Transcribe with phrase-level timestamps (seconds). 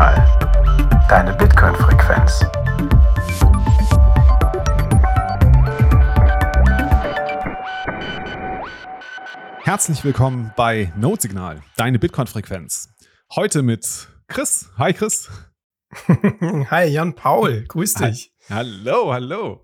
[0.00, 1.04] Notsignal.
[1.10, 2.40] Deine Bitcoin-Frequenz.
[9.62, 12.88] Herzlich willkommen bei Notsignal, deine Bitcoin-Frequenz.
[13.34, 14.70] Heute mit Chris.
[14.78, 15.28] Hi Chris.
[16.70, 18.32] Hi Jan Paul, grüß dich.
[18.48, 19.62] Hallo, hallo.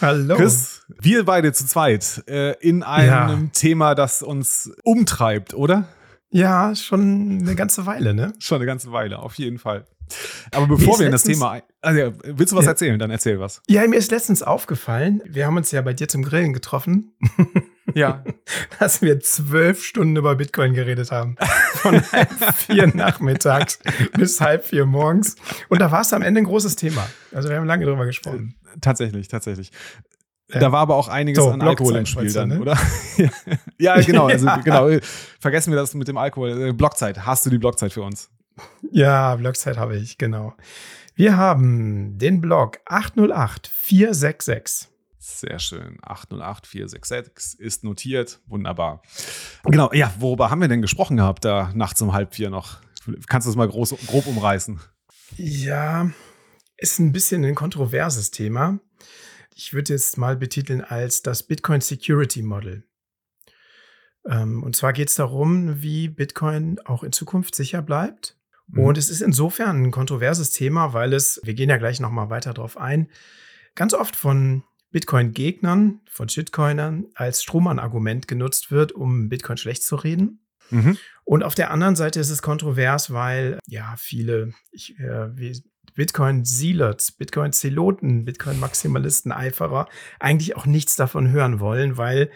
[0.00, 0.36] Hallo.
[0.36, 3.50] Chris, wir beide zu zweit äh, in einem Ja.
[3.52, 5.84] Thema, das uns umtreibt, oder?
[6.34, 8.32] Ja, schon eine ganze Weile, ne?
[8.40, 9.84] Schon eine ganze Weile, auf jeden Fall.
[10.50, 11.52] Aber bevor wir in das Thema.
[11.52, 12.72] ein- Also, willst du was Ja.
[12.72, 12.98] erzählen?
[12.98, 13.62] Dann erzähl was.
[13.68, 17.12] Ja, mir ist letztens aufgefallen, wir haben uns ja bei dir zum Grillen getroffen,
[17.94, 18.24] Ja.
[18.80, 21.36] dass wir zwölf Stunden über Bitcoin geredet haben.
[21.74, 23.78] Von halb vier nachmittags
[24.16, 25.36] bis halb vier morgens.
[25.68, 27.08] Und da war es am Ende ein großes Thema.
[27.32, 28.56] Also wir haben lange drüber gesprochen.
[28.80, 29.70] tatsächlich, tatsächlich.
[30.52, 30.60] Ja.
[30.60, 32.60] Da war aber auch einiges So, an Alkohol im Spiel dann, ne?
[32.60, 32.76] oder?
[33.78, 34.56] ja, genau, also Ja.
[34.64, 34.88] genau.
[35.40, 36.68] Vergessen wir das mit dem Alkohol.
[36.68, 37.24] Äh, Blockzeit.
[37.24, 38.30] Hast du die Blockzeit für uns?
[38.90, 40.54] Ja, Blockzeit habe ich, genau.
[41.14, 44.88] Wir haben den Blog 808466.
[45.18, 45.98] Sehr schön.
[46.02, 48.40] 808466 ist notiert.
[48.46, 49.00] Wunderbar.
[49.64, 52.80] Genau, ja, worüber haben wir denn gesprochen gehabt da nachts um halb vier noch?
[53.28, 54.80] Kannst du das mal groß, grob umreißen?
[55.36, 56.10] Ja,
[56.76, 58.78] ist ein bisschen ein kontroverses Thema.
[59.54, 62.84] Ich würde es mal betiteln als das Bitcoin Security Model.
[64.26, 68.36] Ähm, und zwar geht es darum, wie Bitcoin auch in Zukunft sicher bleibt.
[68.66, 68.84] Mhm.
[68.84, 72.52] Und es ist insofern ein kontroverses Thema, weil es, wir gehen ja gleich nochmal weiter
[72.52, 73.08] drauf ein,
[73.74, 80.44] ganz oft von Bitcoin-Gegnern, von Shitcoinern als Strohmann-Argument genutzt wird, um Bitcoin schlecht zu reden.
[80.70, 80.96] Mhm.
[81.24, 85.62] Und auf der anderen Seite ist es kontrovers, weil ja viele ich, äh, wie
[85.94, 92.30] Bitcoin-Zealots, Bitcoin-Zeloten, Bitcoin-Maximalisten, Eiferer eigentlich auch nichts davon hören wollen, weil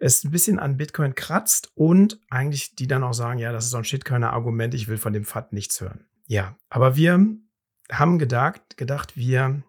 [0.00, 3.70] es ein bisschen an Bitcoin kratzt und eigentlich die dann auch sagen, ja, das ist
[3.70, 6.06] so ein Shitcoiner-Argument, ich will von dem FAT nichts hören.
[6.26, 7.24] Ja, aber wir
[7.90, 9.62] haben gedacht, gedacht, wir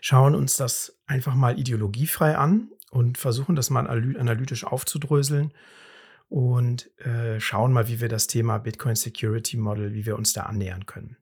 [0.00, 5.52] schauen uns das einfach mal ideologiefrei an und versuchen das mal analy- analytisch aufzudröseln
[6.28, 10.44] und äh, schauen mal, wie wir das Thema Bitcoin Security Model, wie wir uns da
[10.44, 11.16] annähern können.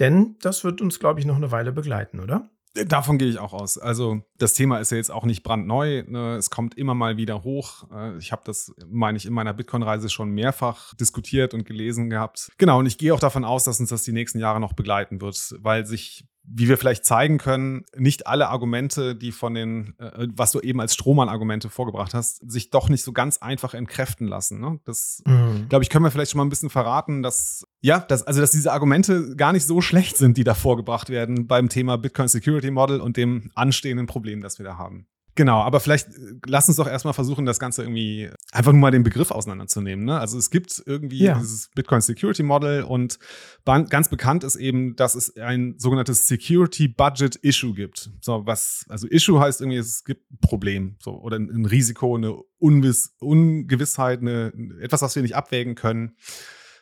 [0.00, 2.50] Denn das wird uns, glaube ich, noch eine Weile begleiten, oder?
[2.86, 3.78] Davon gehe ich auch aus.
[3.78, 6.02] Also das Thema ist ja jetzt auch nicht brandneu.
[6.08, 6.34] Ne?
[6.34, 7.88] Es kommt immer mal wieder hoch.
[7.92, 12.50] Äh, Ich habe das, meine ich, in meiner Bitcoin-Reise schon mehrfach diskutiert und gelesen gehabt.
[12.58, 15.20] Genau, und ich gehe auch davon aus, dass uns das die nächsten Jahre noch begleiten
[15.20, 20.26] wird, weil sich, wie wir vielleicht zeigen können, nicht alle Argumente, die von den, äh,
[20.34, 24.58] was du eben als Strohmann-Argumente vorgebracht hast, sich doch nicht so ganz einfach entkräften lassen.
[24.60, 24.80] Ne?
[24.84, 25.22] Das
[25.68, 28.50] glaube ich, können wir vielleicht schon mal ein bisschen verraten, dass ja, dass, also dass
[28.50, 32.70] diese Argumente gar nicht so schlecht sind, die da vorgebracht werden beim Thema Bitcoin Security
[32.70, 35.06] Model und dem anstehenden Problem, das wir da haben.
[35.34, 38.90] Genau, aber vielleicht äh, lass uns doch erstmal versuchen, das Ganze irgendwie einfach nur mal
[38.90, 40.06] den Begriff auseinanderzunehmen.
[40.06, 40.18] Ne?
[40.18, 41.38] Also es gibt irgendwie Ja.
[41.38, 43.18] dieses Bitcoin Security Model und
[43.66, 48.08] ganz bekannt ist eben, dass es ein sogenanntes Security Budget Issue gibt.
[48.22, 52.16] So was, also Issue heißt irgendwie, es gibt ein Problem, so oder ein, ein Risiko,
[52.16, 56.16] eine Unwiss, Ungewissheit, eine, etwas, was wir nicht abwägen können.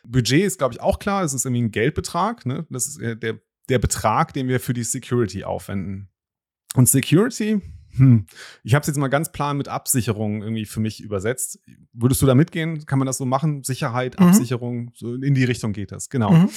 [0.05, 1.23] Budget ist, glaube ich, auch klar.
[1.23, 2.45] Es ist irgendwie ein Geldbetrag.
[2.45, 2.65] Ne?
[2.69, 6.09] Das ist der, der Betrag, den wir für die Security aufwenden.
[6.75, 7.61] Und Security,
[7.95, 8.25] hm,
[8.63, 11.59] ich habe es jetzt mal ganz plan mit Absicherung irgendwie für mich übersetzt.
[11.93, 12.85] Würdest du da mitgehen?
[12.85, 13.63] Kann man das so machen?
[13.63, 14.27] Sicherheit, Mhm.
[14.27, 16.09] Absicherung, so in die Richtung geht das.
[16.09, 16.31] Genau.
[16.31, 16.49] Mhm.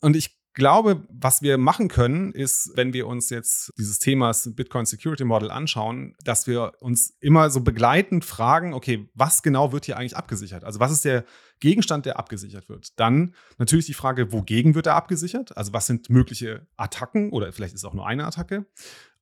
[0.00, 4.86] Und ich glaube, was wir machen können, ist, wenn wir uns jetzt dieses Themas Bitcoin
[4.86, 9.98] Security Model anschauen, dass wir uns immer so begleitend fragen, okay, was genau wird hier
[9.98, 10.64] eigentlich abgesichert?
[10.64, 11.24] Also was ist der
[11.60, 12.98] Gegenstand, der abgesichert wird?
[13.00, 15.56] Dann natürlich die Frage, wogegen wird er abgesichert?
[15.56, 18.66] Also was sind mögliche Attacken oder vielleicht ist auch nur eine Attacke?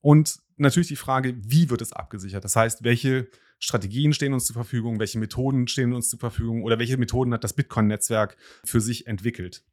[0.01, 2.45] Und natürlich die Frage, wie wird es abgesichert?
[2.45, 3.29] Das heißt, welche
[3.59, 7.45] Strategien stehen uns zur Verfügung, welche Methoden stehen uns zur Verfügung oder welche Methoden hat
[7.45, 9.65] das Bitcoin-Netzwerk für sich entwickelt?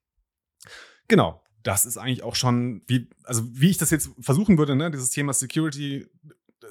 [1.08, 4.92] Genau, das ist eigentlich auch schon, wie, also wie ich das jetzt versuchen würde, ne,
[4.92, 6.08] dieses Thema Security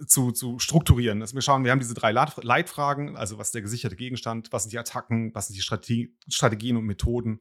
[0.06, 1.20] zu, zu strukturieren.
[1.20, 4.52] Dass wir schauen, wir haben diese drei Leit- Leitfragen, also was ist der gesicherte Gegenstand,
[4.52, 7.40] was sind die Attacken, was sind die Strategie, Strategien und Methoden.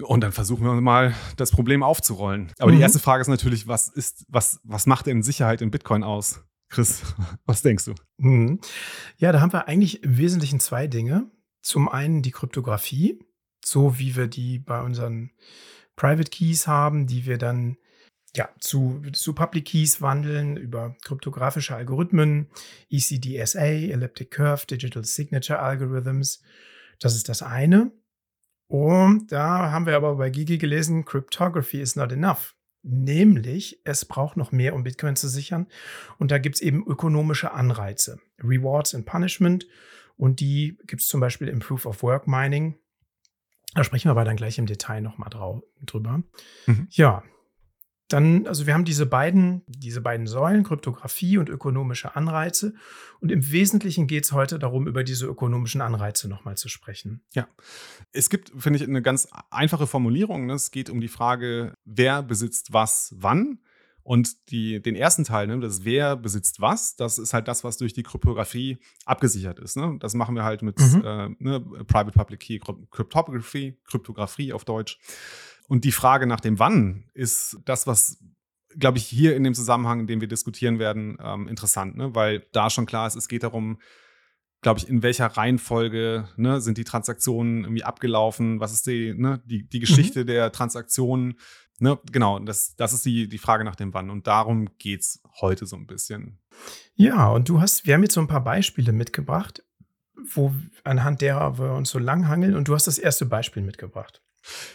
[0.00, 2.52] Und dann versuchen wir mal, das Problem aufzurollen.
[2.58, 2.82] Aber die Mhm.
[2.82, 6.40] erste Frage ist natürlich, was ist, was, was macht denn Sicherheit in Bitcoin aus?
[6.70, 7.02] Chris,
[7.44, 7.94] was denkst du?
[8.16, 8.60] Mhm.
[9.18, 11.30] Ja, da haben wir eigentlich im Wesentlichen zwei Dinge.
[11.60, 13.20] Zum einen die Kryptographie,
[13.64, 15.30] so wie wir die bei unseren
[16.02, 17.76] Private Keys haben, die wir dann
[18.34, 22.48] ja, zu, zu Public Keys wandeln über kryptografische Algorithmen,
[22.90, 26.42] ECDSA, Elliptic Curve, Digital Signature Algorithms.
[26.98, 27.92] Das ist das eine.
[28.66, 32.56] Und da haben wir aber bei Gigi gelesen, Cryptography is not enough.
[32.82, 35.68] Nämlich, es braucht noch mehr, um Bitcoin zu sichern.
[36.18, 39.68] Und da gibt es eben ökonomische Anreize, Rewards and Punishment.
[40.16, 42.81] Und die gibt es zum Beispiel im Proof of Work Mining.
[43.74, 45.30] Da sprechen wir aber dann gleich im Detail nochmal
[45.84, 46.22] drüber.
[46.66, 46.88] Mhm.
[46.90, 47.22] Ja,
[48.12, 52.74] dann, also wir haben diese beiden, diese beiden Säulen, Kryptographie und ökonomische Anreize.
[53.20, 57.24] Und im Wesentlichen geht es heute darum, über diese ökonomischen Anreize nochmal zu sprechen.
[57.32, 57.48] Ja.
[58.12, 60.46] Es gibt, finde ich, eine ganz einfache Formulierung.
[60.46, 60.54] Ne?
[60.54, 63.60] Es geht um die Frage, wer besitzt was wann.
[64.02, 67.76] Und die, den ersten Teil, ne, das wer besitzt was, das ist halt das, was
[67.76, 69.76] durch die Kryptographie abgesichert ist.
[69.76, 69.96] Ne?
[70.00, 71.02] Das machen wir halt mit mhm.
[71.04, 74.98] äh, ne, Private Public Key Cryptography, Kryptographie auf Deutsch.
[75.68, 78.18] Und die Frage nach dem Wann ist das, was
[78.78, 82.14] glaube ich, hier in dem Zusammenhang, in dem wir diskutieren werden, ähm, interessant, ne?
[82.14, 83.78] weil da schon klar ist, es geht darum,
[84.62, 89.42] glaube ich, in welcher Reihenfolge ne, sind die Transaktionen irgendwie abgelaufen, was ist die, ne,
[89.44, 90.26] die, die Geschichte mhm.
[90.26, 91.34] der Transaktionen.
[91.82, 94.08] Ne, genau, das, das ist die, die Frage nach dem Wann.
[94.08, 96.38] Und darum geht es heute so ein bisschen.
[96.94, 99.64] Ja, und du hast, wir haben jetzt so ein paar Beispiele mitgebracht,
[100.32, 102.54] wo anhand derer wir uns so langhangeln.
[102.54, 104.22] Und du hast das erste Beispiel mitgebracht.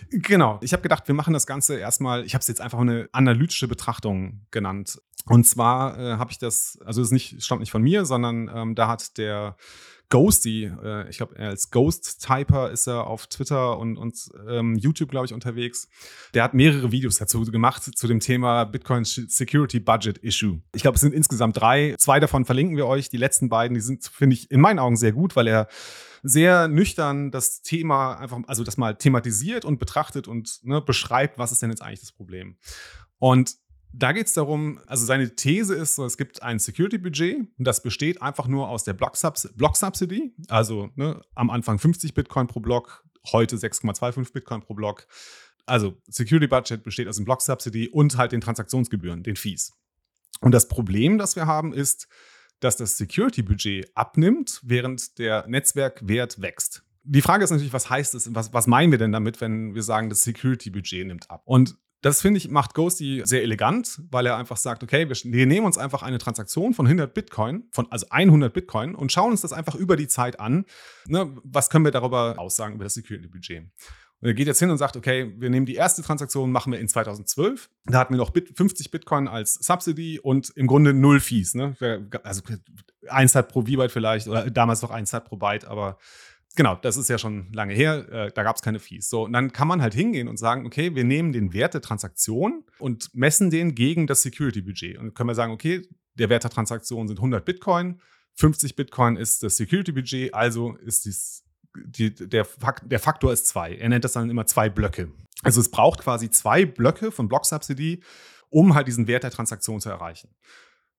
[0.10, 0.60] Genau.
[0.62, 3.70] Ich habe gedacht, wir machen das Ganze erstmal, ich habe es jetzt einfach eine analytische
[3.70, 5.02] Betrachtung genannt.
[5.28, 8.76] Und zwar äh, habe ich das, also es nicht, stammt nicht von mir, sondern ähm,
[8.76, 9.56] da hat der
[10.10, 15.26] Ghosty, äh, ich glaube, als Ghost-Typer ist er auf Twitter und, und ähm, YouTube, glaube
[15.26, 15.90] ich, unterwegs.
[16.34, 20.62] Der hat mehrere Videos dazu gemacht zu dem Thema Bitcoin Security Budget Issue.
[20.74, 21.96] Ich glaube, es sind insgesamt drei.
[21.98, 23.10] Zwei davon verlinken wir euch.
[23.10, 25.68] Die letzten beiden, die sind, finde ich, in meinen Augen sehr gut, weil er
[26.24, 31.52] sehr nüchtern das Thema einfach, also das mal thematisiert und betrachtet und ne, beschreibt, was
[31.52, 32.58] ist denn jetzt eigentlich das Problem.
[33.20, 33.56] Und
[33.94, 38.22] da geht es darum, also seine These ist, es gibt ein Security-Budget und das besteht
[38.22, 44.34] einfach nur aus der Block-Subsidy, also ne, am Anfang 50 Bitcoin pro Block, heute 6,25
[44.34, 45.08] Bitcoin pro Block.
[45.66, 49.74] Also Security-Budget besteht aus dem Block-Subsidy und halt den Transaktionsgebühren, den Fees.
[50.42, 52.08] Und das Problem, das wir haben, ist,
[52.60, 56.84] dass das Security-Budget abnimmt, während der Netzwerkwert wächst.
[57.04, 59.84] Die Frage ist natürlich, was heißt es, was, was meinen wir denn damit, wenn wir
[59.84, 61.44] sagen, das Security-Budget nimmt ab?
[61.46, 65.66] Und das finde ich, macht Ghosty sehr elegant, weil er einfach sagt, okay, wir, nehmen
[65.66, 69.54] uns einfach eine Transaktion von 100 Bitcoin, von, also 100 Bitcoin und schauen uns das
[69.54, 70.66] einfach über die Zeit an.
[71.08, 73.64] Ne, was können wir darüber aussagen, über das Security-Budget?
[74.20, 76.80] Und er geht jetzt hin und sagt, okay, wir nehmen die erste Transaktion, machen wir
[76.80, 77.70] in 2012.
[77.86, 81.54] Da hatten wir noch 50 Bitcoin als Subsidy und im Grunde null Fees.
[81.54, 81.76] Ne?
[82.24, 82.42] Also
[83.10, 86.00] eins hat pro V-Byte vielleicht oder damals noch eins hat pro Byte, aber
[86.58, 89.10] genau, das ist ja schon lange her, äh, da gab es keine Fees.
[89.10, 91.82] So, und dann kann man halt hingehen und sagen, okay, wir nehmen den Wert der
[91.82, 94.98] Transaktion und messen den gegen das Security-Budget.
[94.98, 98.02] Und können wir sagen, okay, der Wert der Transaktion sind 100 Bitcoin,
[98.34, 101.44] 50 Bitcoin ist das Security-Budget, also ist dies
[101.86, 103.76] die, der, Fakt, der Faktor ist zwei.
[103.76, 105.12] Er nennt das dann immer zwei Blöcke.
[105.44, 108.02] Also es braucht quasi zwei Blöcke von Block Subsidy,
[108.50, 110.30] um halt diesen Wert der Transaktion zu erreichen.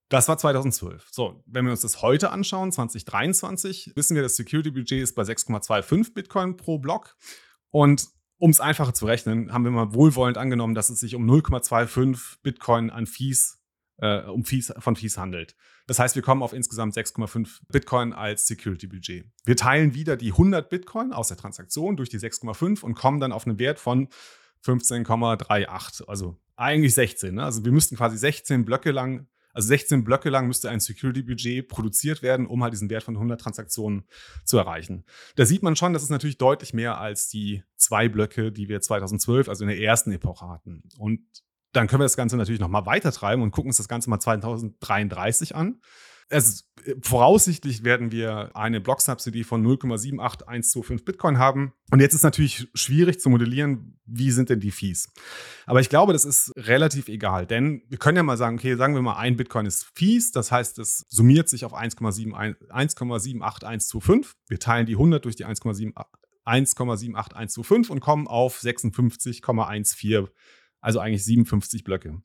[0.09, 1.09] Das war 2012.
[1.11, 6.15] So, wenn wir uns das heute anschauen, 2023, wissen wir, das Security-Budget ist bei 6,25
[6.15, 7.17] Bitcoin pro Block.
[7.71, 8.09] Und
[8.39, 12.39] um es einfacher zu rechnen, haben wir mal wohlwollend angenommen, dass es sich um 0,25
[12.43, 13.59] Bitcoin an Fees,
[13.99, 15.57] äh, um Fees von Fees handelt.
[15.87, 19.27] Das heißt, wir kommen auf insgesamt 6,5 Bitcoin als Security-Budget.
[19.45, 23.33] Wir teilen wieder die 100 Bitcoin aus der Transaktion durch die 6,5 und kommen dann
[23.33, 24.09] auf einen Wert von
[24.65, 27.35] 15,38, also eigentlich 16.
[27.35, 27.45] Ne?
[27.45, 32.23] Also wir müssten quasi 16 Blöcke lang, also 16 Blöcke lang müsste ein Security-Budget produziert
[32.23, 34.05] werden, um halt diesen Wert von 100 Transaktionen
[34.45, 35.05] zu erreichen.
[35.37, 38.81] Da sieht man schon, das ist natürlich deutlich mehr als die zwei Blöcke, die wir
[38.81, 40.83] 2012, also in der ersten Epoche hatten.
[40.99, 41.21] Und
[41.73, 44.11] dann können wir das Ganze natürlich noch mal weiter treiben und gucken uns das Ganze
[44.11, 45.81] mal 2033 an.
[46.31, 46.63] Also,
[47.03, 51.75] voraussichtlich werden wir eine Block-Subsidy von 0,78125 Bitcoin haben.
[51.91, 55.13] Und jetzt ist natürlich schwierig zu modellieren, wie sind denn die Fees.
[55.67, 58.95] Aber ich glaube, das ist relativ egal, denn wir können ja mal sagen, okay, sagen
[58.95, 64.33] wir mal, ein Bitcoin ist Fees, das heißt, es summiert sich auf 1,78125.
[64.49, 70.29] Wir teilen die 100 durch die 1,78125 und kommen auf 56,14
[70.81, 72.23] also eigentlich 57 Blöcke.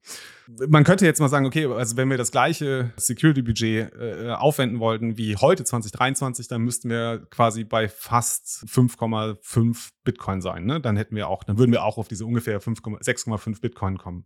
[0.67, 5.17] Man könnte jetzt mal sagen, okay, also wenn wir das gleiche Security-Budget äh, aufwenden wollten
[5.17, 10.65] wie heute 2023, dann müssten wir quasi bei fast 5,5 Bitcoin sein.
[10.65, 10.79] Ne?
[10.79, 14.25] Dann hätten wir auch, dann würden wir auch auf diese ungefähr 6,5 Bitcoin kommen.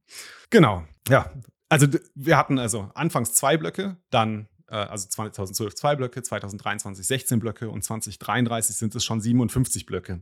[0.49, 1.31] Genau, ja.
[1.69, 7.39] Also wir hatten also anfangs zwei Blöcke, dann äh, also 2012 zwei Blöcke, 2023 16
[7.39, 10.21] Blöcke und 2033 sind es schon 57 Blöcke.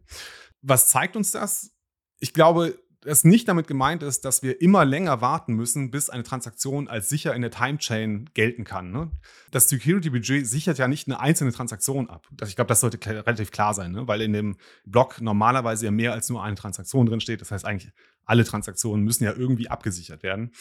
[0.61, 1.71] Was zeigt uns das?
[2.19, 6.23] Ich glaube, es nicht damit gemeint ist, dass wir immer länger warten müssen, bis eine
[6.23, 8.91] Transaktion als sicher in der Timechain gelten kann.
[8.91, 9.11] Ne?
[9.51, 12.27] Das Security-Budget sichert ja nicht eine einzelne Transaktion ab.
[12.45, 14.07] Ich glaube, das sollte relativ klar sein, ne?
[14.07, 17.41] weil in dem Block normalerweise ja mehr als nur eine Transaktion drinsteht.
[17.41, 17.91] Das heißt eigentlich,
[18.25, 20.51] alle Transaktionen müssen ja irgendwie abgesichert werden.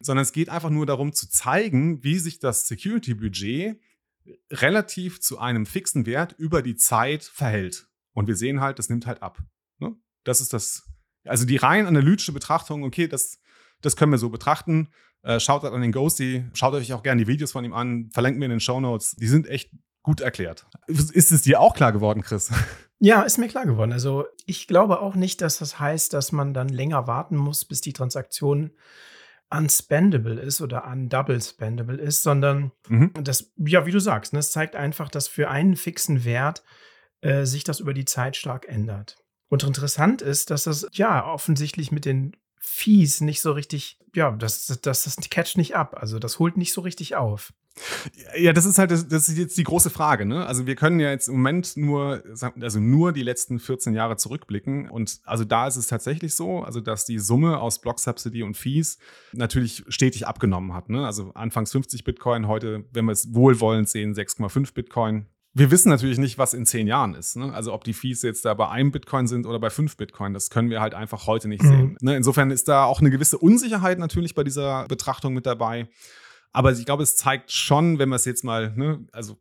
[0.00, 3.80] Sondern es geht einfach nur darum zu zeigen, wie sich das Security-Budget
[4.50, 7.88] relativ zu einem fixen Wert über die Zeit verhält.
[8.12, 9.38] Und wir sehen halt, das nimmt halt ab.
[9.78, 9.96] Ne?
[10.24, 10.84] Das ist das,
[11.26, 13.38] also die rein analytische Betrachtung, okay, das,
[13.80, 14.88] das können wir so betrachten.
[15.22, 18.38] Äh, schaut an den Ghosty, schaut euch auch gerne die Videos von ihm an, verlinkt
[18.38, 19.16] mir in den Show Notes.
[19.16, 19.70] Die sind echt
[20.02, 20.66] gut erklärt.
[20.86, 22.50] Ist es dir auch klar geworden, Chris?
[23.00, 23.92] Ja, ist mir klar geworden.
[23.92, 27.82] Also ich glaube auch nicht, dass das heißt, dass man dann länger warten muss, bis
[27.82, 28.70] die Transaktion
[29.50, 33.12] unspendable ist oder undouble spendable ist, sondern mhm.
[33.20, 36.62] das, ja, wie du sagst, ne, es zeigt einfach, dass für einen fixen Wert
[37.20, 39.16] äh, sich das über die Zeit stark ändert.
[39.54, 44.66] Und interessant ist, dass das ja offensichtlich mit den Fees nicht so richtig, ja, das,
[44.82, 45.96] das, das catcht nicht ab.
[45.96, 47.52] Also das holt nicht so richtig auf.
[48.36, 50.44] Ja, das ist halt, das, ist jetzt die große Frage, ne?
[50.44, 52.24] Also wir können ja jetzt im Moment nur,
[52.60, 54.90] also nur die letzten 14 Jahre zurückblicken.
[54.90, 58.56] Und also da ist es tatsächlich so, also dass die Summe aus Block Subsidy und
[58.56, 58.98] Fees
[59.34, 60.88] natürlich stetig abgenommen hat.
[60.88, 61.06] Ne?
[61.06, 65.26] Also anfangs 50 Bitcoin, heute, wenn wir es wohlwollend sehen, 6,5 Bitcoin.
[65.56, 67.36] Wir wissen natürlich nicht, was in zehn Jahren ist.
[67.36, 67.54] Ne?
[67.54, 70.50] Also ob die Fees jetzt da bei einem Bitcoin sind oder bei fünf Bitcoin, das
[70.50, 71.68] können wir halt einfach heute nicht mhm.
[71.68, 71.96] sehen.
[72.00, 72.16] Ne?
[72.16, 75.88] Insofern ist da auch eine gewisse Unsicherheit natürlich bei dieser Betrachtung mit dabei.
[76.52, 79.38] Aber ich glaube, es zeigt schon, wenn wir es jetzt mal, ne, also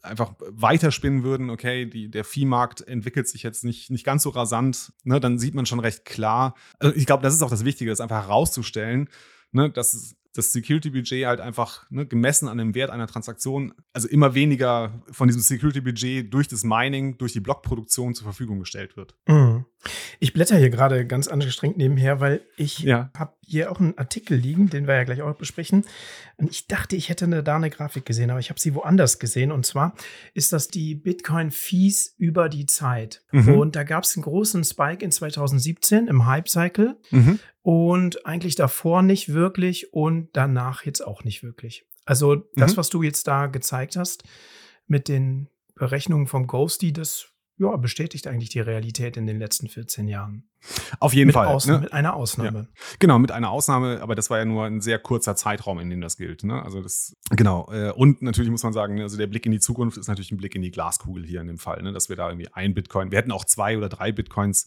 [0.00, 4.92] einfach weiterspinnen würden, okay, die, der Viehmarkt entwickelt sich jetzt nicht, nicht ganz so rasant,
[5.04, 6.54] ne, dann sieht man schon recht klar.
[6.78, 9.08] Also ich glaube, das ist auch das Wichtige, das einfach herauszustellen,
[9.52, 14.34] ne, dass das Security-Budget halt einfach ne, gemessen an dem Wert einer Transaktion, also immer
[14.34, 19.14] weniger von diesem Security-Budget durch das Mining, durch die Blockproduktion zur Verfügung gestellt wird.
[19.28, 19.66] Mhm.
[20.20, 23.10] Ich blätter hier gerade ganz angestrengt nebenher, weil ich ja.
[23.16, 25.84] habe hier auch einen Artikel liegen, den wir ja gleich auch besprechen.
[26.36, 29.18] Und ich dachte, ich hätte eine, da eine Grafik gesehen, aber ich habe sie woanders
[29.18, 29.52] gesehen.
[29.52, 29.94] Und zwar
[30.34, 33.22] ist das die Bitcoin-Fees über die Zeit.
[33.32, 33.58] Mhm.
[33.58, 36.96] Und da gab es einen großen Spike in 2017 im Hype-Cycle.
[37.10, 41.86] Mhm und eigentlich davor nicht wirklich und danach jetzt auch nicht wirklich.
[42.04, 42.76] Also das, mhm.
[42.76, 44.24] was du jetzt da gezeigt hast
[44.86, 47.31] mit den Berechnungen vom Ghosty, das
[47.62, 50.48] ja, bestätigt eigentlich die Realität in den letzten 14 Jahren.
[51.00, 51.46] Auf jeden mit Fall.
[51.46, 51.78] Aus, ne?
[51.78, 52.58] Mit einer Ausnahme.
[52.58, 52.82] Ja.
[52.98, 56.00] Genau, mit einer Ausnahme, aber das war ja nur ein sehr kurzer Zeitraum, in dem
[56.00, 56.44] das gilt.
[56.44, 56.62] Ne?
[56.62, 57.70] Also das, genau.
[57.72, 60.36] Äh, und natürlich muss man sagen, also der Blick in die Zukunft ist natürlich ein
[60.36, 61.92] Blick in die Glaskugel hier in dem Fall, ne?
[61.92, 64.66] dass wir da irgendwie ein Bitcoin, wir hätten auch zwei oder drei Bitcoins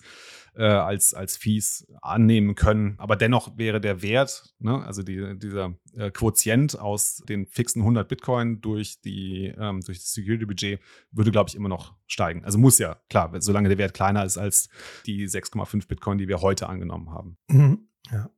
[0.57, 2.95] äh, als, als Fees annehmen können.
[2.97, 8.07] Aber dennoch wäre der Wert, ne, also die, dieser äh, Quotient aus den fixen 100
[8.07, 10.79] Bitcoin durch, die, ähm, durch das Security-Budget,
[11.11, 12.43] würde, glaube ich, immer noch steigen.
[12.45, 14.69] Also muss ja, klar, solange der Wert kleiner ist als
[15.05, 17.37] die 6,5 Bitcoin, die wir heute angenommen haben.
[17.47, 17.87] Mhm.
[18.11, 18.29] Ja.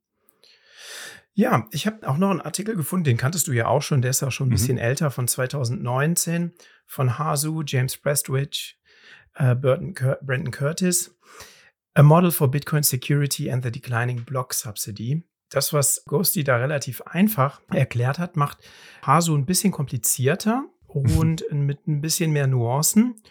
[1.34, 4.10] Ja, ich habe auch noch einen Artikel gefunden, den kanntest du ja auch schon, der
[4.10, 4.54] ist auch schon ein mhm.
[4.54, 6.54] bisschen älter, von 2019,
[6.88, 8.80] von Hasu, James Prestwich,
[9.36, 11.16] äh, Burton, Brandon Curtis.
[11.94, 15.24] A Model for Bitcoin Security and the Declining Block Subsidy.
[15.50, 18.58] Das, was Ghosty da relativ einfach erklärt hat, macht
[19.04, 23.22] Hasu ein bisschen komplizierter und mit ein bisschen mehr Nuancen.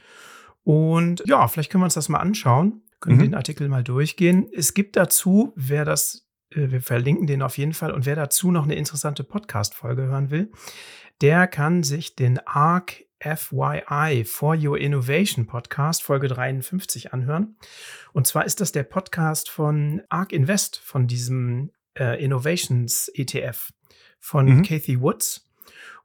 [0.63, 3.23] Und ja, vielleicht können wir uns das mal anschauen, können mhm.
[3.23, 4.49] den Artikel mal durchgehen.
[4.53, 8.51] Es gibt dazu, wer das, äh, wir verlinken den auf jeden Fall, und wer dazu
[8.51, 10.51] noch eine interessante Podcast-Folge hören will,
[11.21, 17.57] der kann sich den ARC FYI, For Your Innovation Podcast, Folge 53 anhören.
[18.13, 23.73] Und zwar ist das der Podcast von ARK Invest, von diesem äh, Innovations ETF
[24.21, 24.63] von mhm.
[24.63, 25.46] Kathy Woods.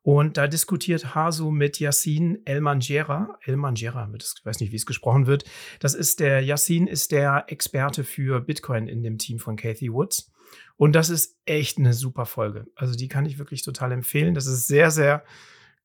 [0.04, 3.38] Und da diskutiert Hasu mit Yassin Elmanjera.
[3.44, 5.44] Elmanjera, ich weiß nicht, wie es gesprochen wird.
[5.80, 10.32] Das ist der, Yassin ist der Experte für Bitcoin in dem Team von Kathy Woods.
[10.76, 12.66] Und das ist echt eine super Folge.
[12.76, 14.34] Also die kann ich wirklich total empfehlen.
[14.34, 15.24] Das ist sehr, sehr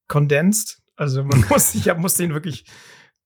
[0.08, 2.64] condensed also man muss, ich muss den wirklich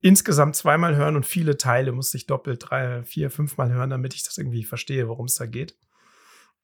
[0.00, 4.22] insgesamt zweimal hören und viele Teile muss ich doppelt, drei, vier, fünfmal hören, damit ich
[4.22, 5.76] das irgendwie verstehe, worum es da geht.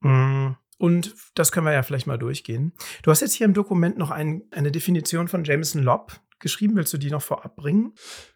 [0.01, 2.73] Mm, und das können wir ja vielleicht mal durchgehen.
[3.03, 6.77] Du hast jetzt hier im Dokument noch ein, eine Definition von Jameson Lobb geschrieben.
[6.77, 7.95] Willst du die noch vorab bringen?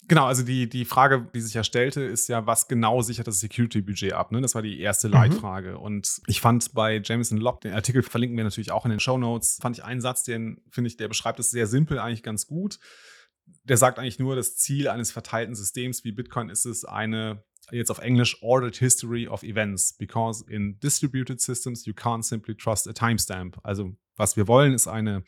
[0.09, 3.41] Genau, also die, die Frage, die sich ja stellte, ist ja, was genau sichert das
[3.41, 4.33] Security-Budget ab?
[4.33, 4.41] Ne?
[4.41, 5.15] Das war die erste mhm.
[5.15, 5.73] Leitfrage.
[5.73, 5.77] Mhm.
[5.79, 9.19] Und ich fand bei Jameson Lobb, den Artikel verlinken wir natürlich auch in den Show
[9.19, 12.47] Notes, fand ich einen Satz, den finde ich, der beschreibt es sehr simpel eigentlich ganz
[12.47, 12.79] gut.
[13.65, 17.43] Der sagt eigentlich nur, das Ziel eines verteilten Systems wie Bitcoin ist es, eine
[17.73, 22.89] jetzt auf Englisch Ordered History of Events, because in distributed systems you can't simply trust
[22.89, 23.59] a timestamp.
[23.63, 25.25] Also was wir wollen, ist eine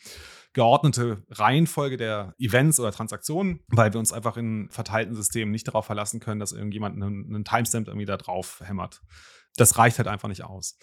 [0.53, 5.87] geordnete Reihenfolge der Events oder Transaktionen, weil wir uns einfach in verteilten Systemen nicht darauf
[5.87, 9.01] verlassen können, dass irgendjemand einen, einen Timestamp irgendwie da drauf hämmert.
[9.57, 10.79] Das reicht halt einfach nicht aus.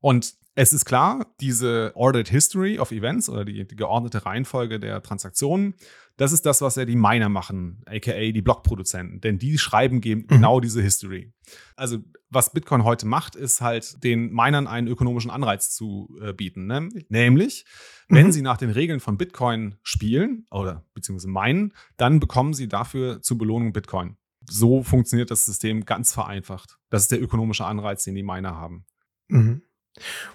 [0.00, 5.02] Und es ist klar, diese Ordered History of Events oder die, die, geordnete Reihenfolge der
[5.02, 5.74] Transaktionen,
[6.16, 9.20] das ist das, was ja die Miner machen, aka die Blockproduzenten.
[9.20, 10.26] Denn die schreiben mhm.
[10.26, 11.32] genau diese History.
[11.76, 16.66] Also, was Bitcoin heute macht, ist halt den Minern einen ökonomischen Anreiz zu äh, bieten.
[16.66, 16.88] Ne?
[17.08, 17.64] Nämlich,
[18.08, 18.32] wenn mhm.
[18.32, 23.38] sie nach den Regeln von Bitcoin spielen oder beziehungsweise meinen, dann bekommen sie dafür zur
[23.38, 24.16] Belohnung Bitcoin.
[24.48, 26.78] so funktioniert das System ganz vereinfacht.
[26.90, 28.84] Das ist der ökonomische Anreiz, den die Miner haben.
[29.28, 29.62] Mhm.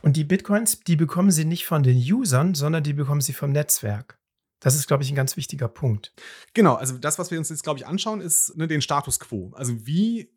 [0.01, 3.51] Und die Bitcoins, die bekommen sie nicht von den Usern, sondern die bekommen sie vom
[3.51, 4.19] Netzwerk.
[4.59, 6.13] Das ist, glaube ich, ein ganz wichtiger Punkt.
[6.53, 9.51] Genau, also das, was wir uns jetzt, glaube ich, anschauen, ist ne, den Status quo.
[9.55, 10.31] Also wie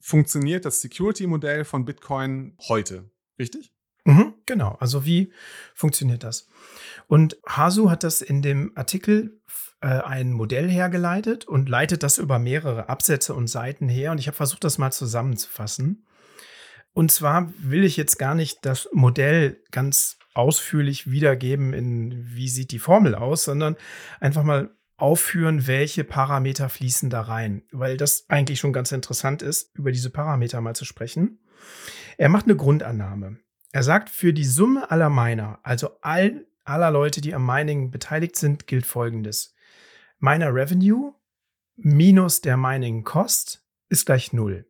[0.00, 3.10] funktioniert das Security-Modell von Bitcoin heute?
[3.38, 3.72] Richtig?
[4.04, 5.32] Mhm, genau, also wie
[5.74, 6.46] funktioniert das?
[7.06, 9.40] Und Hasu hat das in dem Artikel
[9.80, 14.12] äh, ein Modell hergeleitet und leitet das über mehrere Absätze und Seiten her.
[14.12, 16.04] Und ich habe versucht, das mal zusammenzufassen.
[16.94, 22.70] Und zwar will ich jetzt gar nicht das Modell ganz ausführlich wiedergeben, in wie sieht
[22.70, 23.76] die Formel aus, sondern
[24.20, 29.76] einfach mal aufführen, welche Parameter fließen da rein, weil das eigentlich schon ganz interessant ist,
[29.76, 31.40] über diese Parameter mal zu sprechen.
[32.16, 33.38] Er macht eine Grundannahme.
[33.72, 38.36] Er sagt, für die Summe aller Miner, also all, aller Leute, die am Mining beteiligt
[38.36, 39.54] sind, gilt folgendes.
[40.20, 41.12] Miner Revenue
[41.76, 44.64] minus der Mining Cost ist gleich null.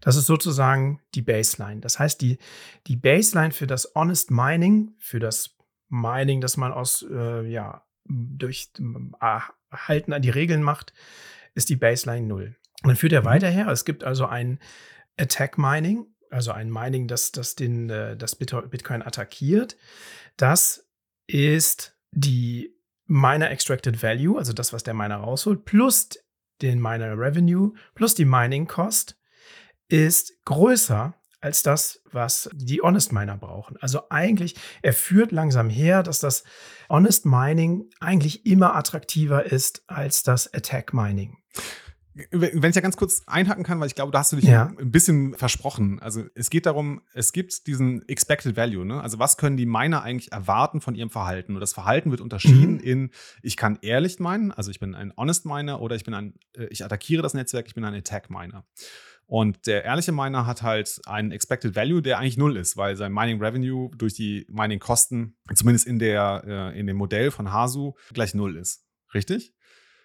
[0.00, 1.80] Das ist sozusagen die Baseline.
[1.80, 2.38] Das heißt, die,
[2.86, 5.56] die Baseline für das Honest Mining, für das
[5.88, 9.40] Mining, das man aus, äh, ja, durch äh,
[9.72, 10.92] Halten an die Regeln macht,
[11.54, 12.56] ist die Baseline 0.
[12.82, 13.26] Und dann führt er mhm.
[13.26, 13.68] weiter her.
[13.68, 14.58] Es gibt also ein
[15.18, 19.76] Attack Mining, also ein Mining, das, das, den, äh, das Bitcoin attackiert.
[20.36, 20.88] Das
[21.26, 22.74] ist die
[23.06, 26.10] Miner Extracted Value, also das, was der Miner rausholt, plus
[26.62, 29.19] den Miner Revenue, plus die Mining Cost
[29.92, 33.76] ist größer als das, was die Honest Miner brauchen.
[33.80, 36.44] Also eigentlich, er führt langsam her, dass das
[36.88, 41.38] Honest Mining eigentlich immer attraktiver ist als das Attack Mining.
[42.32, 44.72] Wenn ich ja ganz kurz einhaken kann, weil ich glaube, da hast du dich ja.
[44.78, 46.00] ein bisschen versprochen.
[46.00, 48.84] Also es geht darum, es gibt diesen Expected Value.
[48.84, 49.00] Ne?
[49.00, 51.54] Also was können die Miner eigentlich erwarten von ihrem Verhalten?
[51.54, 52.80] Und das Verhalten wird unterschieden mhm.
[52.80, 53.10] in,
[53.42, 56.66] ich kann ehrlich meinen, also ich bin ein Honest Miner oder ich bin ein, äh,
[56.66, 58.64] ich attackiere das Netzwerk, ich bin ein Attack Miner.
[59.30, 63.12] Und der ehrliche Miner hat halt einen Expected Value, der eigentlich null ist, weil sein
[63.12, 67.92] Mining Revenue durch die Mining Kosten, zumindest in, der, äh, in dem Modell von Hasu,
[68.12, 68.84] gleich null ist.
[69.14, 69.54] Richtig?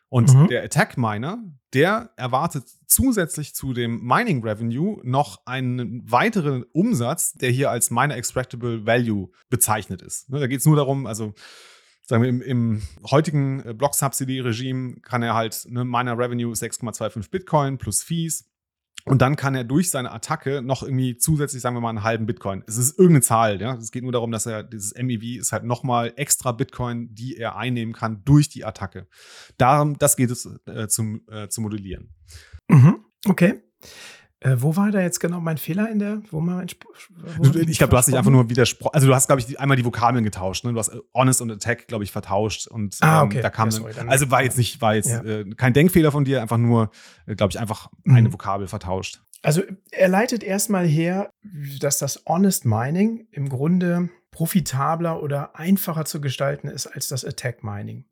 [0.10, 0.48] Und mhm.
[0.48, 7.50] der Attack Miner, der erwartet zusätzlich zu dem Mining Revenue noch einen weiteren Umsatz, der
[7.50, 10.30] hier als Miner Extractable Value bezeichnet ist.
[10.30, 11.34] Ne, da geht es nur darum, also
[12.04, 17.80] sagen wir, im, im heutigen äh, Block-Subsidy-Regime kann er halt, ne, Miner Revenue 6,25 Bitcoin
[17.80, 18.52] plus Fees
[19.06, 22.26] und dann kann er durch seine Attacke noch irgendwie zusätzlich, sagen wir mal, einen halben
[22.26, 22.64] Bitcoin.
[22.66, 23.76] Es ist irgendeine Zahl, ja.
[23.76, 27.56] Es geht nur darum, dass er dieses MEV ist halt nochmal extra Bitcoin, die er
[27.56, 29.08] einnehmen kann durch die Attacke.
[29.58, 32.16] Darum, das geht es äh, zum, äh, zu modellieren.
[32.68, 33.06] Mhm.
[33.28, 33.62] Okay.
[34.46, 36.68] Äh, wo war da jetzt genau mein Fehler in der, wo man
[37.38, 38.94] wo Ich glaube, du hast dich einfach nur widersprochen.
[38.94, 40.64] Also du hast, glaube ich, einmal die Vokabeln getauscht.
[40.66, 40.74] Ne?
[40.74, 42.68] Du hast äh, Honest und Attack, glaube ich, vertauscht.
[42.68, 43.38] Und ah, okay.
[43.38, 45.24] Ähm, da kam ja, sorry, dann, also war jetzt nicht, war jetzt ja.
[45.24, 46.92] äh, kein Denkfehler von dir, einfach nur,
[47.26, 48.16] äh, glaube ich, einfach mhm.
[48.16, 49.22] eine Vokabel vertauscht.
[49.42, 51.32] Also er leitet erstmal her,
[51.80, 57.64] dass das Honest Mining im Grunde profitabler oder einfacher zu gestalten ist als das Attack
[57.64, 58.06] Mining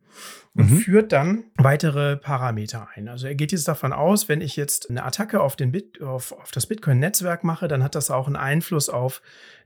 [0.56, 0.78] und mhm.
[0.78, 3.08] führt dann weitere Parameter ein.
[3.08, 6.32] Also er geht jetzt davon aus, wenn ich jetzt eine Attacke auf, den Bit, auf,
[6.32, 9.22] auf das Bitcoin-Netzwerk mache, dann hat das auch einen Einfluss auf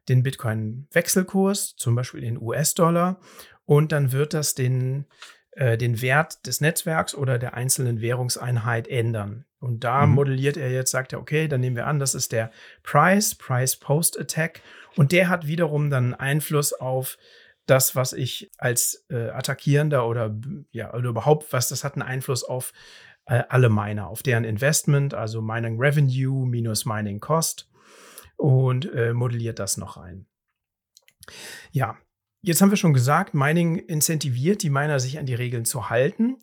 [0.08, 3.20] den Bitcoin-Wechselkurs, zum Beispiel den US-Dollar.
[3.66, 5.06] Und dann wird das den,
[5.52, 9.44] äh, den Wert des Netzwerks oder der einzelnen Währungseinheit ändern.
[9.60, 10.14] Und da mhm.
[10.14, 12.52] modelliert er jetzt, sagt er, okay, dann nehmen wir an, das ist der
[12.84, 14.62] Price, Price Post Attack.
[14.96, 17.18] Und der hat wiederum dann Einfluss auf
[17.70, 20.36] das, was ich als äh, Attackierender oder
[20.72, 22.74] ja, oder überhaupt was, das hat einen Einfluss auf
[23.26, 27.70] äh, alle Miner, auf deren Investment, also Mining Revenue minus Mining Cost
[28.38, 30.26] und äh, modelliert das noch ein.
[31.72, 31.98] Ja,
[32.42, 36.38] jetzt haben wir schon gesagt, Mining incentiviert die Miner, sich an die Regeln zu halten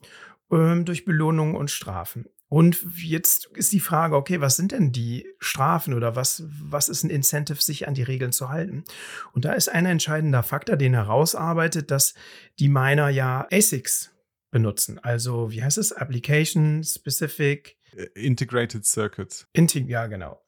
[0.53, 2.27] ähm, durch Belohnungen und Strafen.
[2.49, 7.03] Und jetzt ist die Frage, okay, was sind denn die Strafen oder was, was ist
[7.03, 8.85] ein Incentive, sich an die Regeln zu halten?
[9.33, 12.15] Und da ist ein entscheidender Faktor, den herausarbeitet, dass
[12.59, 14.13] die Miner ja ASICs
[14.51, 15.01] benutzen.
[15.01, 15.93] Also, wie heißt es?
[15.93, 19.47] Application Specific äh, Integrated Circuit.
[19.53, 20.41] Integ ja, genau.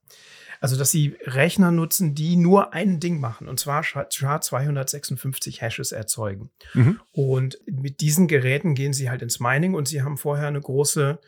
[0.60, 6.50] Also, dass sie Rechner nutzen, die nur ein Ding machen, und zwar SHA-256 Hashes erzeugen.
[6.74, 7.00] Mhm.
[7.12, 11.18] Und mit diesen Geräten gehen sie halt ins Mining und sie haben vorher eine große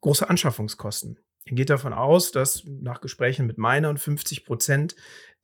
[0.00, 1.18] große Anschaffungskosten.
[1.46, 4.96] Er geht davon aus, dass nach Gesprächen mit Minern 50 Prozent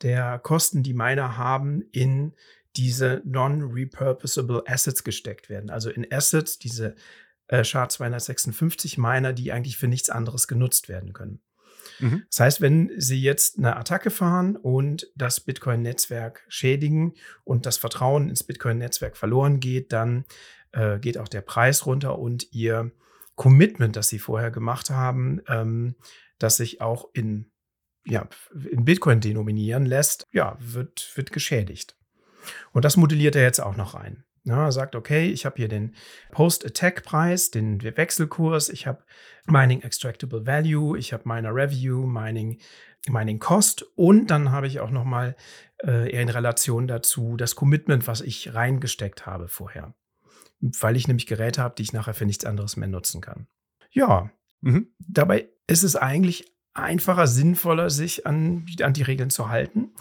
[0.03, 2.35] der Kosten, die Miner haben, in
[2.77, 5.71] diese non-repurposable Assets gesteckt werden.
[5.71, 6.97] Also in Assets, diese
[7.49, 11.41] äh, SHA-256 Miner, die eigentlich für nichts anderes genutzt werden können.
[11.99, 12.25] Mhm.
[12.29, 18.29] Das heißt, wenn Sie jetzt eine Attacke fahren und das Bitcoin-Netzwerk schädigen und das Vertrauen
[18.29, 20.25] ins Bitcoin-Netzwerk verloren geht, dann
[20.73, 22.91] äh, geht auch der Preis runter und Ihr
[23.35, 25.97] Commitment, das sie vorher gemacht haben, ähm,
[26.39, 27.51] das sich auch in,
[28.05, 28.29] ja,
[28.71, 31.97] in Bitcoin denominieren lässt, ja, wird, wird geschädigt.
[32.73, 34.25] Und das modelliert er jetzt auch noch rein.
[34.45, 35.95] Ja, er sagt, okay, ich habe hier den
[36.33, 39.05] Post-Attack-Preis, den Wechselkurs, ich habe
[39.47, 42.59] Mining Extractable Value, ich habe Miner Revenue, Mining,
[43.09, 45.37] Mining Cost und dann habe ich auch nochmal
[45.85, 49.95] äh, eher in Relation dazu das Commitment, was ich reingesteckt habe vorher.
[50.63, 53.47] Weil ich nämlich Geräte habe, die ich nachher für nichts anderes mehr nutzen kann.
[53.91, 54.95] Ja, mhm.
[54.99, 59.93] dabei ist es eigentlich einfacher, sinnvoller, sich an, an die Regeln zu halten.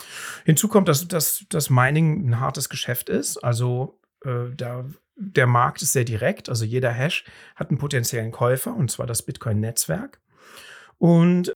[0.46, 3.38] Hinzu kommt, dass, dass, dass Mining ein hartes Geschäft ist.
[3.38, 6.48] Also äh, da, der Markt ist sehr direkt.
[6.48, 10.22] Also jeder Hash hat einen potenziellen Käufer, und zwar das Bitcoin-Netzwerk.
[10.98, 11.52] Und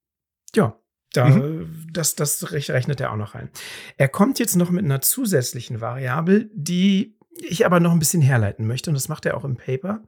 [0.56, 0.78] ja,
[1.14, 1.88] da, mhm.
[1.92, 3.50] das, das rechnet er auch noch rein.
[3.98, 8.68] Er kommt jetzt noch mit einer zusätzlichen Variable, die ich aber noch ein bisschen herleiten
[8.68, 8.90] möchte.
[8.90, 10.02] Und das macht er auch im Paper.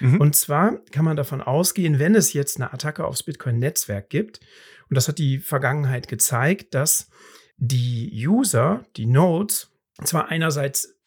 [0.00, 0.20] Mhm.
[0.20, 4.40] Und zwar kann man davon ausgehen, wenn es jetzt eine Attacke aufs Bitcoin-Netzwerk gibt,
[4.88, 7.10] und das hat die Vergangenheit gezeigt, dass
[7.58, 9.70] die User, die Nodes,
[10.02, 10.99] zwar einerseits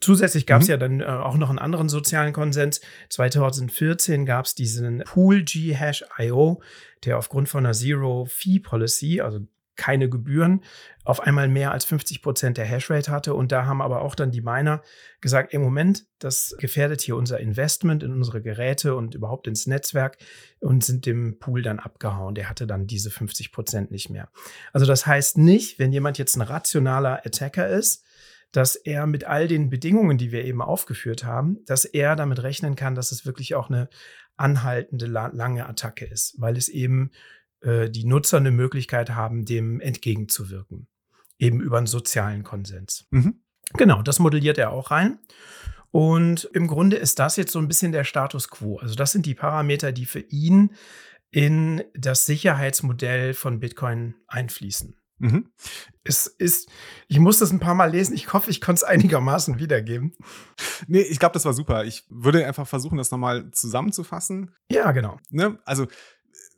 [0.00, 0.70] Zusätzlich gab es mhm.
[0.70, 2.80] ja dann äh, auch noch einen anderen sozialen Konsens.
[3.10, 6.62] 2014 gab es diesen Pool G-Hash.io,
[7.04, 9.40] der aufgrund von einer Zero-Fee-Policy, also
[9.76, 10.62] keine Gebühren,
[11.04, 13.34] auf einmal mehr als 50 Prozent der Hashrate hatte.
[13.34, 14.82] Und da haben aber auch dann die Miner
[15.20, 20.18] gesagt, im Moment, das gefährdet hier unser Investment in unsere Geräte und überhaupt ins Netzwerk
[20.60, 22.34] und sind dem Pool dann abgehauen.
[22.34, 24.28] Der hatte dann diese 50 Prozent nicht mehr.
[24.72, 28.04] Also das heißt nicht, wenn jemand jetzt ein rationaler Attacker ist,
[28.52, 32.74] dass er mit all den Bedingungen, die wir eben aufgeführt haben, dass er damit rechnen
[32.74, 33.88] kann, dass es wirklich auch eine
[34.36, 37.10] anhaltende lange Attacke ist, weil es eben
[37.60, 40.88] äh, die Nutzer eine Möglichkeit haben, dem entgegenzuwirken.
[41.38, 43.06] Eben über einen sozialen Konsens.
[43.10, 43.42] Mhm.
[43.74, 45.18] Genau, das modelliert er auch rein.
[45.90, 48.78] Und im Grunde ist das jetzt so ein bisschen der Status quo.
[48.78, 50.74] Also das sind die Parameter, die für ihn
[51.30, 54.96] in das Sicherheitsmodell von Bitcoin einfließen.
[55.18, 55.50] Mhm.
[56.04, 56.68] Es ist,
[57.08, 58.14] ich muss das ein paar Mal lesen.
[58.14, 60.14] Ich hoffe, ich konnte es einigermaßen wiedergeben.
[60.86, 61.84] Nee, ich glaube, das war super.
[61.84, 64.54] Ich würde einfach versuchen, das nochmal zusammenzufassen.
[64.70, 65.18] Ja, genau.
[65.30, 65.58] Ne?
[65.64, 65.86] Also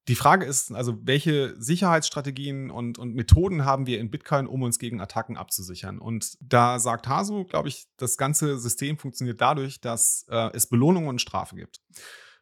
[0.09, 4.79] die Frage ist, also welche Sicherheitsstrategien und, und Methoden haben wir in Bitcoin, um uns
[4.79, 5.99] gegen Attacken abzusichern?
[5.99, 11.09] Und da sagt Hasu, glaube ich, das ganze System funktioniert dadurch, dass äh, es Belohnungen
[11.09, 11.81] und Strafe gibt.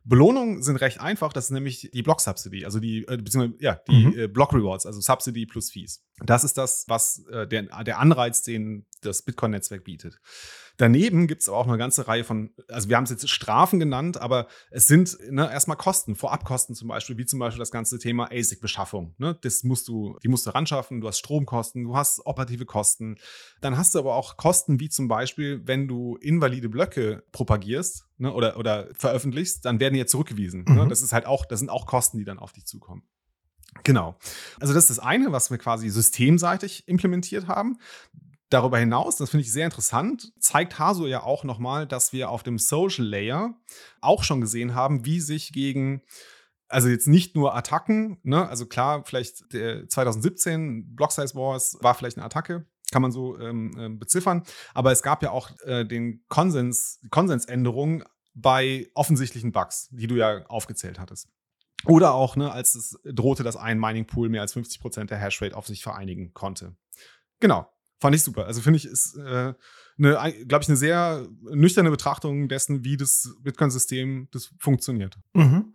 [0.05, 3.81] Belohnungen sind recht einfach, das ist nämlich die Block Subsidy, also die, äh, beziehungsweise, ja,
[3.89, 4.19] die mhm.
[4.19, 6.05] äh, Block Rewards, also Subsidy plus Fees.
[6.25, 10.21] Das ist das, was äh, der, der Anreiz, den das Bitcoin-Netzwerk bietet.
[10.77, 13.81] Daneben gibt es aber auch eine ganze Reihe von, also wir haben es jetzt Strafen
[13.81, 17.99] genannt, aber es sind ne, erstmal Kosten, Vorabkosten zum Beispiel, wie zum Beispiel das ganze
[17.99, 19.15] Thema ASIC-Beschaffung.
[19.19, 19.39] Ne?
[19.41, 23.17] Das musst du, die musst du ranschaffen, du hast Stromkosten, du hast operative Kosten.
[23.61, 28.33] Dann hast du aber auch Kosten, wie zum Beispiel, wenn du invalide Blöcke propagierst ne,
[28.33, 30.65] oder, oder veröffentlichst, dann werden die ja zurückgewiesen.
[30.65, 30.73] Ne?
[30.73, 30.79] Mhm.
[30.79, 30.89] Ne?
[30.89, 33.03] Das ist halt auch, das sind auch Kosten, die dann auf dich zukommen.
[33.85, 34.17] Genau.
[34.61, 37.79] Also das ist das eine, was wir quasi systemseitig implementiert haben.
[38.49, 42.45] Darüber hinaus, das finde ich sehr interessant, zeigt Haso ja auch nochmal, dass wir auf
[42.45, 43.55] dem Social Layer
[44.01, 46.03] auch schon gesehen haben, wie sich gegen
[46.69, 48.49] also jetzt nicht nur Attacken, ne?
[48.49, 53.39] also klar, vielleicht der 2017 Block Size Wars war vielleicht eine Attacke, kann man so
[53.39, 54.43] ähm, äh, beziffern,
[54.75, 58.05] aber es gab ja auch äh, den Konsens, Konsensänderungen
[58.35, 61.29] bei offensichtlichen Bugs, die du ja aufgezählt hattest.
[61.85, 65.57] Oder auch, ne, als es drohte, dass ein Mining Pool mehr als 50% der Hashrate
[65.57, 66.77] auf sich vereinigen konnte.
[67.39, 67.69] Genau.
[67.99, 68.47] Fand ich super.
[68.47, 69.55] Also finde ich, ist äh,
[69.99, 75.17] eine, glaube ich, eine sehr nüchterne Betrachtung dessen, wie das Bitcoin-System das funktioniert.
[75.33, 75.73] Mhm.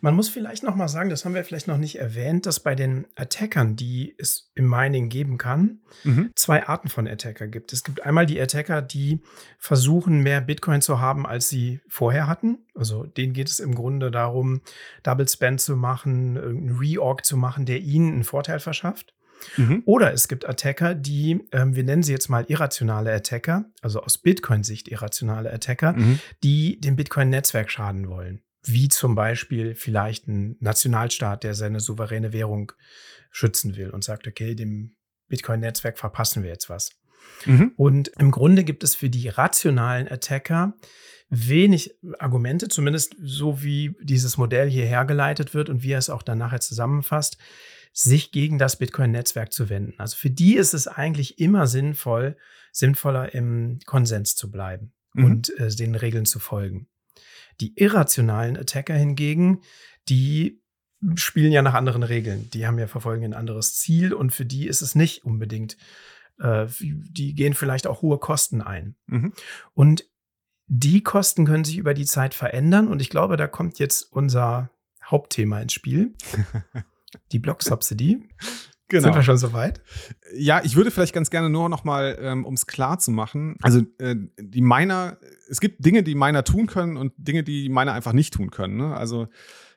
[0.00, 2.76] Man muss vielleicht noch mal sagen, das haben wir vielleicht noch nicht erwähnt, dass bei
[2.76, 6.30] den Attackern, die es im Mining geben kann, mhm.
[6.36, 7.72] zwei Arten von Attacker gibt.
[7.72, 9.20] Es gibt einmal die Attacker, die
[9.58, 12.58] versuchen, mehr Bitcoin zu haben, als sie vorher hatten.
[12.74, 14.60] Also denen geht es im Grunde darum,
[15.02, 19.15] Double Spend zu machen, irgendeinen Reorg zu machen, der ihnen einen Vorteil verschafft.
[19.56, 19.82] Mhm.
[19.86, 24.18] Oder es gibt Attacker, die, ähm, wir nennen sie jetzt mal irrationale Attacker, also aus
[24.18, 26.20] Bitcoin-Sicht irrationale Attacker, mhm.
[26.42, 28.42] die dem Bitcoin-Netzwerk schaden wollen.
[28.62, 32.72] Wie zum Beispiel vielleicht ein Nationalstaat, der seine souveräne Währung
[33.30, 34.96] schützen will und sagt, okay, dem
[35.28, 36.90] Bitcoin-Netzwerk verpassen wir jetzt was.
[37.44, 37.72] Mhm.
[37.76, 40.74] Und im Grunde gibt es für die rationalen Attacker
[41.28, 46.22] wenig Argumente, zumindest so wie dieses Modell hier hergeleitet wird und wie er es auch
[46.22, 47.36] dann nachher zusammenfasst,
[47.98, 49.94] sich gegen das Bitcoin-Netzwerk zu wenden.
[49.96, 52.36] Also für die ist es eigentlich immer sinnvoll,
[52.70, 55.24] sinnvoller im Konsens zu bleiben mhm.
[55.24, 56.88] und äh, den Regeln zu folgen.
[57.58, 59.62] Die irrationalen Attacker hingegen,
[60.10, 60.60] die
[61.14, 62.50] spielen ja nach anderen Regeln.
[62.50, 65.78] Die haben ja verfolgen ein anderes Ziel und für die ist es nicht unbedingt,
[66.38, 68.96] äh, die gehen vielleicht auch hohe Kosten ein.
[69.06, 69.32] Mhm.
[69.72, 70.04] Und
[70.66, 74.68] die Kosten können sich über die Zeit verändern und ich glaube, da kommt jetzt unser
[75.02, 76.14] Hauptthema ins Spiel.
[77.32, 78.28] Die Block-Subsidy.
[78.88, 79.02] Genau.
[79.02, 79.82] Sind wir schon soweit?
[80.32, 83.56] Ja, ich würde vielleicht ganz gerne nur noch mal, ähm, um es klar zu machen,
[83.62, 87.94] also äh, die Miner, es gibt Dinge, die Miner tun können und Dinge, die Miner
[87.94, 88.76] einfach nicht tun können.
[88.76, 88.94] Ne?
[88.94, 89.26] Also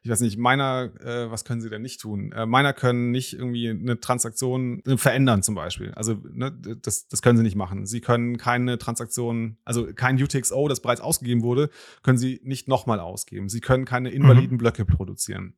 [0.02, 2.32] ich weiß nicht, Miner, äh, was können sie denn nicht tun?
[2.32, 5.92] Äh, Miner können nicht irgendwie eine Transaktion verändern zum Beispiel.
[5.92, 7.86] Also ne, das, das können sie nicht machen.
[7.86, 11.70] Sie können keine Transaktion, also kein UTXO, das bereits ausgegeben wurde,
[12.02, 13.50] können sie nicht nochmal ausgeben.
[13.50, 14.60] Sie können keine invaliden mhm.
[14.60, 15.56] Blöcke produzieren.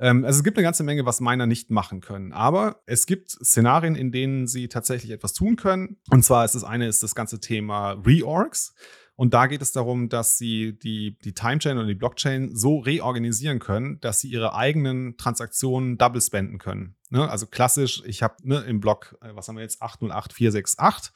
[0.00, 2.32] Ähm, also es gibt eine ganze Menge, was Miner nicht machen können.
[2.32, 5.98] Aber es gibt Szenarien, in denen sie tatsächlich etwas tun können.
[6.10, 8.74] Und zwar ist das eine ist das ganze Thema Reorgs.
[9.16, 13.58] Und da geht es darum, dass sie die, die Timechain oder die Blockchain so reorganisieren
[13.58, 16.94] können, dass sie ihre eigenen Transaktionen double spenden können.
[17.10, 17.28] Ne?
[17.28, 21.12] Also klassisch, ich habe ne, im Block, äh, was haben wir jetzt, 808468,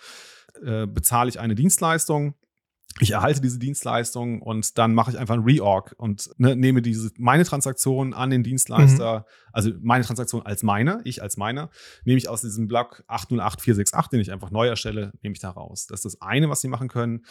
[0.64, 2.34] äh, bezahle ich eine Dienstleistung
[3.00, 7.10] ich erhalte diese Dienstleistung und dann mache ich einfach ein Reorg und ne, nehme diese
[7.16, 9.24] meine Transaktion an den Dienstleister, mhm.
[9.52, 11.70] also meine Transaktion als meine, ich als meiner,
[12.04, 15.86] nehme ich aus diesem Block 808468, den ich einfach neu erstelle, nehme ich da raus.
[15.86, 17.24] Das ist das eine, was sie machen können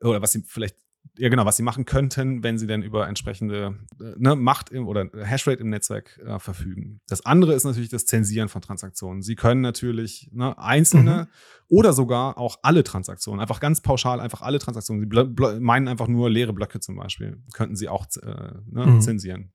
[0.00, 0.76] oder was sie vielleicht
[1.18, 4.86] ja genau, was sie machen könnten, wenn sie denn über entsprechende äh, ne, Macht im,
[4.86, 7.00] oder Hashrate im Netzwerk äh, verfügen.
[7.08, 9.22] Das andere ist natürlich das Zensieren von Transaktionen.
[9.22, 11.76] Sie können natürlich ne, einzelne mhm.
[11.76, 16.30] oder sogar auch alle Transaktionen, einfach ganz pauschal einfach alle Transaktionen, sie meinen einfach nur
[16.30, 19.00] leere Blöcke zum Beispiel, könnten sie auch äh, ne, mhm.
[19.00, 19.52] zensieren.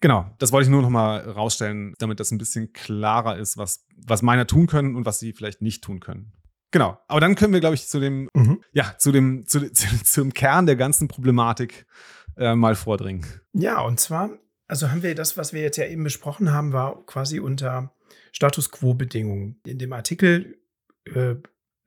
[0.00, 3.86] Genau, das wollte ich nur noch mal rausstellen, damit das ein bisschen klarer ist, was,
[3.96, 6.32] was Miner tun können und was sie vielleicht nicht tun können.
[6.70, 6.98] Genau.
[7.08, 8.62] Aber dann können wir, glaube ich, zu dem, mhm.
[8.72, 11.86] ja, zu dem, zu, zu, zum Kern der ganzen Problematik
[12.36, 13.24] äh, mal vordringen.
[13.52, 14.30] Ja, und zwar,
[14.68, 17.92] also haben wir das, was wir jetzt ja eben besprochen haben, war quasi unter
[18.32, 19.60] Status Quo-Bedingungen.
[19.64, 20.58] In dem Artikel
[21.04, 21.36] äh,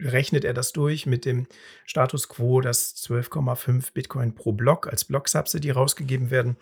[0.01, 1.47] rechnet er das durch mit dem
[1.85, 6.57] Status Quo, dass 12,5 Bitcoin pro Block als Block-Subsidy rausgegeben werden.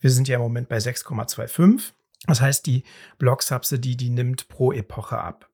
[0.00, 1.92] Wir sind ja im Moment bei 6,25.
[2.26, 2.84] Das heißt, die
[3.18, 5.48] Block-Subsidy, die nimmt pro Epoche ab.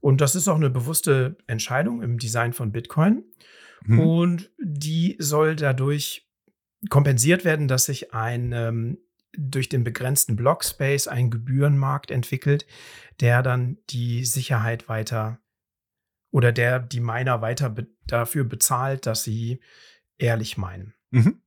[0.00, 3.24] Und das ist auch eine bewusste Entscheidung im Design von Bitcoin.
[3.84, 4.00] Mhm.
[4.00, 6.28] Und die soll dadurch
[6.90, 8.98] kompensiert werden, dass sich ein ähm,
[9.36, 12.66] durch den begrenzten Blockspace ein Gebührenmarkt entwickelt,
[13.20, 15.40] der dann die Sicherheit weiter
[16.30, 19.60] oder der die Miner weiter be dafür bezahlt, dass sie
[20.16, 20.94] ehrlich meinen.
[21.10, 21.40] Mhm.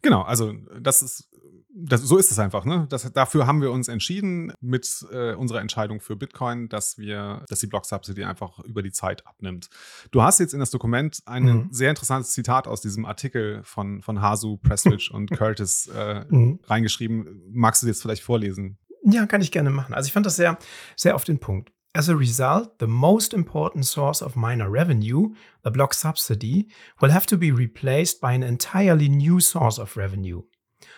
[0.00, 1.31] Genau, also das ist
[1.74, 2.64] das, so ist es einfach.
[2.64, 2.86] Ne?
[2.90, 7.60] Das, dafür haben wir uns entschieden mit äh, unserer Entscheidung für Bitcoin, dass wir, dass
[7.60, 9.70] die Block Subsidy einfach über die Zeit abnimmt.
[10.10, 11.68] Du hast jetzt in das Dokument ein mhm.
[11.70, 16.60] sehr interessantes Zitat aus diesem Artikel von, von Hasu, Prestwich und Curtis äh, mhm.
[16.64, 17.42] reingeschrieben.
[17.50, 18.78] Magst du jetzt vielleicht vorlesen?
[19.04, 19.94] Ja, kann ich gerne machen.
[19.94, 20.58] Also ich fand das sehr,
[20.96, 21.72] sehr auf den Punkt.
[21.94, 26.68] As a result, the most important source of miner revenue, the block subsidy,
[27.00, 30.42] will have to be replaced by an entirely new source of revenue.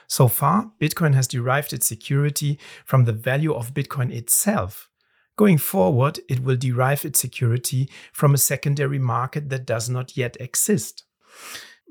[0.07, 4.91] So far, Bitcoin has derived its security from the value of Bitcoin itself.
[5.37, 10.41] Going forward, it will derive its security from a secondary market that does not yet
[10.41, 11.07] exist.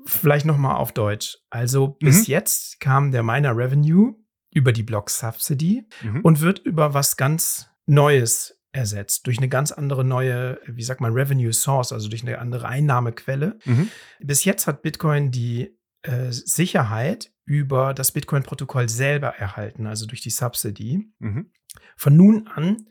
[0.06, 1.36] Vielleicht nochmal auf Deutsch.
[1.50, 2.32] Also bis mhm.
[2.32, 4.14] jetzt kam der Miner Revenue
[4.54, 6.20] über die Block Subsidy mhm.
[6.22, 11.12] und wird über was ganz Neues ersetzt, durch eine ganz andere neue, wie sagt man,
[11.12, 13.58] Revenue Source, also durch eine andere Einnahmequelle.
[13.64, 13.90] Mhm.
[14.20, 20.30] Bis jetzt hat Bitcoin die äh, Sicherheit über das Bitcoin-Protokoll selber erhalten, also durch die
[20.30, 21.12] Subsidy.
[21.18, 21.50] Mhm.
[21.96, 22.86] Von nun an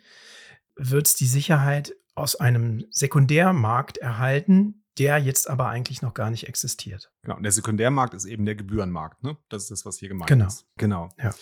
[0.75, 6.47] wird es die Sicherheit aus einem Sekundärmarkt erhalten, der jetzt aber eigentlich noch gar nicht
[6.47, 7.11] existiert.
[7.23, 9.23] Genau, und der Sekundärmarkt ist eben der Gebührenmarkt.
[9.23, 9.37] Ne?
[9.49, 10.47] Das ist das, was hier gemeint genau.
[10.47, 10.67] ist.
[10.77, 11.09] Genau.
[11.17, 11.33] Ja.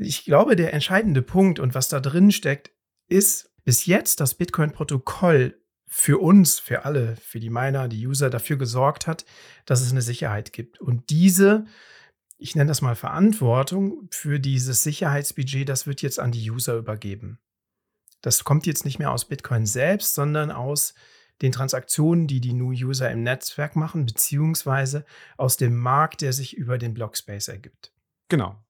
[0.00, 2.72] Ich glaube, der entscheidende Punkt und was da drin steckt,
[3.06, 5.60] ist bis jetzt das Bitcoin-Protokoll
[5.96, 9.24] für uns, für alle, für die Miner, die User dafür gesorgt hat,
[9.64, 10.80] dass es eine Sicherheit gibt.
[10.80, 11.66] Und diese,
[12.36, 17.38] ich nenne das mal Verantwortung für dieses Sicherheitsbudget, das wird jetzt an die User übergeben.
[18.22, 20.94] Das kommt jetzt nicht mehr aus Bitcoin selbst, sondern aus
[21.42, 25.04] den Transaktionen, die die New User im Netzwerk machen, beziehungsweise
[25.36, 27.92] aus dem Markt, der sich über den Blockspace ergibt.
[28.28, 28.60] Genau.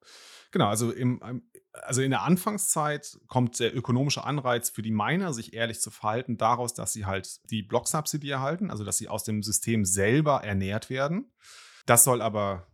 [0.52, 1.42] Genau, also im,
[1.82, 6.36] also in der Anfangszeit kommt der ökonomische Anreiz für die Miner, sich ehrlich zu verhalten,
[6.36, 10.88] daraus, dass sie halt die Blocksubsidie erhalten, also dass sie aus dem System selber ernährt
[10.90, 11.32] werden.
[11.86, 12.66] Das soll aber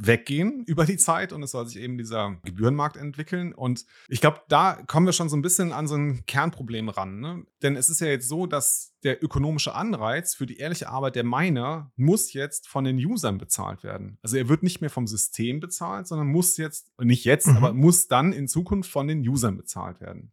[0.00, 3.52] weggehen über die Zeit und es soll sich eben dieser Gebührenmarkt entwickeln.
[3.52, 7.20] Und ich glaube, da kommen wir schon so ein bisschen an so ein Kernproblem ran.
[7.20, 7.44] Ne?
[7.62, 11.24] Denn es ist ja jetzt so, dass der ökonomische Anreiz für die ehrliche Arbeit der
[11.24, 14.18] Miner muss jetzt von den Usern bezahlt werden.
[14.22, 17.56] Also er wird nicht mehr vom System bezahlt, sondern muss jetzt, nicht jetzt, mhm.
[17.56, 20.32] aber muss dann in Zukunft von den Usern bezahlt werden.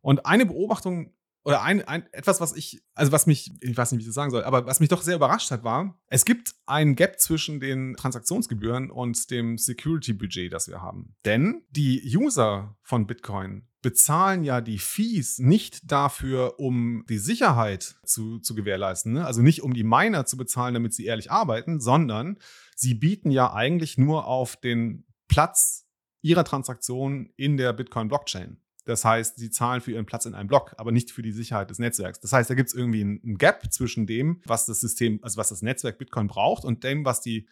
[0.00, 1.12] Und eine Beobachtung
[1.48, 4.14] oder ein, ein, etwas, was ich, also was mich, ich weiß nicht, wie ich das
[4.14, 7.58] sagen soll, aber was mich doch sehr überrascht hat, war, es gibt ein Gap zwischen
[7.58, 11.16] den Transaktionsgebühren und dem Security-Budget, das wir haben.
[11.24, 18.40] Denn die User von Bitcoin bezahlen ja die Fees nicht dafür, um die Sicherheit zu,
[18.40, 19.24] zu gewährleisten, ne?
[19.24, 22.36] also nicht um die Miner zu bezahlen, damit sie ehrlich arbeiten, sondern
[22.76, 25.86] sie bieten ja eigentlich nur auf den Platz
[26.20, 28.60] ihrer Transaktion in der Bitcoin-Blockchain.
[28.88, 31.68] Das heißt, sie zahlen für ihren Platz in einem Block, aber nicht für die Sicherheit
[31.68, 32.20] des Netzwerks.
[32.20, 35.50] Das heißt, da gibt es irgendwie einen Gap zwischen dem, was das System, also was
[35.50, 37.46] das Netzwerk Bitcoin braucht und dem, was die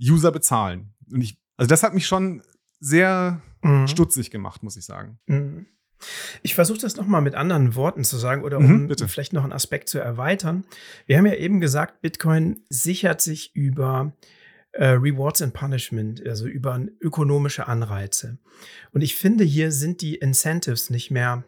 [0.00, 0.94] User bezahlen.
[1.12, 2.42] Und ich, also das hat mich schon
[2.80, 3.86] sehr mhm.
[3.86, 5.18] stutzig gemacht, muss ich sagen.
[5.26, 5.66] Mhm.
[6.42, 9.52] Ich versuche das nochmal mit anderen Worten zu sagen oder um mhm, vielleicht noch einen
[9.52, 10.64] Aspekt zu erweitern.
[11.04, 14.37] Wir haben ja eben gesagt, Bitcoin sichert sich über äh,
[14.74, 18.38] Rewards and Punishment, also über ökonomische Anreize.
[18.92, 21.44] Und ich finde, hier sind die Incentives nicht mehr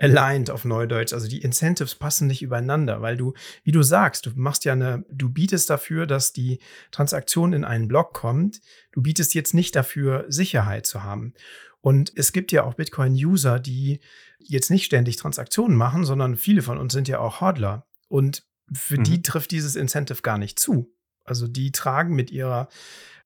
[0.00, 1.12] aligned auf Neudeutsch.
[1.12, 5.04] Also die Incentives passen nicht übereinander, weil du, wie du sagst, du machst ja eine,
[5.10, 6.58] du bietest dafür, dass die
[6.90, 8.60] Transaktion in einen Block kommt.
[8.92, 11.34] Du bietest jetzt nicht dafür, Sicherheit zu haben.
[11.82, 14.00] Und es gibt ja auch Bitcoin-User, die
[14.38, 17.86] jetzt nicht ständig Transaktionen machen, sondern viele von uns sind ja auch Hodler.
[18.08, 19.04] Und für mhm.
[19.04, 20.92] die trifft dieses Incentive gar nicht zu.
[21.24, 22.68] Also die tragen mit ihrer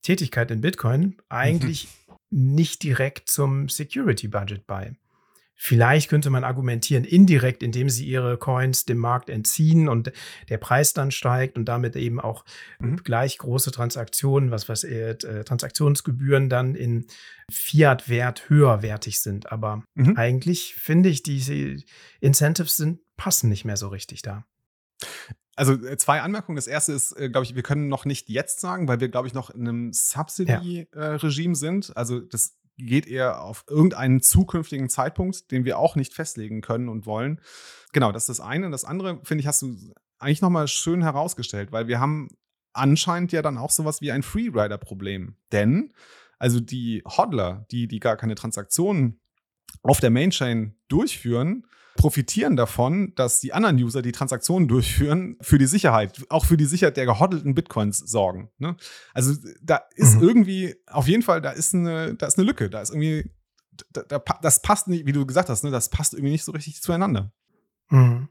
[0.02, 1.88] Tätigkeit in Bitcoin eigentlich
[2.30, 2.54] mhm.
[2.54, 4.94] nicht direkt zum Security Budget bei.
[5.56, 10.12] Vielleicht könnte man argumentieren, indirekt, indem sie ihre Coins dem Markt entziehen und
[10.48, 12.44] der Preis dann steigt und damit eben auch
[12.80, 12.96] mhm.
[12.96, 17.06] gleich große Transaktionen, was ich, äh, Transaktionsgebühren dann in
[17.50, 19.52] Fiat-Wert höherwertig sind.
[19.52, 20.16] Aber mhm.
[20.16, 21.76] eigentlich finde ich, diese
[22.20, 24.44] Incentives sind, passen nicht mehr so richtig da.
[25.56, 26.56] Also äh, zwei Anmerkungen.
[26.56, 29.28] Das erste ist, äh, glaube ich, wir können noch nicht jetzt sagen, weil wir, glaube
[29.28, 31.58] ich, noch in einem Subsidy-Regime ja.
[31.58, 31.96] sind.
[31.96, 37.06] Also das geht eher auf irgendeinen zukünftigen Zeitpunkt, den wir auch nicht festlegen können und
[37.06, 37.40] wollen.
[37.92, 38.66] Genau, das ist das eine.
[38.66, 39.76] Und das andere, finde ich, hast du
[40.18, 42.28] eigentlich nochmal schön herausgestellt, weil wir haben
[42.72, 45.36] anscheinend ja dann auch sowas wie ein Freerider-Problem.
[45.52, 45.92] Denn,
[46.38, 49.20] also die Hodler, die, die gar keine Transaktionen
[49.82, 55.66] auf der Mainchain durchführen, profitieren davon, dass die anderen User, die Transaktionen durchführen, für die
[55.66, 58.50] Sicherheit, auch für die Sicherheit der gehoddelten Bitcoins sorgen.
[58.58, 58.76] Ne?
[59.12, 60.22] Also da ist mhm.
[60.22, 63.30] irgendwie, auf jeden Fall, da ist eine, da ist eine Lücke, da ist irgendwie,
[63.92, 66.52] da, da, das passt nicht, wie du gesagt hast, ne, das passt irgendwie nicht so
[66.52, 67.32] richtig zueinander.
[67.90, 68.28] Mhm.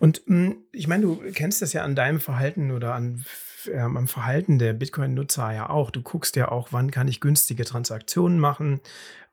[0.00, 3.24] Und mh, hm, ich meine, du kennst das ja an deinem Verhalten oder an
[3.66, 5.90] ähm, am Verhalten der Bitcoin-Nutzer ja auch.
[5.90, 8.80] Du guckst ja auch, wann kann ich günstige Transaktionen machen,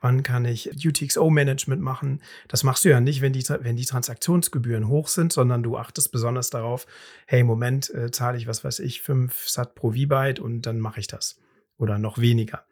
[0.01, 2.21] wann kann ich UTXO-Management machen.
[2.47, 6.11] Das machst du ja nicht, wenn die, wenn die Transaktionsgebühren hoch sind, sondern du achtest
[6.11, 6.87] besonders darauf,
[7.27, 10.99] hey, Moment, äh, zahle ich, was weiß ich, 5 Sat pro V-Byte und dann mache
[10.99, 11.39] ich das.
[11.77, 12.65] Oder noch weniger.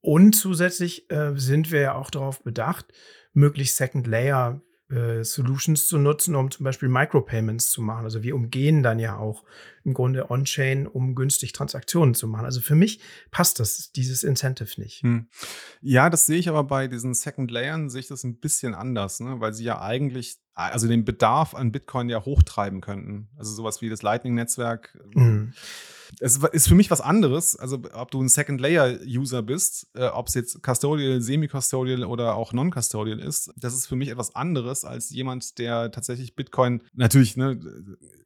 [0.00, 2.86] Und zusätzlich äh, sind wir ja auch darauf bedacht,
[3.32, 4.60] möglichst Second Layer
[4.90, 8.04] äh, Solutions zu nutzen, um zum Beispiel Micropayments zu machen.
[8.04, 9.44] Also wir umgehen dann ja auch
[9.84, 12.44] im Grunde On-Chain, um günstig Transaktionen zu machen.
[12.44, 15.02] Also für mich passt das, dieses Incentive nicht.
[15.02, 15.28] Hm.
[15.80, 19.20] Ja, das sehe ich aber bei diesen Second Layern, sehe ich das ein bisschen anders,
[19.20, 19.40] ne?
[19.40, 23.28] weil sie ja eigentlich also den Bedarf an Bitcoin ja hochtreiben könnten.
[23.36, 24.98] Also sowas wie das Lightning-Netzwerk.
[25.14, 25.52] Mhm.
[26.20, 27.56] Es ist für mich was anderes.
[27.56, 33.18] Also ob du ein Second-Layer-User bist, äh, ob es jetzt Custodial, Semi-Custodial oder auch Non-Custodial
[33.18, 37.58] ist, das ist für mich etwas anderes als jemand, der tatsächlich Bitcoin natürlich ne,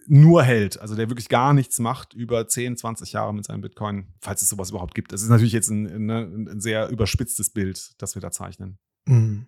[0.06, 0.80] nur hält.
[0.80, 4.48] Also der wirklich gar nichts macht über 10, 20 Jahre mit seinem Bitcoin, falls es
[4.48, 5.12] sowas überhaupt gibt.
[5.12, 8.78] Das ist natürlich jetzt ein, ne, ein sehr überspitztes Bild, das wir da zeichnen.
[9.06, 9.46] Mhm.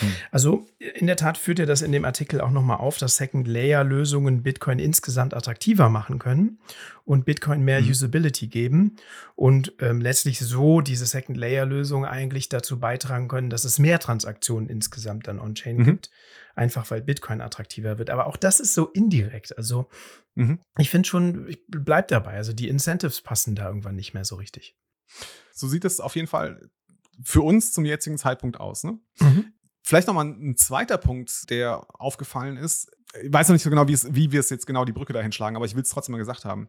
[0.00, 0.12] Hm.
[0.30, 4.42] Also in der Tat führt er das in dem Artikel auch nochmal auf, dass Second-Layer-Lösungen
[4.42, 6.58] Bitcoin insgesamt attraktiver machen können
[7.04, 7.90] und Bitcoin mehr hm.
[7.90, 8.96] Usability geben
[9.36, 15.26] und ähm, letztlich so diese Second-Layer-Lösungen eigentlich dazu beitragen können, dass es mehr Transaktionen insgesamt
[15.28, 15.84] dann on-chain mhm.
[15.84, 16.10] gibt,
[16.54, 18.10] einfach weil Bitcoin attraktiver wird.
[18.10, 19.56] Aber auch das ist so indirekt.
[19.56, 19.88] Also
[20.34, 20.60] mhm.
[20.78, 22.34] ich finde schon, ich bleib dabei.
[22.36, 24.76] Also die Incentives passen da irgendwann nicht mehr so richtig.
[25.52, 26.70] So sieht es auf jeden Fall
[27.22, 28.84] für uns zum jetzigen Zeitpunkt aus.
[28.84, 28.98] Ne?
[29.20, 29.52] Mhm.
[29.82, 32.90] Vielleicht nochmal ein zweiter Punkt, der aufgefallen ist.
[33.22, 35.12] Ich weiß noch nicht so genau, wie, es, wie wir es jetzt genau die Brücke
[35.12, 36.68] dahin schlagen, aber ich will es trotzdem mal gesagt haben.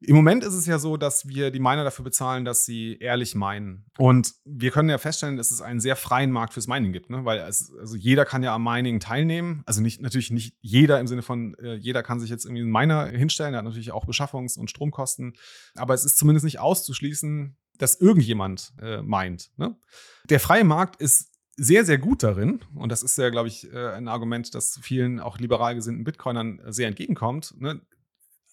[0.00, 3.34] Im Moment ist es ja so, dass wir die Miner dafür bezahlen, dass sie ehrlich
[3.34, 3.86] meinen.
[3.96, 7.24] Und wir können ja feststellen, dass es einen sehr freien Markt fürs Mining gibt, ne?
[7.24, 9.62] weil es, also jeder kann ja am Mining teilnehmen.
[9.64, 12.72] Also nicht, natürlich nicht jeder im Sinne von, äh, jeder kann sich jetzt irgendwie einen
[12.72, 15.34] Miner hinstellen, der hat natürlich auch Beschaffungs- und Stromkosten.
[15.76, 19.50] Aber es ist zumindest nicht auszuschließen, dass irgendjemand äh, meint.
[19.56, 19.76] Ne?
[20.28, 23.92] Der freie Markt ist sehr, sehr gut darin, und das ist ja, glaube ich, äh,
[23.92, 27.80] ein Argument, das vielen auch liberal gesinnten Bitcoinern sehr entgegenkommt, ne?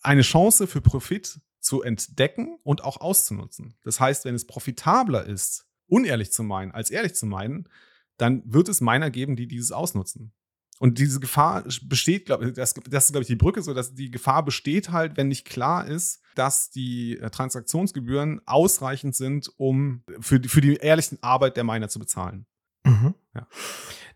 [0.02, 3.76] eine Chance für Profit zu entdecken und auch auszunutzen.
[3.84, 7.70] Das heißt, wenn es profitabler ist, unehrlich zu meinen, als ehrlich zu meinen,
[8.18, 10.34] dann wird es Miner geben, die dieses ausnutzen.
[10.80, 13.94] Und diese Gefahr besteht, glaube ich, das, das ist, glaube ich, die Brücke so, dass
[13.94, 20.04] die Gefahr besteht halt, wenn nicht klar ist, dass die äh, Transaktionsgebühren ausreichend sind, um
[20.20, 22.46] für, für die ehrlichen Arbeit der Miner zu bezahlen.
[22.84, 23.16] Mhm.
[23.36, 23.48] Ja.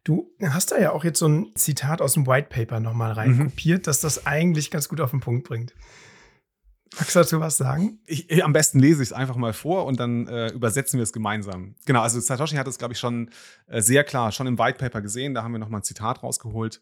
[0.04, 3.80] Du hast da ja auch jetzt so ein Zitat aus dem White Paper nochmal reinkopiert,
[3.80, 3.84] mhm.
[3.84, 5.74] dass das eigentlich ganz gut auf den Punkt bringt.
[6.96, 8.00] Magst du dazu was sagen?
[8.06, 11.04] Ich, ich, am besten lese ich es einfach mal vor und dann äh, übersetzen wir
[11.04, 11.76] es gemeinsam.
[11.86, 13.30] Genau, also Satoshi hat es, glaube ich, schon
[13.68, 15.34] äh, sehr klar, schon im White Paper gesehen.
[15.34, 16.82] Da haben wir nochmal ein Zitat rausgeholt.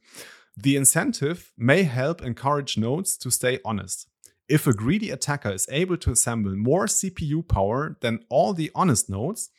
[0.55, 4.07] The incentive may help encourage nodes to stay honest.
[4.49, 9.09] If a greedy attacker is able to assemble more CPU power than all the honest
[9.09, 9.51] nodes,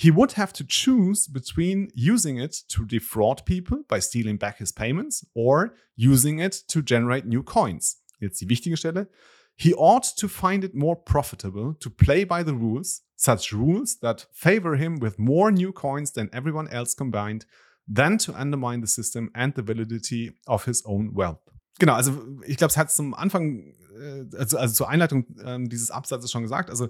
[0.00, 4.72] he would have to choose between using it to defraud people by stealing back his
[4.72, 7.98] payments or using it to generate new coins.
[8.18, 9.08] Jetzt die wichtige Stelle.
[9.56, 14.26] He ought to find it more profitable to play by the rules, such rules that
[14.32, 17.44] favor him with more new coins than everyone else combined,
[17.86, 21.42] than to undermine the system and the validity of his own wealth.
[21.78, 22.12] Genau, also
[22.46, 26.42] ich glaube, es hat zum Anfang, äh, also, also zur Einleitung äh, dieses Absatzes schon
[26.42, 26.88] gesagt, also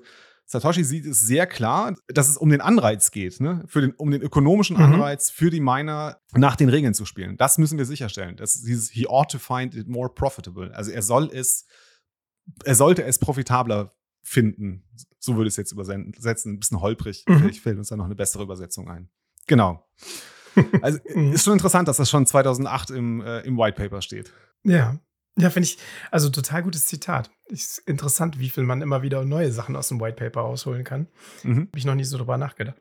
[0.51, 3.62] Satoshi sieht es sehr klar, dass es um den Anreiz geht, ne?
[3.68, 4.82] für den, um den ökonomischen mhm.
[4.82, 7.36] Anreiz für die Miner nach den Regeln zu spielen.
[7.36, 8.36] Das müssen wir sicherstellen.
[8.36, 10.74] Das dieses He ought to find it more profitable.
[10.74, 11.66] Also er soll es
[12.64, 13.92] er sollte es profitabler
[14.24, 14.82] finden.
[15.20, 16.55] So würde ich es jetzt übersetzen.
[16.55, 17.22] Ein bisschen holprig.
[17.28, 17.38] Mhm.
[17.38, 19.09] Vielleicht fällt uns da noch eine bessere Übersetzung ein.
[19.46, 19.86] Genau.
[20.82, 21.32] Also mhm.
[21.32, 24.32] ist schon interessant, dass das schon 2008 im, äh, im White Paper steht.
[24.64, 24.98] Ja.
[25.39, 25.78] Ja, finde ich,
[26.11, 27.31] also total gutes Zitat.
[27.47, 31.09] Ist interessant, wie viel man immer wieder neue Sachen aus dem White Paper ausholen kann.
[31.43, 31.68] Mhm.
[31.68, 32.81] Habe ich noch nie so drüber nachgedacht.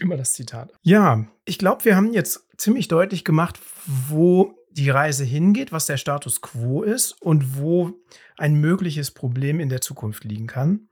[0.00, 0.72] Immer das Zitat.
[0.82, 5.96] Ja, ich glaube, wir haben jetzt ziemlich deutlich gemacht, wo die Reise hingeht, was der
[5.96, 7.94] Status quo ist und wo
[8.36, 10.88] ein mögliches Problem in der Zukunft liegen kann.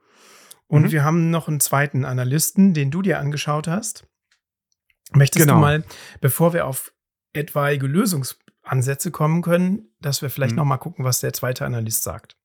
[0.66, 0.92] Und mhm.
[0.92, 4.06] wir haben noch einen zweiten Analysten, den du dir angeschaut hast.
[5.12, 5.56] Möchtest genau.
[5.56, 5.84] du mal,
[6.22, 6.92] bevor wir auf
[7.34, 7.86] etwaige
[8.64, 10.58] Lösungsansätze kommen können, dass wir vielleicht mhm.
[10.58, 12.36] noch mal gucken, was der zweite Analyst sagt?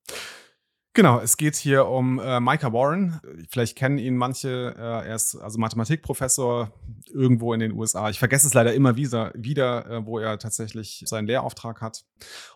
[0.93, 3.21] Genau, es geht hier um äh, Micah Warren.
[3.49, 4.75] Vielleicht kennen ihn manche.
[4.75, 6.73] Äh, er ist also Mathematikprofessor
[7.13, 8.09] irgendwo in den USA.
[8.09, 12.05] Ich vergesse es leider immer wieder, wieder äh, wo er tatsächlich seinen Lehrauftrag hat.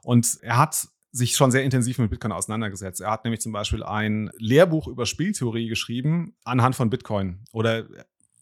[0.01, 3.01] Und er hat sich schon sehr intensiv mit Bitcoin auseinandergesetzt.
[3.01, 7.85] Er hat nämlich zum Beispiel ein Lehrbuch über Spieltheorie geschrieben anhand von Bitcoin oder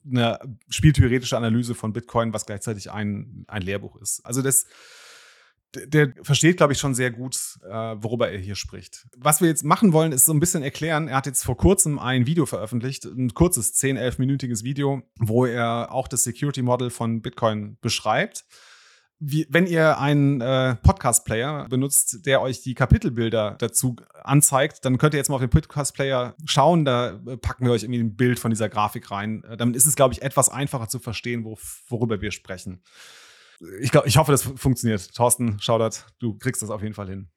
[0.09, 4.25] eine spieltheoretische Analyse von Bitcoin, was gleichzeitig ein, ein Lehrbuch ist.
[4.25, 4.65] Also das
[5.73, 9.07] der versteht, glaube ich, schon sehr gut, äh, worüber er hier spricht.
[9.17, 11.07] Was wir jetzt machen wollen, ist so ein bisschen erklären.
[11.07, 15.91] Er hat jetzt vor kurzem ein Video veröffentlicht, ein kurzes 10, 11-minütiges Video, wo er
[15.91, 18.45] auch das Security Model von Bitcoin beschreibt.
[19.23, 25.13] Wie, wenn ihr einen äh, Podcast-Player benutzt, der euch die Kapitelbilder dazu anzeigt, dann könnt
[25.13, 26.85] ihr jetzt mal auf den Podcast-Player schauen.
[26.85, 29.43] Da äh, packen wir euch irgendwie ein Bild von dieser Grafik rein.
[29.43, 31.57] Äh, damit ist es, glaube ich, etwas einfacher zu verstehen, wo,
[31.87, 32.81] worüber wir sprechen
[33.81, 35.13] ich, glaub, ich hoffe, das funktioniert.
[35.13, 37.29] Thorsten, Shoutout, du kriegst das auf jeden Fall hin.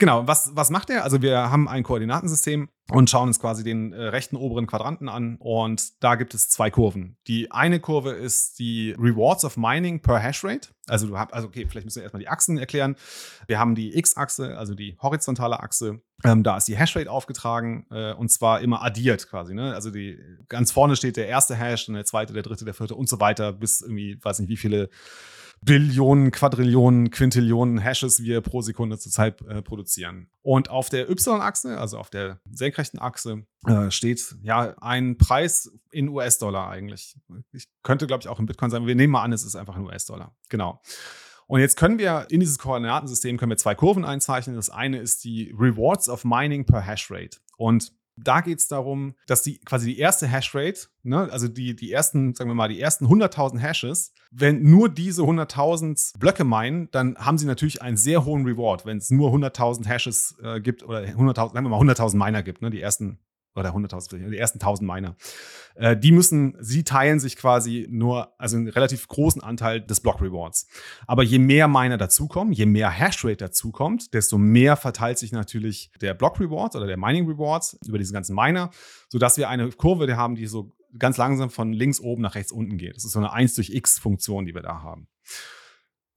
[0.00, 1.04] Genau, was, was macht er?
[1.04, 5.36] Also wir haben ein Koordinatensystem und schauen uns quasi den äh, rechten oberen Quadranten an
[5.36, 7.18] und da gibt es zwei Kurven.
[7.26, 10.70] Die eine Kurve ist die Rewards of Mining per Hashrate.
[10.86, 12.96] Also du hast, also okay, vielleicht müssen wir erstmal die Achsen erklären.
[13.46, 16.00] Wir haben die X-Achse, also die horizontale Achse.
[16.24, 19.52] Ähm, da ist die Hashrate aufgetragen äh, und zwar immer addiert quasi.
[19.52, 19.74] Ne?
[19.74, 22.94] Also die ganz vorne steht der erste Hash, dann der zweite, der dritte, der vierte
[22.94, 24.88] und so weiter bis irgendwie, weiß nicht wie viele
[25.62, 30.30] Billionen, Quadrillionen, Quintillionen Hashes wir pro Sekunde zurzeit äh, produzieren.
[30.42, 36.08] Und auf der Y-Achse, also auf der senkrechten Achse, äh, steht ja ein Preis in
[36.08, 37.18] US-Dollar eigentlich.
[37.52, 38.86] Ich könnte, glaube ich, auch in Bitcoin sein.
[38.86, 40.34] Wir nehmen mal an, es ist einfach ein US-Dollar.
[40.48, 40.80] Genau.
[41.46, 44.56] Und jetzt können wir in dieses Koordinatensystem können wir zwei Kurven einzeichnen.
[44.56, 47.38] Das eine ist die Rewards of Mining per Hashrate.
[47.56, 47.92] Und
[48.22, 52.34] da geht es darum, dass die quasi die erste Hashrate, ne, also die, die ersten,
[52.34, 57.38] sagen wir mal, die ersten 100.000 Hashes, wenn nur diese 100.000 Blöcke meinen, dann haben
[57.38, 61.34] sie natürlich einen sehr hohen Reward, wenn es nur 100.000 Hashes äh, gibt oder 100.000,
[61.34, 63.18] sagen wir mal 100.000 Miner gibt, ne, die ersten
[63.54, 65.16] oder 100.000, die ersten 1000 Miner.
[65.74, 70.20] Äh, die müssen, sie teilen sich quasi nur, also einen relativ großen Anteil des Block
[70.20, 70.66] Rewards.
[71.06, 76.14] Aber je mehr Miner dazukommen, je mehr Hashrate dazukommt, desto mehr verteilt sich natürlich der
[76.14, 78.70] Block Reward oder der Mining Rewards über diesen ganzen Miner,
[79.08, 82.76] sodass wir eine Kurve haben, die so ganz langsam von links oben nach rechts unten
[82.78, 82.96] geht.
[82.96, 85.08] Das ist so eine 1 durch x Funktion, die wir da haben.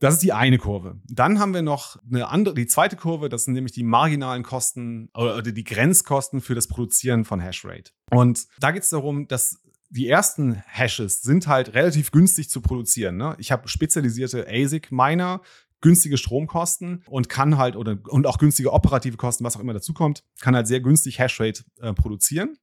[0.04, 0.99] Das ist die eine Kurve.
[1.06, 5.10] Dann haben wir noch eine andere, die zweite Kurve, das sind nämlich die marginalen Kosten
[5.14, 7.91] oder die Grenzkosten für das Produzieren von Hashrate.
[8.12, 13.16] Und da geht es darum, dass die ersten Hashes sind halt relativ günstig zu produzieren.
[13.16, 13.38] Ne?
[13.38, 15.41] Ich habe spezialisierte ASIC-Miner,
[15.80, 19.93] günstige Stromkosten und kann halt oder und auch günstige operative Kosten, was auch immer dazu
[19.93, 22.58] kommt, kann halt sehr günstig Hashrate äh, produzieren.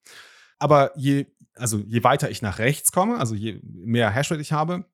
[0.58, 1.24] Aber je,
[1.54, 4.84] also je weiter ich nach rechts komme, also je mehr Hashrate ich habe,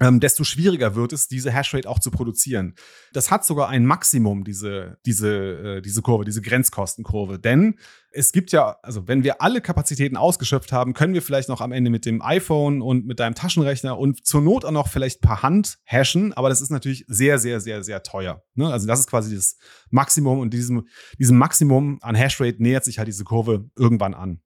[0.00, 2.74] ähm, desto schwieriger wird es, diese Hashrate auch zu produzieren.
[3.12, 7.38] Das hat sogar ein Maximum, diese, diese, äh, diese Kurve, diese Grenzkostenkurve.
[7.38, 7.78] Denn
[8.10, 11.72] es gibt ja, also wenn wir alle Kapazitäten ausgeschöpft haben, können wir vielleicht noch am
[11.72, 15.42] Ende mit dem iPhone und mit deinem Taschenrechner und zur Not auch noch vielleicht per
[15.42, 18.42] Hand hashen, aber das ist natürlich sehr, sehr, sehr, sehr teuer.
[18.54, 18.70] Ne?
[18.70, 19.58] Also das ist quasi das
[19.90, 20.86] Maximum und diesem,
[21.18, 24.40] diesem Maximum an Hashrate nähert sich halt diese Kurve irgendwann an.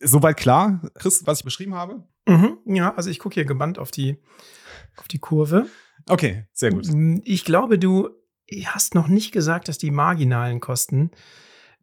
[0.00, 2.02] Soweit klar, Chris, was ich beschrieben habe?
[2.26, 4.18] Mhm, ja, also ich gucke hier gebannt auf die,
[4.96, 5.66] auf die Kurve.
[6.08, 6.88] Okay, sehr gut.
[7.24, 8.10] Ich glaube, du
[8.66, 11.10] hast noch nicht gesagt, dass die marginalen Kosten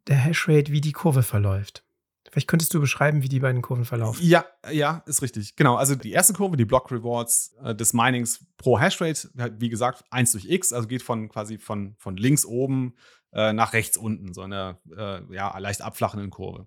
[0.06, 1.84] der Hashrate, wie die Kurve verläuft.
[2.30, 4.24] Vielleicht könntest du beschreiben, wie die beiden Kurven verlaufen.
[4.24, 5.56] Ja, ja, ist richtig.
[5.56, 5.74] Genau.
[5.74, 10.32] Also die erste Kurve, die Block Rewards äh, des Minings pro Hashrate, wie gesagt, 1
[10.32, 12.94] durch x, also geht von quasi von, von links oben
[13.32, 16.66] äh, nach rechts unten, so eine äh, ja, leicht abflachenden Kurve.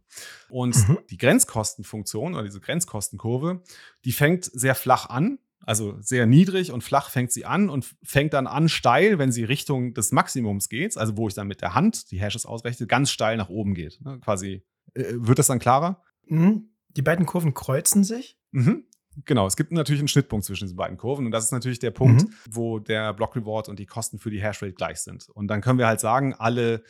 [0.49, 0.99] Und mhm.
[1.09, 3.61] die Grenzkostenfunktion oder diese Grenzkostenkurve,
[4.05, 8.33] die fängt sehr flach an, also sehr niedrig und flach fängt sie an und fängt
[8.33, 11.73] dann an steil, wenn sie Richtung des Maximums geht, also wo ich dann mit der
[11.73, 13.99] Hand die Hashes ausrechne, ganz steil nach oben geht.
[14.01, 14.19] Ne?
[14.19, 16.01] Quasi, äh, wird das dann klarer?
[16.27, 16.69] Mhm.
[16.89, 18.37] Die beiden Kurven kreuzen sich.
[18.51, 18.85] Mhm.
[19.25, 21.91] Genau, es gibt natürlich einen Schnittpunkt zwischen diesen beiden Kurven und das ist natürlich der
[21.91, 22.33] Punkt, mhm.
[22.49, 25.29] wo der Block Reward und die Kosten für die Hashrate gleich sind.
[25.29, 26.83] Und dann können wir halt sagen, alle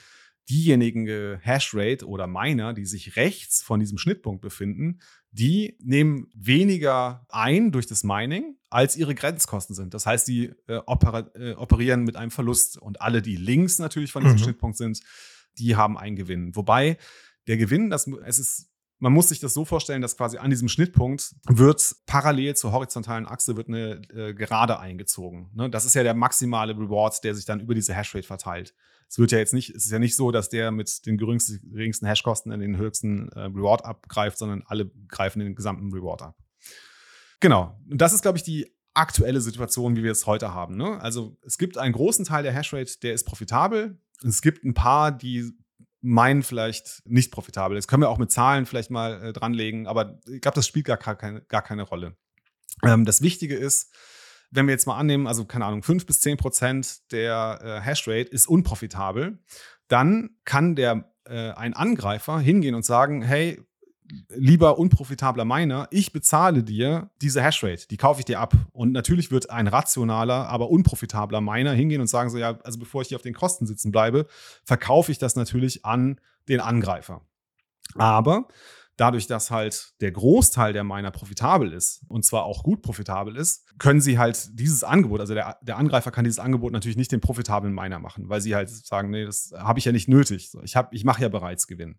[0.50, 5.00] diejenigen Hashrate oder Miner, die sich rechts von diesem Schnittpunkt befinden,
[5.32, 9.94] die nehmen weniger ein durch das Mining, als ihre Grenzkosten sind.
[9.94, 14.24] Das heißt, die äh, äh, operieren mit einem Verlust und alle, die links natürlich von
[14.24, 14.44] diesem mhm.
[14.44, 15.00] Schnittpunkt sind,
[15.58, 16.56] die haben einen Gewinn.
[16.56, 16.98] Wobei
[17.48, 18.73] der Gewinn, das, es ist
[19.04, 23.28] man muss sich das so vorstellen, dass quasi an diesem Schnittpunkt wird parallel zur horizontalen
[23.28, 25.50] Achse wird eine äh, Gerade eingezogen.
[25.54, 25.70] Ne?
[25.70, 28.74] Das ist ja der maximale Reward, der sich dann über diese Hashrate verteilt.
[29.10, 31.70] Es wird ja jetzt nicht, es ist ja nicht so, dass der mit den geringsten,
[31.70, 36.38] geringsten Hashkosten in den höchsten äh, Reward abgreift, sondern alle greifen den gesamten Reward ab.
[37.42, 37.78] Genau.
[37.90, 40.78] Und das ist, glaube ich, die aktuelle Situation, wie wir es heute haben.
[40.78, 41.02] Ne?
[41.02, 44.00] Also es gibt einen großen Teil der Hashrate, der ist profitabel.
[44.24, 45.52] Es gibt ein paar, die
[46.04, 47.88] meinen vielleicht nicht profitabel ist.
[47.88, 50.98] Können wir auch mit Zahlen vielleicht mal äh, dranlegen, aber ich glaube, das spielt gar
[50.98, 52.18] keine, gar keine Rolle.
[52.84, 53.96] Ähm, das Wichtige ist,
[54.52, 58.30] wenn wir jetzt mal annehmen, also keine Ahnung, 5 bis 10 Prozent der äh, Hashrate
[58.30, 59.40] ist unprofitabel,
[59.88, 63.62] dann kann der äh, ein Angreifer hingehen und sagen, hey,
[64.30, 68.54] lieber unprofitabler Miner, ich bezahle dir diese Hashrate, die kaufe ich dir ab.
[68.72, 73.02] Und natürlich wird ein rationaler, aber unprofitabler Miner hingehen und sagen so, ja, also bevor
[73.02, 74.28] ich hier auf den Kosten sitzen bleibe,
[74.64, 77.22] verkaufe ich das natürlich an den Angreifer.
[77.96, 78.48] Aber
[78.98, 83.66] dadurch, dass halt der Großteil der Miner profitabel ist und zwar auch gut profitabel ist,
[83.80, 87.22] können sie halt dieses Angebot, also der, der Angreifer kann dieses Angebot natürlich nicht den
[87.22, 90.52] profitablen Miner machen, weil sie halt sagen, nee, das habe ich ja nicht nötig.
[90.64, 91.96] Ich, ich mache ja bereits Gewinn.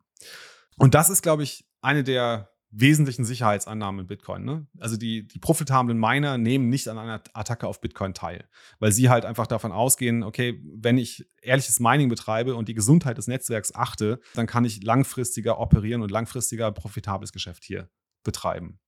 [0.76, 4.44] Und das ist, glaube ich, eine der wesentlichen Sicherheitsannahmen in Bitcoin.
[4.44, 4.66] Ne?
[4.80, 8.48] Also die, die profitablen Miner nehmen nicht an einer Attacke auf Bitcoin teil,
[8.80, 13.16] weil sie halt einfach davon ausgehen, okay, wenn ich ehrliches Mining betreibe und die Gesundheit
[13.16, 17.88] des Netzwerks achte, dann kann ich langfristiger operieren und langfristiger profitables Geschäft hier
[18.24, 18.80] betreiben.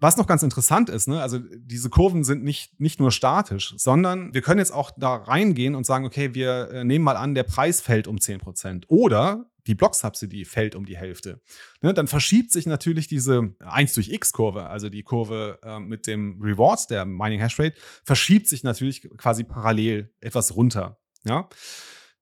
[0.00, 4.34] Was noch ganz interessant ist, ne, also diese Kurven sind nicht, nicht nur statisch, sondern
[4.34, 7.44] wir können jetzt auch da reingehen und sagen, okay, wir äh, nehmen mal an, der
[7.44, 8.84] Preis fällt um 10%.
[8.88, 11.40] Oder die Block-Subsidy fällt um die Hälfte.
[11.80, 16.40] Ne, dann verschiebt sich natürlich diese 1 durch x-Kurve, also die Kurve äh, mit dem
[16.40, 20.98] Reward, der Mining Hash Rate, verschiebt sich natürlich quasi parallel etwas runter.
[21.24, 21.48] Ja.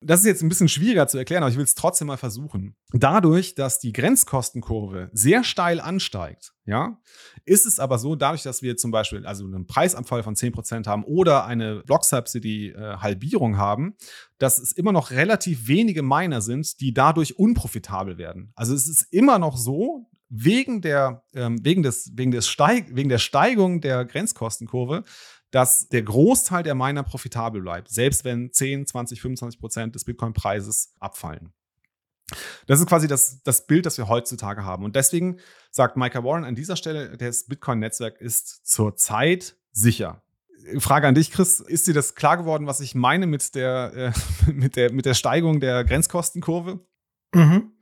[0.05, 2.77] Das ist jetzt ein bisschen schwieriger zu erklären, aber ich will es trotzdem mal versuchen.
[2.93, 7.01] Dadurch, dass die Grenzkostenkurve sehr steil ansteigt, ja,
[7.45, 11.05] ist es aber so, dadurch, dass wir zum Beispiel also einen Preisabfall von 10% haben
[11.05, 13.97] oder eine Block-Subsidy-Halbierung haben,
[14.39, 18.53] dass es immer noch relativ wenige Miner sind, die dadurch unprofitabel werden.
[18.55, 23.11] Also es ist immer noch so, wegen der, ähm, wegen des, wegen des Steig, wegen
[23.11, 25.05] der Steigung der Grenzkostenkurve,
[25.53, 30.95] dass der Großteil der Miner profitabel bleibt, selbst wenn 10, 20, 25 Prozent des Bitcoin-Preises
[30.99, 31.53] abfallen.
[32.67, 34.85] Das ist quasi das, das Bild, das wir heutzutage haben.
[34.85, 35.39] Und deswegen
[35.71, 40.23] sagt Micah Warren an dieser Stelle, das Bitcoin-Netzwerk ist zurzeit sicher.
[40.79, 44.51] Frage an dich, Chris, ist dir das klar geworden, was ich meine mit der, äh,
[44.53, 46.81] mit der, mit der Steigung der Grenzkostenkurve?
[47.35, 47.73] Mhm.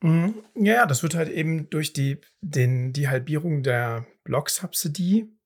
[0.00, 0.34] Mhm.
[0.54, 5.37] Ja, das wird halt eben durch die, den, die Halbierung der Block-Subsidy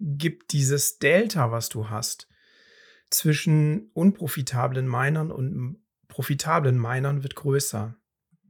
[0.00, 2.28] gibt dieses Delta, was du hast,
[3.10, 5.78] zwischen unprofitablen Minern und
[6.08, 7.96] profitablen Minern wird größer.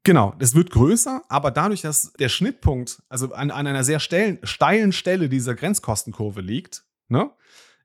[0.02, 4.38] Genau, es wird größer, aber dadurch, dass der Schnittpunkt, also an, an einer sehr steilen,
[4.44, 7.30] steilen Stelle dieser Grenzkostenkurve liegt, ne,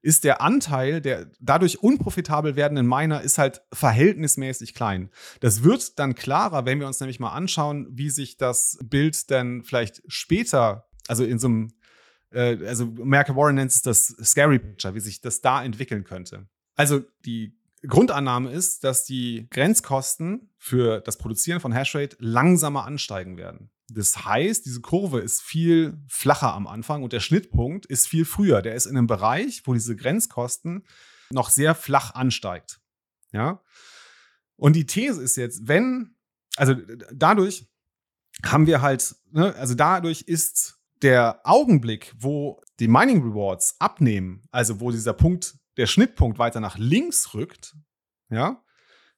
[0.02, 5.10] ist der Anteil der dadurch unprofitabel werdenden Miner ist halt verhältnismäßig klein.
[5.40, 9.64] Das wird dann klarer, wenn wir uns nämlich mal anschauen, wie sich das Bild dann
[9.64, 11.74] vielleicht später, also in so einem
[12.36, 16.48] äh, also Merkel Warren nennt es das Scary Picture, wie sich das da entwickeln könnte.
[16.76, 17.58] Also die
[17.88, 23.70] Grundannahme ist, dass die Grenzkosten für das Produzieren von Hashrate langsamer ansteigen werden.
[23.90, 28.62] Das heißt, diese Kurve ist viel flacher am Anfang und der Schnittpunkt ist viel früher.
[28.62, 30.86] Der ist in einem Bereich, wo diese Grenzkosten
[31.30, 32.80] noch sehr flach ansteigt.
[33.32, 33.62] Ja.
[34.56, 36.16] Und die These ist jetzt, wenn,
[36.56, 36.76] also
[37.14, 37.68] dadurch
[38.44, 40.75] haben wir halt, ne, also dadurch ist
[41.06, 46.80] der Augenblick, wo die Mining Rewards abnehmen, also wo dieser Punkt, der Schnittpunkt weiter nach
[46.80, 47.78] links rückt,
[48.32, 48.64] ja,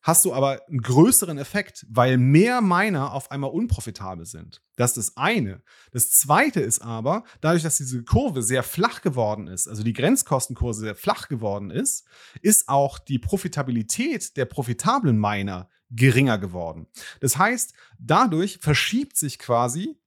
[0.02, 4.62] hast du aber einen größeren Effekt, weil mehr Miner auf einmal unprofitabel sind.
[4.76, 5.64] Das ist das eine.
[5.94, 10.82] Das zweite ist aber, dadurch, dass diese Kurve sehr flach geworden ist, also die Grenzkostenkurse
[10.82, 12.06] sehr flach geworden ist,
[12.42, 16.88] ist auch die Profitabilität der profitablen Miner geringer geworden.
[17.22, 19.98] Das heißt, dadurch verschiebt sich quasi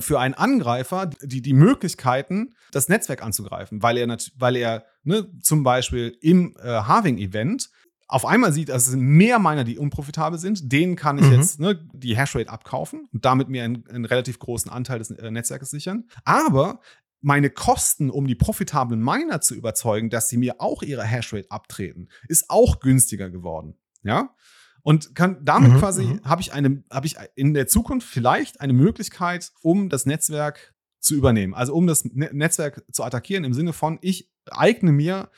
[0.00, 5.62] für einen Angreifer die, die Möglichkeiten, das Netzwerk anzugreifen, weil er, weil er ne, zum
[5.62, 7.70] Beispiel im äh, Halving-Event
[8.08, 11.32] auf einmal sieht, dass es mehr Miner, die unprofitabel sind, denen kann ich mhm.
[11.32, 15.30] jetzt ne, die Hashrate abkaufen und damit mir einen, einen relativ großen Anteil des äh,
[15.30, 16.08] Netzwerkes sichern.
[16.24, 16.80] Aber
[17.20, 22.08] meine Kosten, um die profitablen Miner zu überzeugen, dass sie mir auch ihre Hashrate abtreten,
[22.28, 23.76] ist auch günstiger geworden.
[24.02, 24.34] Ja.
[24.82, 26.24] Und kann damit mhm, quasi mhm.
[26.24, 31.14] habe ich eine, habe ich in der Zukunft vielleicht eine Möglichkeit, um das Netzwerk zu
[31.14, 31.54] übernehmen.
[31.54, 35.30] Also um das ne Netzwerk zu attackieren im Sinne von, ich eigne mir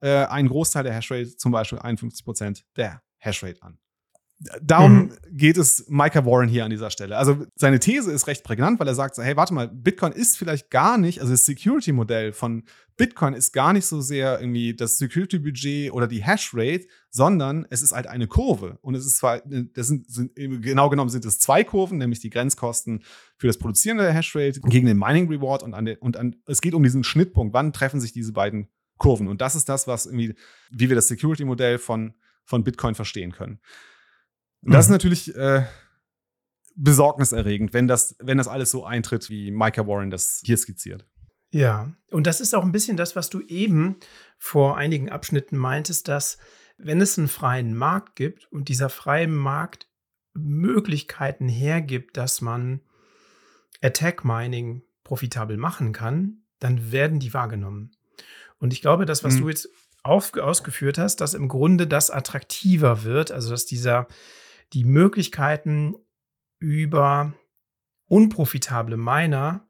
[0.00, 3.78] äh, einen Großteil der Hashrate, zum Beispiel 51 Prozent der Hashrate an.
[4.60, 5.12] Darum mhm.
[5.30, 7.16] geht es Micah Warren hier an dieser Stelle.
[7.16, 10.70] Also seine These ist recht prägnant, weil er sagt, hey, warte mal, Bitcoin ist vielleicht
[10.70, 12.64] gar nicht, also das Security-Modell von
[12.98, 17.92] Bitcoin ist gar nicht so sehr irgendwie das Security-Budget oder die Hashrate, sondern es ist
[17.92, 18.78] halt eine Kurve.
[18.82, 22.30] Und es ist zwar, das sind, sind, genau genommen sind es zwei Kurven, nämlich die
[22.30, 23.04] Grenzkosten
[23.38, 26.60] für das Produzieren der Hashrate gegen den Mining Reward und, an der, und an, es
[26.60, 27.54] geht um diesen Schnittpunkt.
[27.54, 28.68] Wann treffen sich diese beiden
[28.98, 29.28] Kurven?
[29.28, 30.34] Und das ist das, was irgendwie,
[30.70, 32.12] wie wir das Security-Modell von,
[32.44, 33.60] von Bitcoin verstehen können.
[34.62, 34.94] Und das ist mhm.
[34.94, 35.64] natürlich äh,
[36.76, 41.06] besorgniserregend, wenn das, wenn das alles so eintritt, wie Micah Warren das hier skizziert.
[41.50, 43.96] Ja, und das ist auch ein bisschen das, was du eben
[44.38, 46.38] vor einigen Abschnitten meintest, dass
[46.76, 49.88] wenn es einen freien Markt gibt und dieser freie Markt
[50.34, 52.80] Möglichkeiten hergibt, dass man
[53.80, 57.92] Attack Mining profitabel machen kann, dann werden die wahrgenommen.
[58.58, 59.40] Und ich glaube, das, was mhm.
[59.40, 59.68] du jetzt
[60.02, 64.08] auf, ausgeführt hast, dass im Grunde das attraktiver wird, also dass dieser
[64.72, 65.94] die Möglichkeiten
[66.58, 67.34] über
[68.08, 69.68] unprofitable Miner,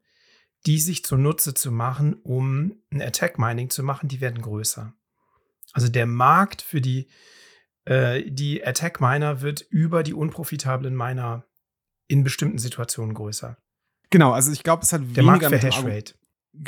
[0.65, 4.93] die sich zunutze zu machen, um ein Attack Mining zu machen, die werden größer.
[5.73, 7.07] Also der Markt für die,
[7.85, 11.45] äh, die Attack Miner wird über die unprofitablen Miner
[12.07, 13.57] in bestimmten Situationen größer.
[14.09, 16.15] Genau, also ich glaube, es hat der weniger mit Hashrate.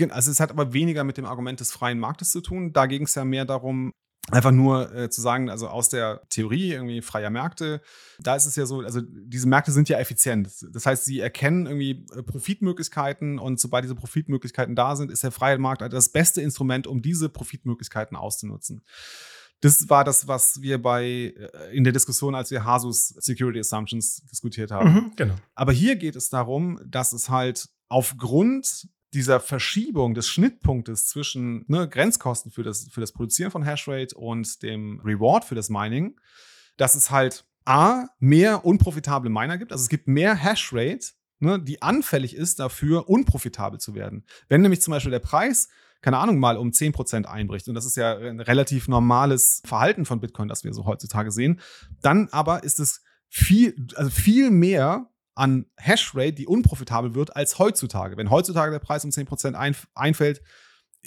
[0.09, 2.73] Also es hat aber weniger mit dem Argument des freien Marktes zu tun.
[2.73, 3.91] Da ging es ja mehr darum,
[4.31, 7.81] Einfach nur äh, zu sagen, also aus der Theorie irgendwie freier Märkte,
[8.19, 10.49] da ist es ja so, also diese Märkte sind ja effizient.
[10.71, 15.31] Das heißt, sie erkennen irgendwie äh, Profitmöglichkeiten und sobald diese Profitmöglichkeiten da sind, ist der
[15.31, 18.83] freie Markt das beste Instrument, um diese Profitmöglichkeiten auszunutzen.
[19.61, 24.23] Das war das, was wir bei äh, in der Diskussion, als wir Hasus Security Assumptions
[24.31, 24.93] diskutiert haben.
[24.93, 25.35] Mhm, genau.
[25.55, 31.87] Aber hier geht es darum, dass es halt aufgrund dieser Verschiebung des Schnittpunktes zwischen ne,
[31.87, 36.19] Grenzkosten für das, für das Produzieren von Hashrate und dem Reward für das Mining,
[36.77, 39.71] dass es halt A, mehr unprofitable Miner gibt.
[39.71, 44.25] Also es gibt mehr Hashrate, ne, die anfällig ist dafür, unprofitabel zu werden.
[44.47, 45.69] Wenn nämlich zum Beispiel der Preis,
[46.01, 50.19] keine Ahnung, mal um 10% einbricht, und das ist ja ein relativ normales Verhalten von
[50.19, 51.59] Bitcoin, das wir so heutzutage sehen,
[52.01, 58.17] dann aber ist es viel, also viel mehr an Hashrate, die unprofitabel wird, als heutzutage.
[58.17, 60.41] Wenn heutzutage der Preis um 10% ein, einfällt,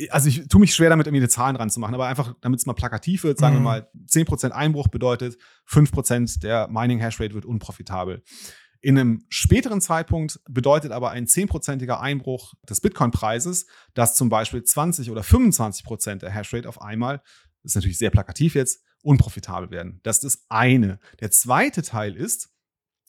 [0.08, 2.60] also ich tue mich schwer damit, irgendwie eine Zahlen dran zu machen, aber einfach, damit
[2.60, 3.60] es mal plakativ wird, sagen Mhm.
[3.60, 8.22] wir mal, 10% Einbruch bedeutet, 5% der Mining Hashrate wird unprofitabel.
[8.80, 15.10] In einem späteren Zeitpunkt bedeutet aber ein 10%iger Einbruch des Bitcoin-Preises, dass zum Beispiel 20
[15.10, 17.18] oder 25% der Hashrate auf einmal,
[17.62, 20.00] das ist natürlich sehr plakativ jetzt, unprofitabel werden.
[20.02, 20.98] Das ist das eine.
[21.20, 22.51] Der zweite Teil ist,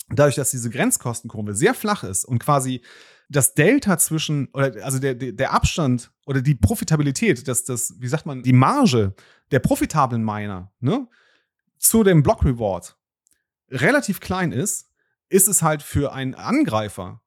[0.09, 2.81] dadurch, dass diese Grenzkostenkurve sehr flach ist und quasi
[3.29, 8.25] das Delta zwischen, oder also der, der, Abstand oder die Profitabilität, das, das, wie sagt
[8.25, 9.15] man, die Marge
[9.51, 11.07] der profitablen Miner ne,
[11.79, 12.97] zu dem Block Reward
[13.69, 14.89] relativ klein ist,
[15.29, 17.21] ist es halt für einen Angreifer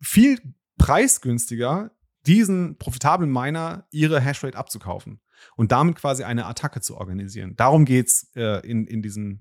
[0.00, 0.40] viel
[0.78, 1.90] preisgünstiger,
[2.26, 5.20] diesen profitablen Miner ihre Hashrate abzukaufen
[5.56, 7.54] und damit quasi eine Attacke zu organisieren.
[7.56, 9.40] Darum geht's äh, in, in diesem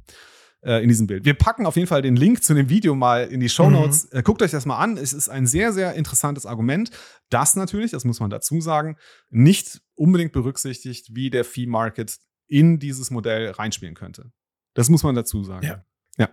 [0.65, 1.25] äh, in diesem Bild.
[1.25, 4.05] Wir packen auf jeden Fall den Link zu dem Video mal in die Show Notes.
[4.05, 4.97] Äh, guckt euch das mal an.
[4.97, 6.89] Es ist ein sehr, sehr interessantes Argument,
[7.29, 8.97] das natürlich, das muss man dazu sagen,
[9.29, 14.31] nicht unbedingt berücksichtigt, wie der Fee Market in dieses Modell reinspielen könnte.
[14.73, 15.65] Das muss man dazu sagen.
[15.65, 15.85] Ja.
[16.17, 16.29] Ja.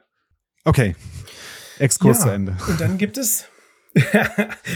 [0.64, 0.96] Okay.
[1.78, 2.56] Exkurs Ja, zu Ende.
[2.68, 3.46] Und dann gibt es.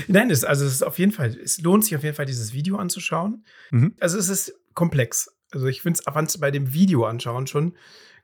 [0.09, 2.53] Nein, es, also es ist auf jeden Fall, es lohnt sich auf jeden Fall, dieses
[2.53, 3.47] Video anzuschauen.
[3.71, 3.95] Mhm.
[3.99, 5.31] Also es ist komplex.
[5.51, 7.77] Also ich finde es bei dem Video anschauen schon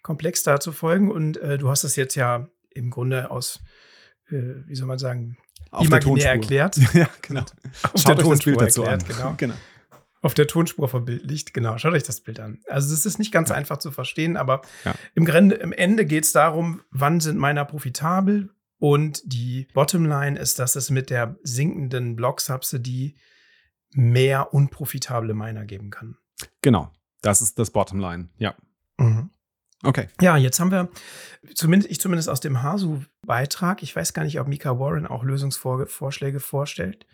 [0.02, 1.10] komplex da zu folgen.
[1.10, 3.60] Und äh, du hast es jetzt ja im Grunde aus,
[4.30, 5.36] äh, wie soll man sagen,
[5.70, 6.30] Auf imaginär Tonspur.
[6.30, 6.76] erklärt.
[6.94, 7.42] ja, genau.
[7.92, 9.36] Auf Schaut der Tonspur dazu erklärt, an.
[9.36, 9.54] Genau.
[9.54, 9.54] genau.
[10.24, 11.78] Auf der Tonspur verbildlicht, genau.
[11.78, 12.60] Schaut euch das Bild an.
[12.68, 14.94] Also es ist nicht ganz einfach zu verstehen, aber Ja.
[15.14, 20.60] im, Grunde, im Ende geht es darum, wann sind Miner profitabel und die Bottomline ist,
[20.60, 23.16] dass es mit der sinkenden Block-Subsidy
[23.94, 26.16] mehr unprofitable Miner geben kann.
[26.62, 26.90] Genau.
[27.20, 28.28] Das ist das Bottomline.
[28.38, 28.54] Ja.
[29.82, 30.08] Okay.
[30.20, 30.88] Ja, jetzt haben wir,
[31.54, 36.40] zumindest, ich zumindest aus dem Hasu-Beitrag, ich weiß gar nicht, ob Mika Warren auch Lösungsvorschläge
[36.40, 37.06] vorstellt,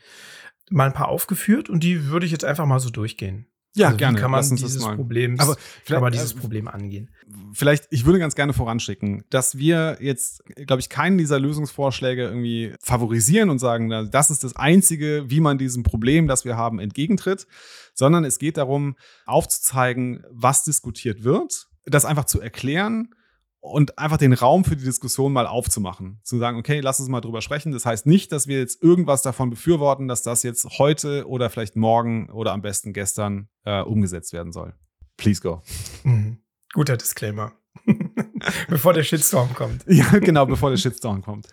[0.70, 3.46] mal ein paar aufgeführt und die würde ich jetzt einfach mal so durchgehen.
[3.76, 4.16] Ja, also gerne.
[4.16, 6.40] Wie kann man Lass uns das dieses mal- Problem, Aber kann man vielleicht- dieses äh,
[6.40, 7.10] Problem angehen?
[7.52, 12.74] vielleicht, ich würde ganz gerne voranschicken, dass wir jetzt, glaube ich, keinen dieser Lösungsvorschläge irgendwie
[12.82, 17.46] favorisieren und sagen, das ist das Einzige, wie man diesem Problem, das wir haben, entgegentritt,
[17.94, 18.96] sondern es geht darum,
[19.26, 23.14] aufzuzeigen, was diskutiert wird, das einfach zu erklären
[23.60, 26.20] und einfach den Raum für die Diskussion mal aufzumachen.
[26.22, 27.72] Zu sagen, okay, lass uns mal drüber sprechen.
[27.72, 31.76] Das heißt nicht, dass wir jetzt irgendwas davon befürworten, dass das jetzt heute oder vielleicht
[31.76, 34.74] morgen oder am besten gestern äh, umgesetzt werden soll.
[35.16, 35.62] Please go.
[36.04, 36.38] Mhm.
[36.72, 37.52] Guter Disclaimer.
[38.68, 39.84] Bevor der Shitstorm kommt.
[39.86, 41.48] Ja, genau, bevor der Shitstorm kommt.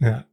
[0.00, 0.24] Ja.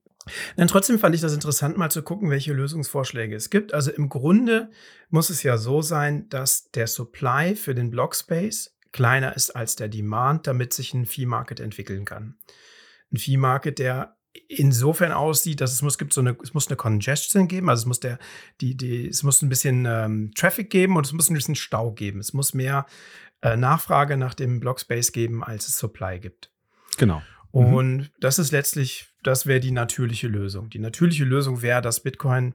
[0.56, 3.74] Dann trotzdem fand ich das interessant, mal zu gucken, welche Lösungsvorschläge es gibt.
[3.74, 4.72] Also im Grunde
[5.10, 9.90] muss es ja so sein, dass der Supply für den Blockspace kleiner ist als der
[9.90, 12.38] Demand, damit sich ein Fee-Market entwickeln kann.
[13.12, 14.16] Ein Fee-Market, der
[14.48, 17.86] insofern aussieht, dass es muss, gibt so eine, es muss eine Congestion geben, also es
[17.88, 18.20] muss der,
[18.62, 21.92] die, die, es muss ein bisschen ähm, Traffic geben und es muss ein bisschen Stau
[21.92, 22.22] geben.
[22.22, 22.86] Es muss mehr
[23.42, 26.52] äh, Nachfrage nach dem Blockspace geben, als es Supply gibt.
[26.98, 27.22] Genau.
[27.52, 27.74] Mhm.
[27.74, 30.70] Und das ist letztlich, das wäre die natürliche Lösung.
[30.70, 32.54] Die natürliche Lösung wäre, dass Bitcoin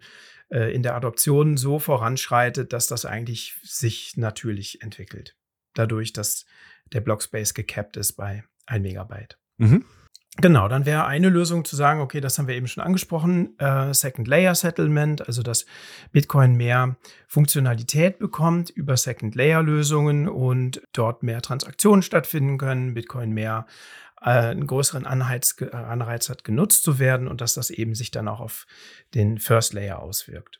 [0.48, 5.36] äh, in der Adoption so voranschreitet, dass das eigentlich sich natürlich entwickelt.
[5.74, 6.44] Dadurch, dass
[6.92, 9.38] der Blockspace gecapped ist bei 1 Megabyte.
[9.58, 9.84] Mhm.
[10.36, 13.92] Genau, dann wäre eine Lösung zu sagen, okay, das haben wir eben schon angesprochen, äh,
[13.92, 15.66] Second Layer Settlement, also dass
[16.12, 16.96] Bitcoin mehr
[17.26, 23.66] Funktionalität bekommt über Second Layer Lösungen und dort mehr Transaktionen stattfinden können, Bitcoin mehr
[24.22, 28.12] äh, einen größeren Anreiz, ge- Anreiz hat, genutzt zu werden und dass das eben sich
[28.12, 28.66] dann auch auf
[29.14, 30.59] den First Layer auswirkt.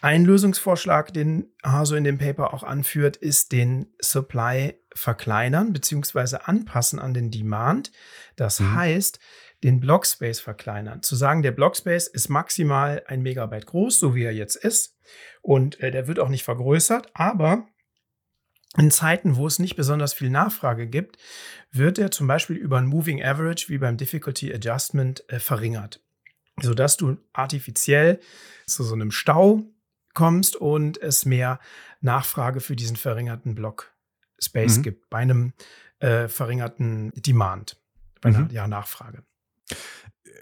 [0.00, 6.36] Ein Lösungsvorschlag, den Haso in dem Paper auch anführt, ist den Supply verkleinern bzw.
[6.44, 7.90] anpassen an den Demand.
[8.36, 8.74] Das Mhm.
[8.74, 9.18] heißt,
[9.64, 11.02] den Blockspace verkleinern.
[11.02, 14.96] Zu sagen, der Blockspace ist maximal ein Megabyte groß, so wie er jetzt ist.
[15.42, 17.66] Und äh, der wird auch nicht vergrößert, aber
[18.76, 21.16] in Zeiten, wo es nicht besonders viel Nachfrage gibt,
[21.72, 26.00] wird er zum Beispiel über ein Moving Average wie beim Difficulty Adjustment äh, verringert,
[26.60, 28.20] sodass du artifiziell
[28.66, 29.64] zu so einem Stau
[30.18, 31.60] kommst und es mehr
[32.00, 33.92] Nachfrage für diesen verringerten Block
[34.40, 34.82] Space Mhm.
[34.82, 35.52] gibt, bei einem
[36.00, 37.76] äh, verringerten Demand,
[38.20, 38.50] bei einer Mhm.
[38.50, 39.22] ja, Nachfrage.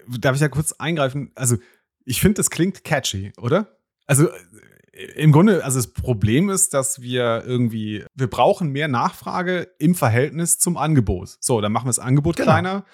[0.07, 1.31] Darf ich da kurz eingreifen?
[1.35, 1.57] Also,
[2.05, 3.77] ich finde, das klingt catchy, oder?
[4.05, 9.67] Also, äh, im Grunde, also das Problem ist, dass wir irgendwie, wir brauchen mehr Nachfrage
[9.79, 11.37] im Verhältnis zum Angebot.
[11.39, 12.51] So, dann machen wir das Angebot Genau.
[12.51, 12.85] kleiner.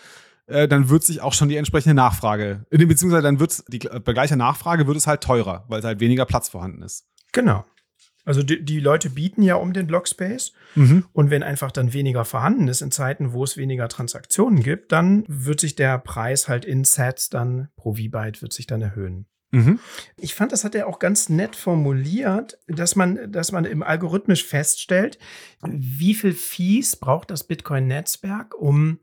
[0.47, 4.13] Äh, dann wird sich auch schon die entsprechende Nachfrage, äh, beziehungsweise dann wird die, bei
[4.13, 7.05] gleicher Nachfrage wird es halt teurer, weil halt weniger Platz vorhanden ist.
[7.31, 7.65] Genau.
[8.25, 10.53] Also die, die Leute bieten ja um den Blockspace
[11.11, 15.25] und wenn einfach dann weniger vorhanden ist in Zeiten, wo es weniger Transaktionen gibt, dann
[15.27, 19.25] wird sich der Preis halt in Sets dann pro V-Byte wird sich dann erhöhen.
[19.51, 19.79] Mhm.
[20.17, 24.45] Ich fand, das hat er auch ganz nett formuliert, dass man, dass man im algorithmisch
[24.45, 25.19] feststellt,
[25.61, 28.99] wie viel Fees braucht das Bitcoin-Netzwerk, um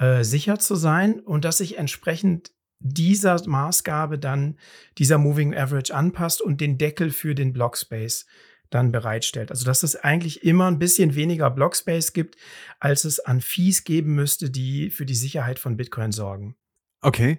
[0.00, 4.56] äh, sicher zu sein und dass sich entsprechend dieser Maßgabe dann
[4.96, 8.24] dieser Moving Average anpasst und den Deckel für den Blockspace
[8.70, 9.50] dann bereitstellt.
[9.50, 12.36] Also dass es eigentlich immer ein bisschen weniger Blockspace gibt,
[12.78, 16.56] als es an Fees geben müsste, die für die Sicherheit von Bitcoin sorgen.
[17.02, 17.38] Okay.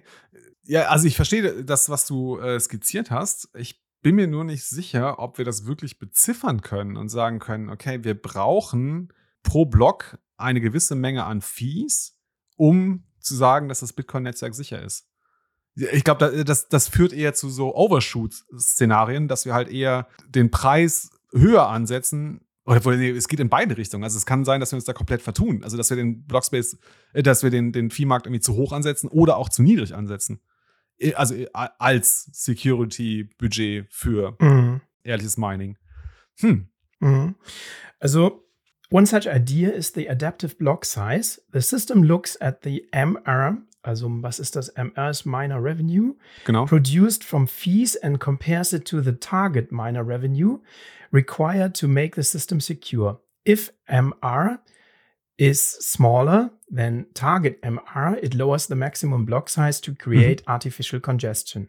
[0.62, 3.48] Ja, also ich verstehe das, was du äh, skizziert hast.
[3.56, 7.70] Ich bin mir nur nicht sicher, ob wir das wirklich beziffern können und sagen können,
[7.70, 12.21] okay, wir brauchen pro Block eine gewisse Menge an Fees,
[12.62, 15.08] um zu sagen, dass das Bitcoin-Netzwerk sicher ist.
[15.74, 21.10] Ich glaube, das, das führt eher zu so Overshoot-Szenarien, dass wir halt eher den Preis
[21.32, 22.42] höher ansetzen.
[22.64, 24.04] Oder nee, es geht in beide Richtungen.
[24.04, 25.64] Also es kann sein, dass wir uns da komplett vertun.
[25.64, 26.78] Also dass wir den Blockspace,
[27.14, 30.40] äh, dass wir den, den Viehmarkt irgendwie zu hoch ansetzen oder auch zu niedrig ansetzen.
[31.16, 34.36] Also äh, als Security-Budget für
[35.02, 35.78] ehrliches Mining.
[36.38, 36.68] Hm.
[37.00, 37.34] Mhm.
[37.98, 38.44] Also,
[38.92, 41.38] one such idea is the adaptive block size.
[41.50, 44.70] The system looks at the MR, also was ist das?
[44.76, 46.14] MR ist Miner Revenue,
[46.44, 46.66] Genau.
[46.66, 50.58] produced from fees and compares it to the target minor revenue
[51.10, 53.18] required to make the system secure.
[53.44, 54.58] If MR
[55.38, 60.52] is smaller than target MR, it lowers the maximum block size to create mhm.
[60.52, 61.68] artificial congestion.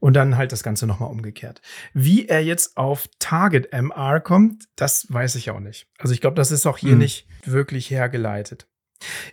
[0.00, 1.60] Und dann halt das Ganze nochmal umgekehrt.
[1.92, 5.88] Wie er jetzt auf Target MR kommt, das weiß ich auch nicht.
[5.98, 6.98] Also ich glaube, das ist auch hier Mhm.
[6.98, 8.68] nicht wirklich hergeleitet.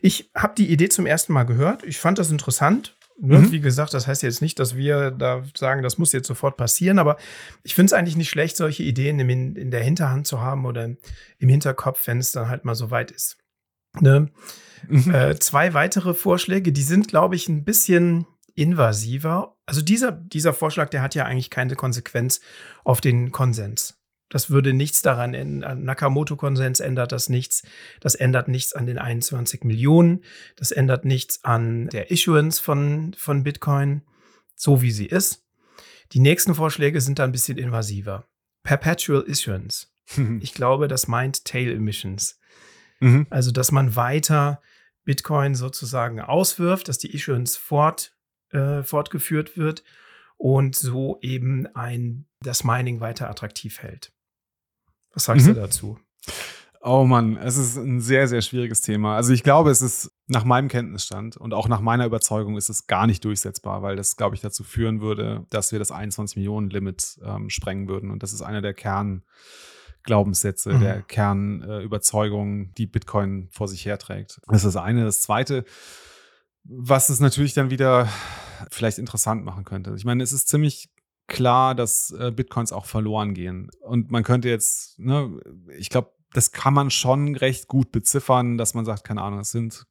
[0.01, 1.83] Ich habe die Idee zum ersten Mal gehört.
[1.83, 2.97] Ich fand das interessant.
[3.17, 3.39] Ne?
[3.39, 3.51] Mhm.
[3.51, 6.99] Wie gesagt, das heißt jetzt nicht, dass wir da sagen, das muss jetzt sofort passieren,
[6.99, 7.15] aber
[7.63, 10.83] ich finde es eigentlich nicht schlecht, solche Ideen in, in der Hinterhand zu haben oder
[11.37, 13.37] im Hinterkopf, wenn es dann halt mal so weit ist.
[14.01, 14.29] Ne?
[14.89, 15.13] Mhm.
[15.15, 19.54] Äh, zwei weitere Vorschläge, die sind, glaube ich, ein bisschen invasiver.
[19.65, 22.39] Also dieser, dieser Vorschlag, der hat ja eigentlich keine Konsequenz
[22.83, 23.97] auf den Konsens.
[24.29, 25.83] Das würde nichts daran ändern.
[25.83, 27.63] Nakamoto-Konsens ändert das nichts.
[27.99, 30.23] Das ändert nichts an den 21 Millionen.
[30.55, 34.01] Das ändert nichts an der Issuance von, von Bitcoin,
[34.55, 35.43] so wie sie ist.
[36.11, 38.27] Die nächsten Vorschläge sind da ein bisschen invasiver.
[38.63, 39.87] Perpetual Issuance.
[40.41, 42.39] Ich glaube, das meint Tail Emissions.
[42.99, 43.25] Mhm.
[43.29, 44.61] Also, dass man weiter
[45.03, 48.14] Bitcoin sozusagen auswirft, dass die Issuance fort,
[48.55, 49.83] äh, fortgeführt wird
[50.37, 54.11] und so eben ein, das Mining weiter attraktiv hält.
[55.13, 55.53] Was sagst Mhm.
[55.53, 55.99] du dazu?
[56.87, 59.15] Oh Mann, es ist ein sehr, sehr schwieriges Thema.
[59.15, 62.85] Also ich glaube, es ist nach meinem Kenntnisstand und auch nach meiner Überzeugung ist es
[62.85, 66.69] gar nicht durchsetzbar, weil das, glaube ich, dazu führen würde, dass wir das 21 Millionen
[66.69, 68.11] Limit ähm, sprengen würden.
[68.11, 70.79] Und das ist einer der Kernglaubenssätze, Mhm.
[70.81, 74.39] der Kernüberzeugungen, die Bitcoin vor sich herträgt.
[74.47, 75.05] Das ist das eine.
[75.05, 75.65] Das zweite,
[76.63, 78.07] was es natürlich dann wieder
[78.69, 79.93] vielleicht interessant machen könnte.
[79.95, 80.89] Ich meine, es ist ziemlich
[81.27, 83.69] klar, dass äh, Bitcoins auch verloren gehen.
[83.81, 85.39] Und man könnte jetzt, ne,
[85.77, 89.51] ich glaube, das kann man schon recht gut beziffern, dass man sagt, keine Ahnung, es
[89.51, 89.85] sind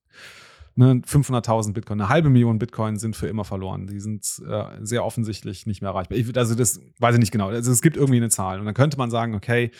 [0.76, 3.86] ne, 500.000 Bitcoin, eine halbe Million Bitcoin sind für immer verloren.
[3.86, 6.18] Die sind äh, sehr offensichtlich nicht mehr erreichbar.
[6.18, 7.48] Ich, also das weiß ich nicht genau.
[7.48, 8.60] Also es gibt irgendwie eine Zahl.
[8.60, 9.70] Und dann könnte man sagen, okay,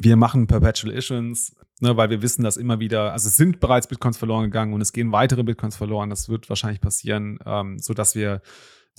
[0.00, 3.86] wir machen Perpetual Issuance, ne, weil wir wissen, dass immer wieder, also es sind bereits
[3.86, 6.10] Bitcoins verloren gegangen und es gehen weitere Bitcoins verloren.
[6.10, 8.40] Das wird wahrscheinlich passieren, ähm, sodass wir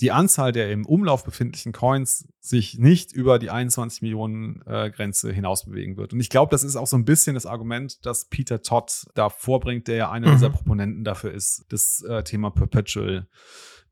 [0.00, 5.32] die Anzahl der im Umlauf befindlichen Coins sich nicht über die 21 Millionen äh, Grenze
[5.32, 6.12] hinaus bewegen wird.
[6.12, 9.30] Und ich glaube, das ist auch so ein bisschen das Argument, das Peter Todd da
[9.30, 10.32] vorbringt, der ja einer Mhm.
[10.32, 13.28] dieser Proponenten dafür ist, das äh, Thema Perpetual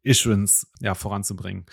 [0.03, 1.67] Issuance ja, voranzubringen.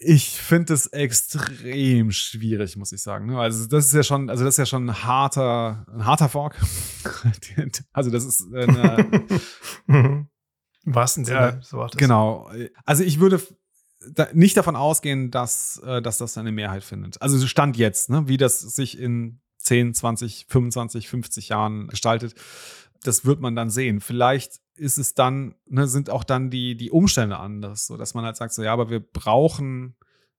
[0.00, 3.34] Ich finde es extrem schwierig, muss ich sagen.
[3.34, 6.56] Also das ist ja schon, also das ist ja schon ein harter, ein harter Fork.
[7.92, 9.24] also das ist äh, eine,
[9.86, 10.28] Mhm.
[10.84, 11.60] Im wahrsten Sinne Ja.
[11.98, 12.50] Genau.
[12.84, 13.42] Also ich würde
[14.14, 17.20] da nicht davon ausgehen, dass, äh, dass das eine Mehrheit findet.
[17.20, 22.34] Also Stand jetzt, ne, wie das sich in 10, 20, 25, 50 Jahren gestaltet,
[23.02, 24.00] das wird man dann sehen.
[24.00, 28.24] Vielleicht ist es dann, ne, sind auch dann die, die Umstände anders, so dass man
[28.24, 29.96] halt sagt, so ja, aber wir brauchen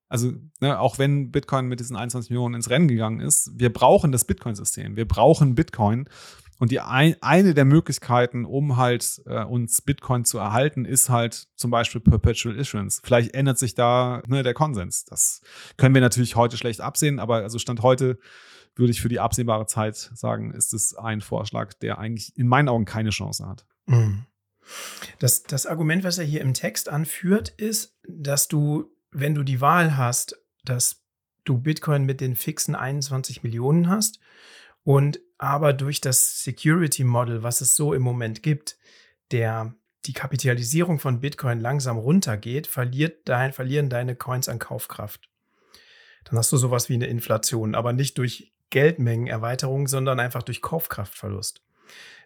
[0.08, 4.12] Also ne, auch wenn Bitcoin mit diesen 21 Millionen ins Rennen gegangen ist, wir brauchen
[4.12, 4.96] das Bitcoin-System.
[4.96, 6.08] Wir brauchen Bitcoin.
[6.58, 11.48] Und die ein, eine der Möglichkeiten, um halt äh, uns Bitcoin zu erhalten, ist halt
[11.56, 13.00] zum Beispiel Perpetual Issuance.
[13.02, 15.06] Vielleicht ändert sich da ne, der Konsens.
[15.06, 15.40] Das
[15.78, 18.18] können wir natürlich heute schlecht absehen, aber also Stand heute
[18.80, 22.68] würde ich für die absehbare Zeit sagen, ist es ein Vorschlag, der eigentlich in meinen
[22.68, 23.64] Augen keine Chance hat.
[23.86, 24.26] Mhm.
[25.18, 29.60] Das, das Argument, was er hier im Text anführt, ist, dass du, wenn du die
[29.60, 31.02] Wahl hast, dass
[31.44, 34.20] du Bitcoin mit den fixen 21 Millionen hast
[34.82, 38.76] und aber durch das Security Model, was es so im Moment gibt,
[39.30, 39.74] der
[40.06, 45.28] die Kapitalisierung von Bitcoin langsam runtergeht, verliert dein, verlieren deine Coins an Kaufkraft.
[46.24, 51.62] Dann hast du sowas wie eine Inflation, aber nicht durch Geldmengenerweiterung, sondern einfach durch Kaufkraftverlust.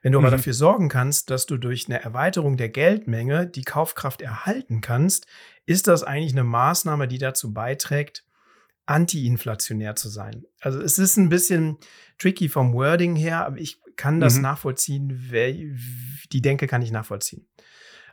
[0.03, 0.33] Wenn du aber mhm.
[0.33, 5.27] dafür sorgen kannst, dass du durch eine Erweiterung der Geldmenge die Kaufkraft erhalten kannst,
[5.65, 8.25] ist das eigentlich eine Maßnahme, die dazu beiträgt,
[8.87, 10.45] antiinflationär zu sein.
[10.61, 11.79] Also es ist ein bisschen
[12.19, 14.43] tricky vom Wording her, aber ich kann das mhm.
[14.43, 15.31] nachvollziehen.
[16.33, 17.47] Die Denke kann ich nachvollziehen.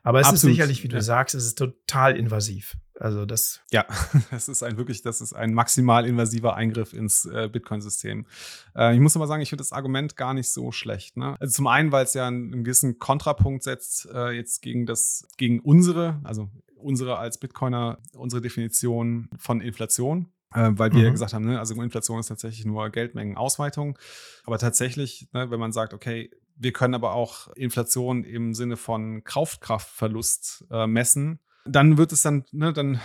[0.03, 0.51] Aber es Absolut.
[0.51, 1.01] ist sicherlich, wie du ja.
[1.01, 2.75] sagst, es ist total invasiv.
[2.99, 3.61] Also das.
[3.71, 3.85] Ja,
[4.31, 8.27] das ist ein wirklich, das ist ein maximal invasiver Eingriff ins äh, Bitcoin-System.
[8.75, 11.17] Äh, ich muss aber sagen, ich finde das Argument gar nicht so schlecht.
[11.17, 11.35] Ne?
[11.39, 15.27] Also zum einen, weil es ja einen, einen, gewissen Kontrapunkt setzt äh, jetzt gegen das,
[15.37, 20.31] gegen unsere, also unsere als Bitcoiner, unsere Definition von Inflation.
[20.53, 21.13] Äh, weil wir mhm.
[21.13, 23.97] gesagt haben, ne, also Inflation ist tatsächlich nur Geldmengenausweitung.
[24.43, 26.29] Aber tatsächlich, ne, wenn man sagt, okay,
[26.61, 32.45] wir können aber auch Inflation im Sinne von Kaufkraftverlust äh, messen, dann wird es dann,
[32.51, 33.01] ne, dann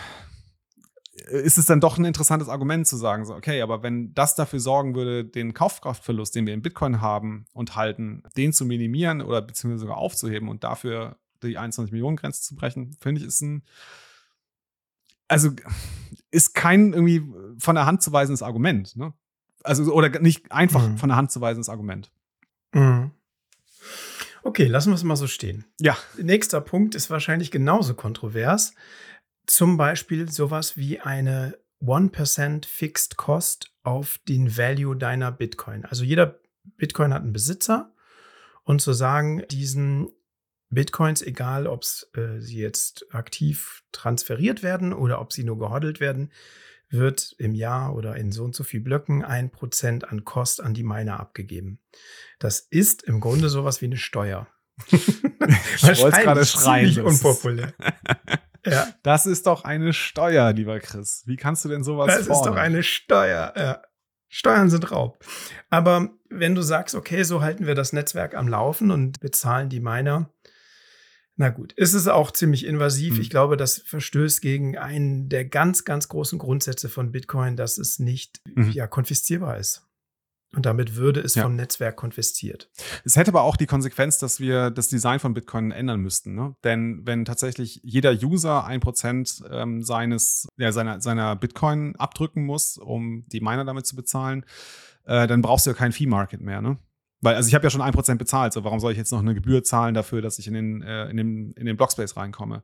[1.29, 4.61] ist es dann doch ein interessantes Argument zu sagen, so, okay, aber wenn das dafür
[4.61, 9.41] sorgen würde, den Kaufkraftverlust, den wir in Bitcoin haben und halten, den zu minimieren oder
[9.41, 13.63] beziehungsweise sogar aufzuheben und dafür die 21 Millionen Grenze zu brechen, finde ich, ist ein,
[15.29, 15.51] also
[16.31, 17.23] ist kein irgendwie
[17.59, 19.15] von der Hand zu weisendes Argument, ne?
[19.65, 20.99] Also, oder nicht einfach mhm.
[20.99, 22.13] von der Hand zu weisendes Argument.
[22.73, 23.11] Mhm.
[24.43, 25.65] Okay, lassen wir es mal so stehen.
[25.81, 25.97] Ja.
[26.17, 28.75] Nächster Punkt ist wahrscheinlich genauso kontrovers.
[29.47, 35.85] Zum Beispiel sowas wie eine 1% Fixed Cost auf den Value deiner Bitcoin.
[35.85, 36.41] Also jeder
[36.77, 37.93] Bitcoin hat einen Besitzer
[38.65, 40.11] und zu sagen, diesen
[40.71, 41.85] Bitcoins, egal ob
[42.15, 46.33] äh, sie jetzt aktiv transferiert werden oder ob sie nur gehodelt werden,
[46.89, 50.75] wird im Jahr oder in so und so viel Blöcken ein Prozent an Kost an
[50.75, 51.81] die Miner abgegeben.
[52.39, 54.47] Das ist im Grunde sowas wie eine Steuer.
[54.91, 57.01] ich wollte gerade schreien.
[57.01, 57.73] unpopulär.
[58.67, 58.89] ja.
[59.03, 61.23] Das ist doch eine Steuer, lieber Chris.
[61.27, 62.41] Wie kannst du denn sowas Das fordern?
[62.43, 63.53] ist doch eine Steuer.
[63.57, 63.83] Ja.
[64.29, 65.19] Steuern sind Raub.
[65.71, 69.81] Aber wenn du sagst, okay, so halten wir das Netzwerk am Laufen und bezahlen die
[69.81, 70.31] Miner
[71.37, 73.15] na gut, ist es auch ziemlich invasiv.
[73.15, 73.21] Mhm.
[73.21, 77.99] Ich glaube, das verstößt gegen einen der ganz, ganz großen Grundsätze von Bitcoin, dass es
[77.99, 78.71] nicht mhm.
[78.71, 79.83] ja, konfiszierbar ist.
[80.55, 81.43] Und damit würde es ja.
[81.43, 82.71] vom Netzwerk konfisziert.
[83.05, 86.35] Es hätte aber auch die Konsequenz, dass wir das Design von Bitcoin ändern müssten.
[86.35, 86.55] Ne?
[86.65, 92.79] Denn wenn tatsächlich jeder User ein Prozent ähm, seines, ja, seiner, seiner Bitcoin abdrücken muss,
[92.79, 94.47] um die Miner damit zu bezahlen,
[95.05, 96.63] äh, dann brauchst du ja kein Fee-Market mehr.
[96.63, 96.79] Ne?
[97.21, 99.21] Weil, also ich habe ja schon ein Prozent bezahlt, so warum soll ich jetzt noch
[99.21, 102.63] eine Gebühr zahlen dafür, dass ich in den, äh, in den, in den Blockspace reinkomme?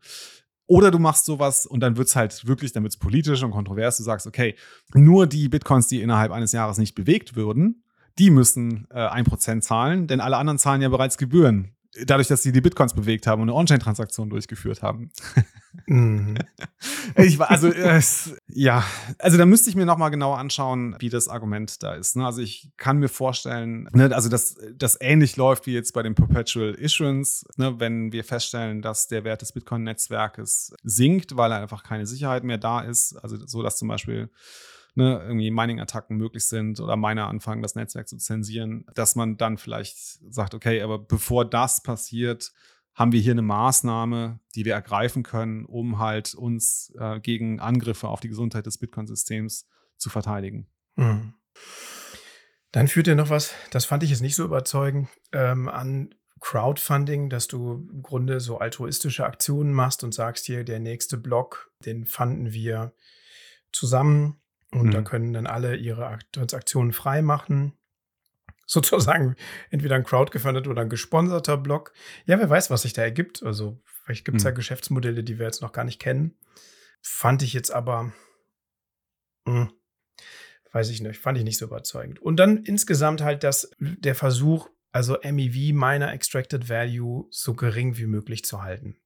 [0.67, 3.51] Oder du machst sowas und dann wird es halt wirklich, dann wird es politisch und
[3.51, 3.97] kontrovers.
[3.97, 4.55] Du sagst, okay,
[4.95, 7.85] nur die Bitcoins, die innerhalb eines Jahres nicht bewegt würden,
[8.19, 11.75] die müssen äh, ein äh, Prozent zahlen, denn alle anderen zahlen ja bereits Gebühren
[12.07, 15.11] dadurch, dass sie die Bitcoins bewegt haben und eine On-Chain-Transaktion durchgeführt haben.
[15.87, 16.39] Mhm.
[17.17, 18.01] ich war, also, äh,
[18.49, 18.85] ja,
[19.19, 22.17] also da müsste ich mir nochmal genauer anschauen, wie das Argument da ist.
[22.17, 22.25] Ne?
[22.25, 26.15] Also ich kann mir vorstellen, ne, also dass das ähnlich läuft wie jetzt bei dem
[26.15, 32.07] Perpetual Issuance, ne, wenn wir feststellen, dass der Wert des Bitcoin-Netzwerkes sinkt, weil einfach keine
[32.07, 33.17] Sicherheit mehr da ist.
[33.23, 34.31] Also so, dass zum Beispiel
[34.95, 39.59] ne, irgendwie Mining-Attacken möglich sind oder Miner anfangen, das Netzwerk zu zensieren, dass man dann
[39.59, 39.97] vielleicht
[40.33, 42.53] sagt, okay, aber bevor das passiert,
[42.95, 48.09] haben wir hier eine Maßnahme, die wir ergreifen können, um halt uns äh, gegen Angriffe
[48.09, 49.67] auf die Gesundheit des Bitcoin-Systems
[49.97, 50.69] zu verteidigen.
[50.97, 51.35] Mhm.
[52.71, 57.31] Dann führt ihr noch was, das fand ich jetzt nicht so überzeugend, ähm, an Crowdfunding,
[57.31, 62.05] dass du im Grunde so altruistische Aktionen machst und sagst hier, der nächste Block, den
[62.05, 62.95] fanden wir
[63.71, 64.42] zusammen
[64.73, 64.91] und mhm.
[64.91, 67.75] da können dann alle ihre Transaktionen frei machen.
[68.67, 69.37] Sozusagen
[69.71, 71.93] entweder ein crowdgefundet oder ein gesponserter Blog.
[72.25, 73.43] Ja, wer weiß, was sich da ergibt.
[73.43, 74.49] Also vielleicht gibt es mhm.
[74.49, 76.39] ja Geschäftsmodelle, die wir jetzt noch gar nicht kennen.
[77.03, 78.13] Fand ich jetzt aber,
[79.45, 79.73] mh, hm,
[80.73, 82.21] weiß ich nicht, fand ich nicht so überzeugend.
[82.23, 88.07] Und dann insgesamt halt das, der Versuch, also MEV, Miner Extracted Value, so gering wie
[88.07, 88.97] möglich zu halten.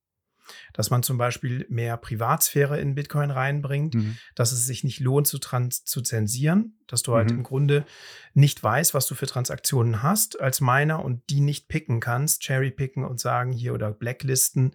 [0.72, 4.16] Dass man zum Beispiel mehr Privatsphäre in Bitcoin reinbringt, Mhm.
[4.34, 7.38] dass es sich nicht lohnt zu, trans zu zensieren, dass du halt Mhm.
[7.38, 7.86] im Grunde
[8.34, 12.70] nicht weißt, was du für Transaktionen hast als Miner und die nicht picken kannst, cherry
[12.70, 14.74] picken und sagen hier oder blacklisten,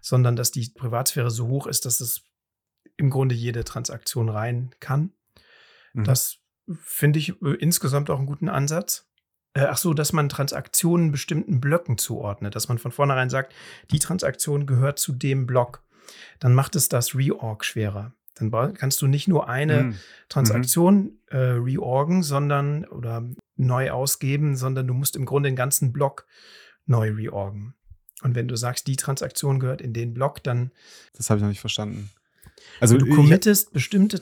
[0.00, 2.24] sondern dass die Privatsphäre so hoch ist, dass es
[2.96, 5.12] im Grunde jede Transaktion rein kann.
[5.92, 6.04] Mhm.
[6.04, 6.38] Das
[6.80, 9.08] finde ich äh, insgesamt auch einen guten Ansatz.
[9.54, 13.54] Äh, ach so, dass man Transaktionen bestimmten Blöcken zuordnet, dass man von vornherein sagt,
[13.90, 15.82] die Transaktion gehört zu dem Block.
[16.40, 18.12] Dann macht es das Reorg schwerer.
[18.34, 19.94] Dann kannst du nicht nur eine Mhm.
[20.28, 23.22] Transaktion äh, reorgen, sondern oder
[23.56, 26.26] neu ausgeben, sondern du musst im Grunde den ganzen Block
[26.86, 27.74] neu reorgen.
[28.22, 30.70] Und wenn du sagst, die Transaktion gehört in den Block, dann
[31.16, 32.10] Das habe ich noch nicht verstanden.
[32.80, 34.18] Also du committest bestimmte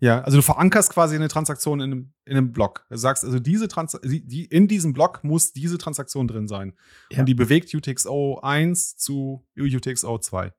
[0.00, 2.86] Ja, also du verankerst quasi eine Transaktion in einem, in einem Block.
[2.88, 6.74] Du sagst also, diese Trans die, die, in diesem Block muss diese Transaktion drin sein.
[7.10, 7.20] Ja.
[7.20, 10.52] Und die bewegt UTXO 1 zu UTXO 2.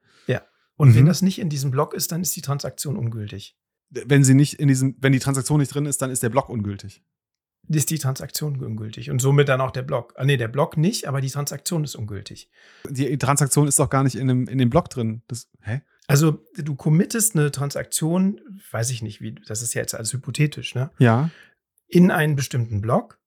[0.77, 1.07] und wenn Mhm.
[1.07, 3.55] das nicht in diesem Block ist, dann ist die Transaktion ungültig.
[3.89, 6.49] Wenn sie nicht in diesem, wenn die Transaktion nicht drin ist, dann ist der Block
[6.49, 7.03] ungültig.
[7.67, 10.13] Ist die Transaktion ungültig und somit dann auch der Block.
[10.17, 12.49] Ah, nee, der Block nicht, aber die Transaktion ist ungültig.
[12.89, 15.21] Die Transaktion ist doch gar nicht in dem, in dem Block drin.
[15.27, 15.81] Das, hä?
[16.07, 18.41] Also du committest eine Transaktion,
[18.71, 20.91] weiß ich nicht, wie, das ist ja jetzt alles hypothetisch, ne?
[20.99, 21.29] Ja.
[21.87, 23.19] in einen bestimmten Block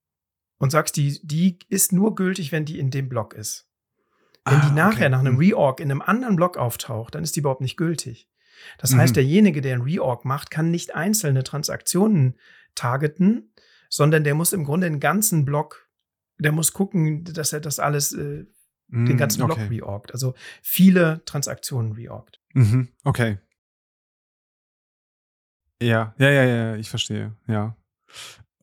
[0.59, 3.69] und sagst, die, die ist nur gültig, wenn die in dem Block ist.
[4.47, 5.09] Wenn Ah, die nachher okay.
[5.11, 5.39] nach einem Hm.
[5.41, 8.29] Reorg in einem anderen Block auftaucht, dann ist die überhaupt nicht gültig.
[8.79, 8.99] Das Mhm.
[8.99, 12.39] heißt, derjenige, der einen Reorg macht, kann nicht einzelne Transaktionen
[12.75, 13.53] targeten,
[13.91, 15.89] sondern der muss im Grunde den ganzen Block,
[16.39, 18.45] der muss gucken, dass er das alles, äh,
[18.95, 19.67] den Hm, ganzen Block okay.
[19.67, 20.13] reorgt.
[20.13, 22.41] Also viele Transaktionen reorgt.
[22.55, 23.39] Mhm, okay.
[25.83, 27.35] Ja, ja, ja, ja, ich verstehe.
[27.47, 27.77] Ja.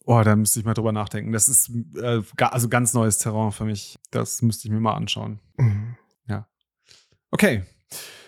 [0.05, 1.32] Oh, da müsste ich mal drüber nachdenken.
[1.32, 1.69] Das ist
[2.01, 3.99] äh, also ganz neues Terrain für mich.
[4.09, 5.39] Das müsste ich mir mal anschauen.
[5.57, 5.95] Mhm.
[7.34, 7.63] Okay.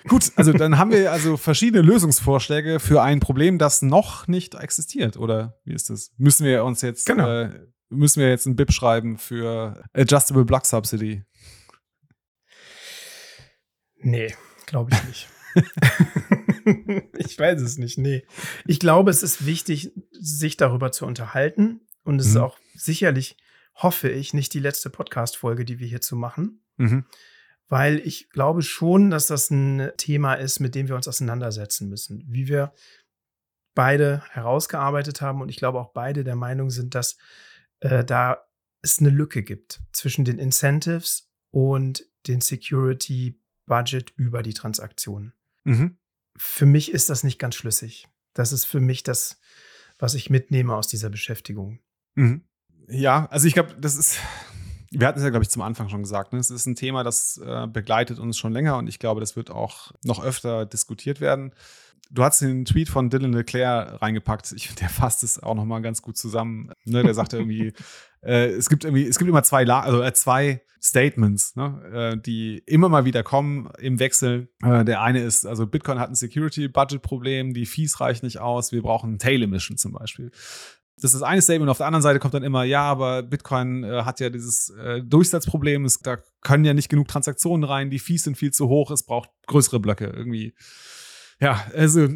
[0.08, 5.18] Gut, also dann haben wir also verschiedene Lösungsvorschläge für ein Problem, das noch nicht existiert,
[5.18, 6.12] oder wie ist das?
[6.18, 7.28] Müssen wir uns jetzt Genau.
[7.28, 11.24] äh, müssen wir jetzt ein BIP schreiben für Adjustable Block Subsidy?
[14.04, 14.34] Nee,
[14.66, 15.30] glaube ich nicht.
[17.18, 18.26] ich weiß es nicht, nee.
[18.66, 21.82] Ich glaube, es ist wichtig, sich darüber zu unterhalten.
[22.04, 22.42] Und es ist Mhm.
[22.42, 23.38] auch sicherlich,
[23.76, 26.64] hoffe ich, nicht die letzte Podcast-Folge, die wir hierzu machen.
[26.78, 27.06] Mhm.
[27.70, 32.26] Weil ich glaube schon, dass das ein Thema ist, mit dem wir uns auseinandersetzen müssen.
[32.28, 32.74] Wie wir
[33.74, 37.18] beide herausgearbeitet haben und ich glaube auch beide der Meinung sind, dass
[37.80, 38.46] äh, da
[38.82, 45.34] es eine Lücke gibt zwischen den Incentives und den Security Budget über die Transaktionen.
[45.64, 45.98] Mhm.
[46.36, 48.08] Für mich ist das nicht ganz schlüssig.
[48.34, 49.40] Das ist für mich das,
[50.00, 51.80] was ich mitnehme aus dieser Beschäftigung.
[52.16, 52.44] Mhm.
[52.88, 54.20] Ja, also ich glaube, das ist,
[54.92, 56.40] wir hatten es ja, glaube ich, zum Anfang schon gesagt, ne?
[56.40, 59.52] es ist ein Thema, das äh, begleitet uns schon länger und ich glaube, das wird
[59.52, 61.54] auch noch öfter diskutiert werden.
[62.12, 64.52] Du hast den Tweet von Dylan Leclerc reingepackt.
[64.52, 66.72] Ich der fasst es auch noch mal ganz gut zusammen.
[66.86, 67.02] Ne?
[67.04, 67.74] Der sagte irgendwie,
[68.24, 72.14] äh, es gibt irgendwie, es gibt immer zwei, La also äh, zwei Statements, ne?
[72.14, 74.50] äh, die immer mal wieder kommen im Wechsel.
[74.64, 78.82] Äh, der eine ist, also Bitcoin hat ein Security-Budget-Problem, die Fees reichen nicht aus, wir
[78.82, 80.32] brauchen Tail-Emission zum Beispiel.
[80.98, 81.70] Das ist das eine Statement.
[81.70, 85.02] Auf der anderen Seite kommt dann immer, ja, aber Bitcoin äh, hat ja dieses äh,
[85.02, 85.86] Durchsatzproblem.
[85.86, 87.90] Es, da können ja nicht genug Transaktionen rein.
[87.90, 88.92] Die Fees sind viel zu hoch.
[88.92, 90.54] Es braucht größere Blöcke irgendwie.
[91.40, 92.10] Ja, also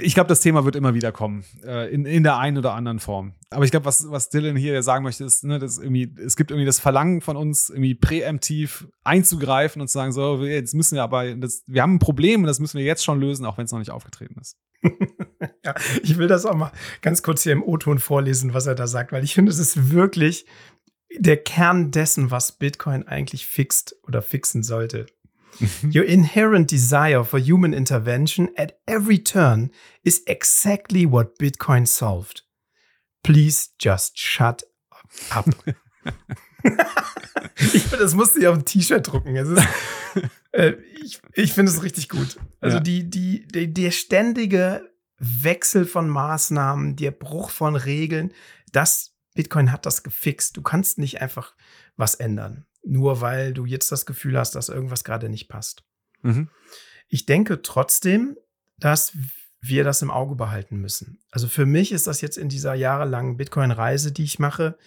[0.00, 1.44] ich glaube, das Thema wird immer wieder kommen.
[1.62, 3.34] Äh, in, in der einen oder anderen Form.
[3.50, 6.50] Aber ich glaube, was, was Dylan hier sagen möchte, ist, ne, dass irgendwie, es gibt
[6.50, 11.02] irgendwie das Verlangen von uns, irgendwie präemptiv einzugreifen und zu sagen, so, jetzt müssen wir
[11.02, 13.66] aber, das, wir haben ein Problem und das müssen wir jetzt schon lösen, auch wenn
[13.66, 14.56] es noch nicht aufgetreten ist.
[15.64, 18.86] ja, ich will das auch mal ganz kurz hier im O-Ton vorlesen, was er da
[18.86, 20.46] sagt, weil ich finde, es ist wirklich
[21.16, 25.06] der Kern dessen, was Bitcoin eigentlich fixt oder fixen sollte.
[25.94, 29.70] Your inherent desire for human intervention at every turn
[30.04, 32.42] is exactly what Bitcoin solved.
[33.22, 34.62] Please just shut
[35.30, 35.46] up.
[37.56, 39.36] ich finde, das musste ich auf ein T-Shirt drucken.
[39.36, 39.66] Es ist,
[40.52, 40.72] äh,
[41.02, 42.38] ich ich finde es richtig gut.
[42.60, 42.82] Also Ja.
[42.82, 48.32] die, die, die, der ständige Wechsel von Maßnahmen, der Bruch von Regeln,
[48.72, 50.56] das Bitcoin hat das gefixt.
[50.56, 51.54] Du kannst nicht einfach
[51.96, 55.84] was ändern, nur weil du jetzt das Gefühl hast, dass irgendwas gerade nicht passt.
[56.22, 56.48] Mhm.
[57.08, 58.36] Ich denke trotzdem,
[58.78, 59.16] dass
[59.60, 61.20] wir das im Auge behalten müssen.
[61.30, 64.78] Also für mich ist das jetzt in dieser jahrelangen Bitcoin-Reise, die ich mache,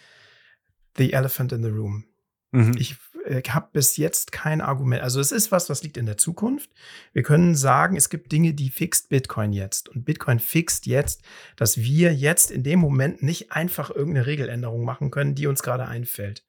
[0.97, 2.05] the elephant in the room.
[2.51, 2.75] Mhm.
[2.77, 5.01] Ich äh, habe bis jetzt kein Argument.
[5.01, 6.69] Also es ist was, was liegt in der Zukunft.
[7.13, 9.89] Wir können sagen, es gibt Dinge, die fixt Bitcoin jetzt.
[9.89, 11.21] Und Bitcoin fixt jetzt,
[11.55, 15.87] dass wir jetzt in dem Moment nicht einfach irgendeine Regeländerung machen können, die uns gerade
[15.87, 16.45] einfällt.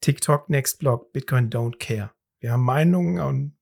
[0.00, 2.10] TikTok, Next Block, Bitcoin don't care.
[2.40, 3.56] Wir haben Meinungen und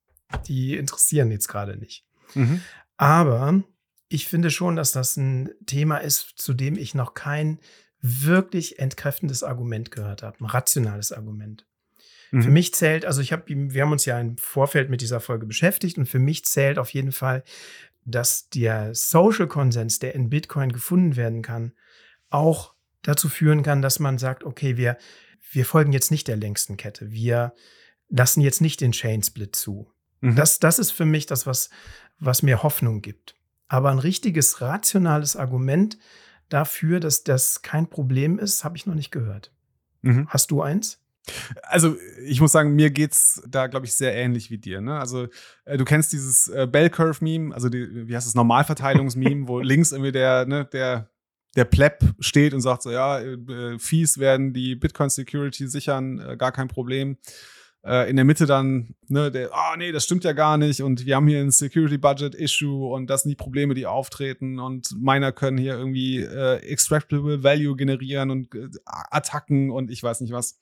[0.47, 2.05] Die interessieren jetzt gerade nicht.
[2.35, 2.61] Mhm.
[2.97, 3.63] Aber
[4.09, 7.61] ich finde schon, dass das ein Thema ist, zu dem ich noch kein
[8.01, 11.67] wirklich entkräftendes Argument gehört habe, ein rationales Argument.
[12.31, 12.43] Mhm.
[12.43, 15.47] Für mich zählt, also ich habe, wir haben uns ja im Vorfeld mit dieser Folge
[15.47, 17.43] beschäftigt und für mich zählt auf jeden Fall,
[18.05, 21.73] dass der Social Konsens, der in Bitcoin gefunden werden kann,
[22.31, 24.97] auch dazu führen kann, dass man sagt, okay, wir,
[25.51, 27.11] wir folgen jetzt nicht der längsten Kette.
[27.11, 27.55] Wir
[28.09, 29.91] lassen jetzt nicht den Chain Split zu.
[30.21, 30.37] Mhm.
[30.37, 31.71] Das, das ist für mich das, was,
[32.19, 33.35] was mir Hoffnung gibt.
[33.69, 35.99] Aber ein richtiges rationales Argument
[36.49, 39.53] dafür, dass das kein Problem ist, habe ich noch nicht gehört.
[40.03, 40.27] Mhm.
[40.29, 41.01] Hast du eins?
[41.63, 44.81] Also ich muss sagen, mir geht's da, glaube ich, sehr ähnlich wie dir.
[44.81, 44.99] Ne?
[44.99, 45.29] Also
[45.67, 49.61] äh, du kennst dieses äh, Bell Curve Meme, also die, wie heißt das Normalverteilungsmeme, wo
[49.61, 51.11] links irgendwie der ne, der
[51.57, 56.37] der Pleb steht und sagt so, ja, äh, Fees werden die Bitcoin Security sichern, äh,
[56.37, 57.17] gar kein Problem.
[57.85, 60.83] Äh, in der Mitte dann, ne, der, ah, oh, nee, das stimmt ja gar nicht
[60.83, 64.59] und wir haben hier ein Security Budget Issue und das sind die Probleme, die auftreten
[64.59, 70.21] und Miner können hier irgendwie äh, extractable Value generieren und äh, Attacken und ich weiß
[70.21, 70.59] nicht was.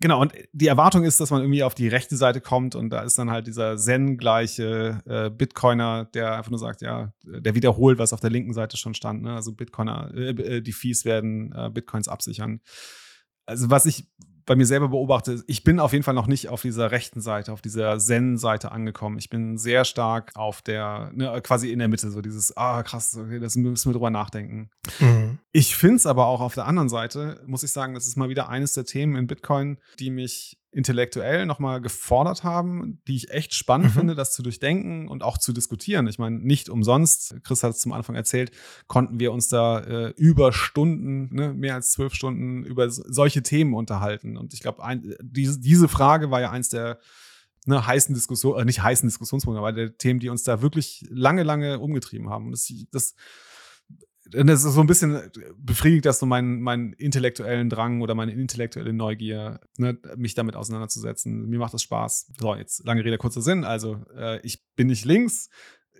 [0.00, 3.02] Genau, und die Erwartung ist, dass man irgendwie auf die rechte Seite kommt und da
[3.02, 8.12] ist dann halt dieser Zen-gleiche äh, Bitcoiner, der einfach nur sagt, ja, der wiederholt, was
[8.12, 9.22] auf der linken Seite schon stand.
[9.22, 9.34] Ne?
[9.34, 12.60] Also Bitcoiner, äh, äh die Fees werden äh, Bitcoins absichern.
[13.46, 14.08] Also was ich
[14.46, 17.52] bei mir selber beobachte, ich bin auf jeden Fall noch nicht auf dieser rechten Seite,
[17.52, 19.18] auf dieser Zen-Seite angekommen.
[19.18, 23.16] Ich bin sehr stark auf der, ne, quasi in der Mitte, so dieses, ah, krass,
[23.16, 24.70] okay, das müssen wir drüber nachdenken.
[25.00, 25.38] Mhm.
[25.52, 28.28] Ich finde es aber auch auf der anderen Seite, muss ich sagen, das ist mal
[28.28, 33.54] wieder eines der Themen in Bitcoin, die mich intellektuell nochmal gefordert haben, die ich echt
[33.54, 33.98] spannend Mhm.
[33.98, 36.06] finde, das zu durchdenken und auch zu diskutieren.
[36.08, 38.50] Ich meine, nicht umsonst, Chris hat es zum Anfang erzählt,
[38.86, 43.42] konnten wir uns da äh, über Stunden, ne, mehr als zwölf Stunden über so- solche
[43.42, 44.36] Themen unterhalten.
[44.36, 44.82] Und ich glaube,
[45.22, 46.98] diese, diese Frage war ja eins der
[47.66, 51.44] ne, heißen Diskussionen, äh, nicht heißen Diskussionspunkte, aber der Themen, die uns da wirklich lange,
[51.44, 52.46] lange umgetrieben haben.
[52.46, 53.14] Und das, das
[54.34, 55.20] und das ist so ein bisschen
[55.58, 61.46] befriedigt das so meinen, meinen intellektuellen Drang oder meine intellektuelle Neugier, ne, mich damit auseinanderzusetzen.
[61.48, 62.32] Mir macht das Spaß.
[62.40, 63.64] So, jetzt lange Rede, kurzer Sinn.
[63.64, 65.50] Also, äh, ich bin nicht links.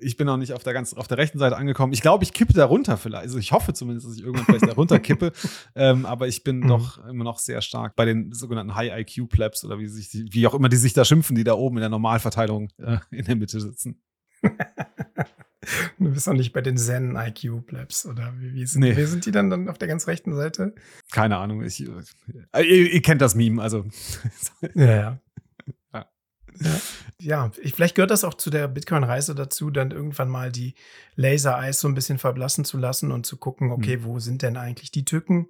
[0.01, 1.93] Ich bin noch nicht auf der ganz auf der rechten Seite angekommen.
[1.93, 3.27] Ich glaube, ich kippe da runter vielleicht.
[3.27, 5.33] Also ich hoffe zumindest, dass ich irgendwann vielleicht da runter kippe.
[5.77, 6.69] Ähm, aber ich bin Mhm.
[6.69, 10.27] doch immer noch sehr stark bei den sogenannten High IQ Plebs oder wie sich die,
[10.33, 13.25] wie auch immer die sich da schimpfen, die da oben in der Normalverteilung äh, in
[13.25, 14.03] der Mitte sitzen.
[15.99, 18.97] Du bist noch nicht bei den Zen IQ Plebs oder wie, wie, sind, Nee.
[18.97, 20.75] wie sind die dann, dann auf der ganz rechten Seite?
[21.13, 21.63] Keine Ahnung.
[21.63, 23.85] Ich, äh, ihr, ihr kennt das Meme, also
[24.75, 25.21] Ja, ja.
[26.61, 26.81] Ja.
[27.21, 30.75] Ja, ich, vielleicht gehört das auch zu der Bitcoin-Reise dazu, dann irgendwann mal die
[31.17, 34.93] Laser-Eyes so ein bisschen verblassen zu lassen und zu gucken, okay, wo sind denn eigentlich
[34.93, 35.49] die Tücken?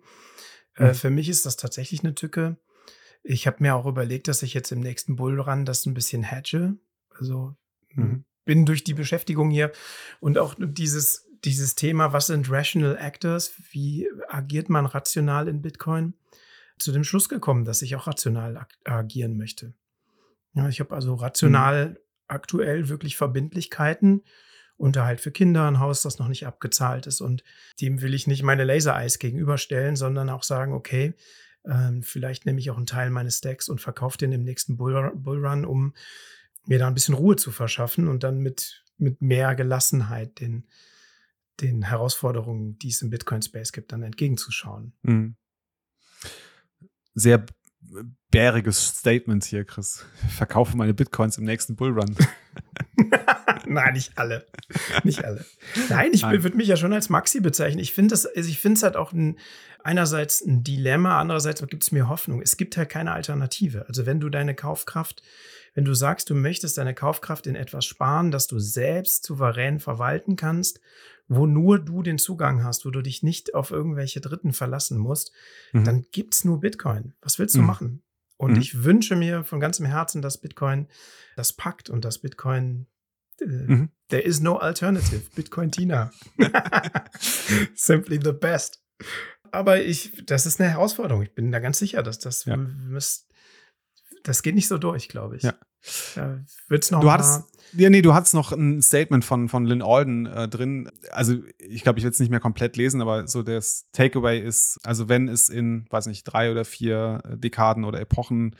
[0.77, 0.95] Äh, Mhm.
[0.95, 2.57] für mich ist das tatsächlich eine Tücke.
[3.23, 6.77] Ich habe mir auch überlegt, dass ich jetzt im nächsten Bullrun das ein bisschen hatche.
[7.11, 7.55] Also
[7.91, 8.24] Mhm.
[8.44, 9.72] Bin durch die Beschäftigung hier
[10.20, 13.52] und auch dieses, dieses Thema, was sind Rational Actors?
[13.70, 16.14] Wie agiert man rational in Bitcoin?
[16.78, 19.74] Zu dem Schluss gekommen, dass ich auch rational ag agieren möchte.
[20.54, 24.22] Ja, ich habe also rational aktuell wirklich Verbindlichkeiten.
[24.76, 27.20] Unterhalt für Kinder, ein Haus, das noch nicht abgezahlt ist.
[27.20, 27.44] Und
[27.80, 31.14] dem will ich nicht meine Laser-Eyes gegenüberstellen, sondern auch sagen, okay,
[31.64, 35.12] ähm, vielleicht nehme ich auch einen Teil meines Stacks und verkaufe den im nächsten Bull
[35.14, 35.94] Bullrun, um
[36.66, 40.66] mir da ein bisschen Ruhe zu verschaffen und dann mit, mit mehr Gelassenheit den,
[41.61, 44.93] den Herausforderungen, die es im Bitcoin-Space gibt, dann entgegenzuschauen.
[45.03, 45.36] Mhm.
[47.15, 47.45] Sehr
[48.31, 50.05] bäriges Statement hier, Chris.
[50.27, 52.16] Ich verkaufe meine Bitcoins im nächsten Bullrun.
[53.66, 54.47] Nein, nicht alle.
[55.05, 55.45] Nicht alle.
[55.89, 57.81] Nein, ich würde mich ja schon als Maxi bezeichnen.
[57.81, 59.39] Ich finde das, also ich finde es halt auch ein,
[59.82, 62.43] einerseits ein Dilemma, andererseits gibt es mir Hoffnung.
[62.43, 63.86] Es gibt halt keine Alternative.
[63.89, 65.23] Also wenn du deine Kaufkraft,
[65.74, 70.36] wenn du sagst, du möchtest deine Kaufkraft in etwas sparen, das du selbst souverän verwalten
[70.36, 70.80] kannst,
[71.28, 75.32] wo nur du den Zugang hast, wo du dich nicht auf irgendwelche Dritten verlassen musst,
[75.72, 75.84] Mhm.
[75.84, 77.14] dann gibt's nur Bitcoin.
[77.22, 77.66] Was willst du Mhm.
[77.66, 78.02] machen?
[78.36, 78.60] Und Mhm.
[78.60, 80.86] ich wünsche mir von ganzem Herzen, dass Bitcoin
[81.36, 82.86] das packt und dass Bitcoin
[83.40, 83.88] äh, Mhm.
[84.10, 85.22] There is no alternative.
[85.34, 86.12] Bitcoin Tina.
[87.74, 88.80] Simply the best.
[89.51, 91.22] Aber ich, das ist eine Herausforderung.
[91.22, 92.56] Ich bin da ganz sicher, dass das Ja.
[92.56, 93.26] müsst,
[94.24, 95.44] das geht nicht so durch, glaube ich.
[95.44, 95.55] Ja.
[96.16, 97.44] Da wird's noch Du hattest,
[97.74, 100.90] ja, nee, du hattest noch ein Statement von, von Lynn Alden äh, drin.
[101.10, 104.80] Also, ich glaube, ich will es nicht mehr komplett lesen, aber so das Takeaway ist,
[104.82, 108.56] also wenn es in, weiß nicht, drei oder vier Dekaden oder Epochen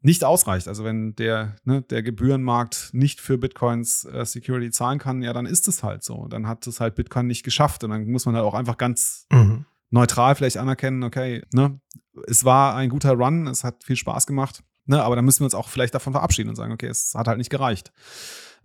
[0.00, 5.22] nicht ausreicht, also wenn der, ne, der Gebührenmarkt nicht für Bitcoins äh, Security zahlen kann,
[5.22, 6.26] ja, dann ist es halt so.
[6.28, 9.26] Dann hat es halt Bitcoin nicht geschafft und dann muss man halt auch einfach ganz
[9.32, 9.66] Mhm.
[9.90, 11.80] neutral vielleicht anerkennen, okay, ne,
[12.28, 14.62] es war ein guter Run, es hat viel Spaß gemacht.
[14.86, 17.26] Ne, aber dann müssen wir uns auch vielleicht davon verabschieden und sagen, okay, es hat
[17.26, 17.92] halt nicht gereicht.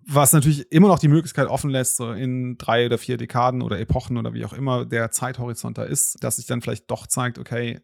[0.05, 3.79] Was natürlich immer noch die Möglichkeit offen lässt, so in drei oder vier Dekaden oder
[3.79, 7.37] Epochen oder wie auch immer der Zeithorizont da ist, dass sich dann vielleicht doch zeigt,
[7.37, 7.81] okay,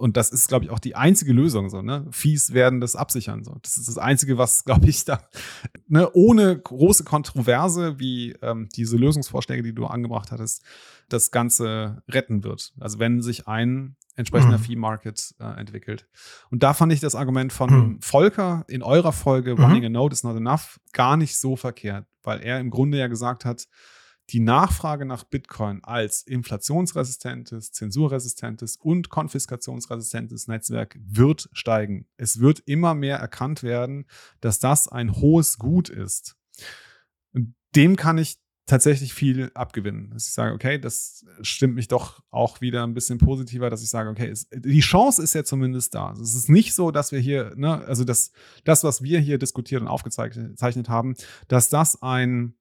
[0.00, 2.06] und das ist, glaube ich, auch die einzige Lösung, so, ne?
[2.10, 3.44] Fees werden das absichern.
[3.44, 3.56] So.
[3.60, 5.28] Das ist das Einzige, was, glaube ich, da,
[5.88, 10.62] ne, ohne große Kontroverse, wie ähm, diese Lösungsvorschläge, die du angebracht hattest,
[11.10, 12.72] das Ganze retten wird.
[12.80, 14.62] Also wenn sich ein entsprechender mhm.
[14.62, 16.06] Fee-Market äh, entwickelt.
[16.50, 18.02] Und da fand ich das Argument von mhm.
[18.02, 19.64] Volker in eurer Folge mhm.
[19.64, 23.06] Running a Node is not enough gar nicht so verkehrt, weil er im Grunde ja
[23.06, 23.66] gesagt hat,
[24.30, 32.06] die Nachfrage nach Bitcoin als inflationsresistentes, zensurresistentes und konfiskationsresistentes Netzwerk wird steigen.
[32.16, 34.06] Es wird immer mehr erkannt werden,
[34.40, 36.36] dass das ein hohes Gut ist.
[37.74, 38.38] Dem kann ich
[38.70, 40.10] tatsächlich viel abgewinnen.
[40.10, 43.90] Dass ich sage, okay, das stimmt mich doch auch wieder ein bisschen positiver, dass ich
[43.90, 46.12] sage, okay, es, die Chance ist ja zumindest da.
[46.12, 48.30] Es ist nicht so, dass wir hier, ne, also das,
[48.64, 51.16] das, was wir hier diskutiert und aufgezeichnet haben,
[51.48, 52.54] dass das ein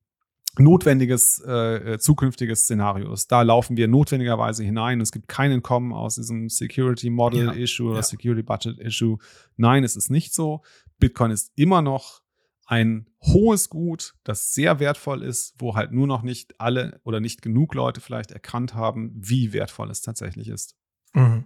[0.58, 3.32] notwendiges äh, zukünftiges Szenario ist.
[3.32, 5.00] Da laufen wir notwendigerweise hinein.
[5.00, 8.04] Es gibt kein Entkommen aus diesem Security Model ja, Issue oder ja.
[8.04, 9.18] Security Budget Issue.
[9.58, 10.62] Nein, es ist nicht so.
[10.98, 12.22] Bitcoin ist immer noch
[12.66, 17.42] ein hohes Gut, das sehr wertvoll ist, wo halt nur noch nicht alle oder nicht
[17.42, 20.76] genug Leute vielleicht erkannt haben, wie wertvoll es tatsächlich ist.
[21.14, 21.46] Mhm.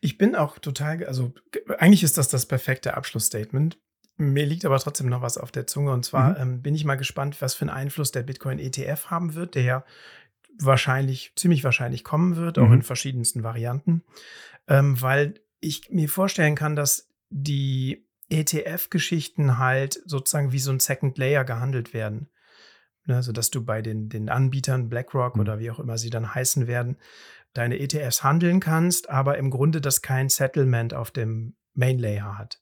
[0.00, 1.34] Ich bin auch total, also
[1.78, 3.78] eigentlich ist das das perfekte Abschlussstatement.
[4.16, 6.36] Mir liegt aber trotzdem noch was auf der Zunge und zwar mhm.
[6.38, 9.62] ähm, bin ich mal gespannt, was für einen Einfluss der Bitcoin ETF haben wird, der
[9.62, 9.84] ja
[10.58, 12.74] wahrscheinlich, ziemlich wahrscheinlich kommen wird, auch mhm.
[12.74, 14.02] in verschiedensten Varianten,
[14.68, 21.18] ähm, weil ich mir vorstellen kann, dass die ETF-Geschichten halt sozusagen wie so ein Second
[21.18, 22.28] Layer gehandelt werden.
[23.06, 25.40] Ne, also, dass du bei den, den Anbietern, BlackRock mhm.
[25.40, 26.96] oder wie auch immer sie dann heißen werden,
[27.52, 32.61] deine ETFs handeln kannst, aber im Grunde das kein Settlement auf dem Main Layer hat.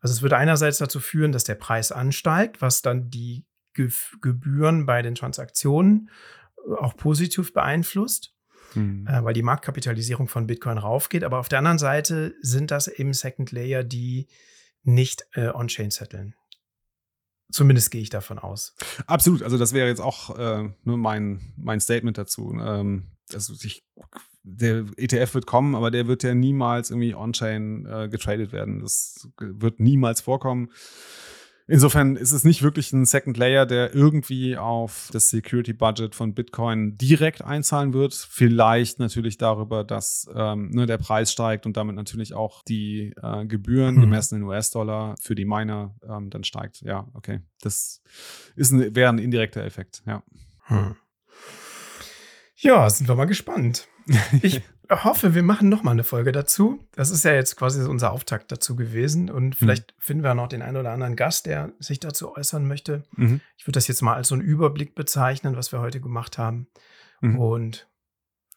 [0.00, 3.44] Also es würde einerseits dazu führen, dass der Preis ansteigt, was dann die
[3.74, 6.10] Ge Gebühren bei den Transaktionen
[6.56, 8.34] äh, auch positiv beeinflusst,
[8.74, 9.06] mhm.
[9.06, 11.24] äh, weil die Marktkapitalisierung von Bitcoin raufgeht.
[11.24, 14.28] Aber auf der anderen Seite sind das eben Second Layer, die
[14.82, 16.34] nicht äh, on-chain setteln.
[17.50, 18.74] Zumindest gehe ich davon aus.
[19.06, 19.42] Absolut.
[19.42, 22.52] Also das wäre jetzt auch äh, nur mein, mein Statement dazu.
[22.52, 23.84] Ähm, also ich,
[24.56, 28.80] der ETF wird kommen, aber der wird ja niemals irgendwie on-chain äh, getradet werden.
[28.80, 30.70] Das wird niemals vorkommen.
[31.70, 36.32] Insofern ist es nicht wirklich ein Second Layer, der irgendwie auf das Security Budget von
[36.32, 38.14] Bitcoin direkt einzahlen wird.
[38.14, 43.44] Vielleicht natürlich darüber, dass ähm, ne, der Preis steigt und damit natürlich auch die äh,
[43.44, 44.00] Gebühren hm.
[44.00, 46.80] gemessen in US-Dollar für die Miner ähm, dann steigt.
[46.80, 47.40] Ja, okay.
[47.60, 48.00] Das
[48.56, 50.22] ist ein, wäre ein indirekter Effekt, ja.
[50.68, 50.96] Hm.
[52.56, 53.86] Ja, sind wir mal gespannt.
[54.42, 56.86] Ich hoffe, wir machen noch mal eine Folge dazu.
[56.92, 59.30] Das ist ja jetzt quasi unser Auftakt dazu gewesen.
[59.30, 59.52] Und mhm.
[59.52, 60.00] vielleicht mhm.
[60.00, 63.04] finden wir noch den einen oder anderen Gast, der sich dazu äußern möchte.
[63.16, 63.40] Mhm.
[63.56, 66.68] Ich würde das jetzt mal als so einen Überblick bezeichnen, was wir heute gemacht haben.
[67.20, 67.38] Mhm.
[67.38, 67.88] Und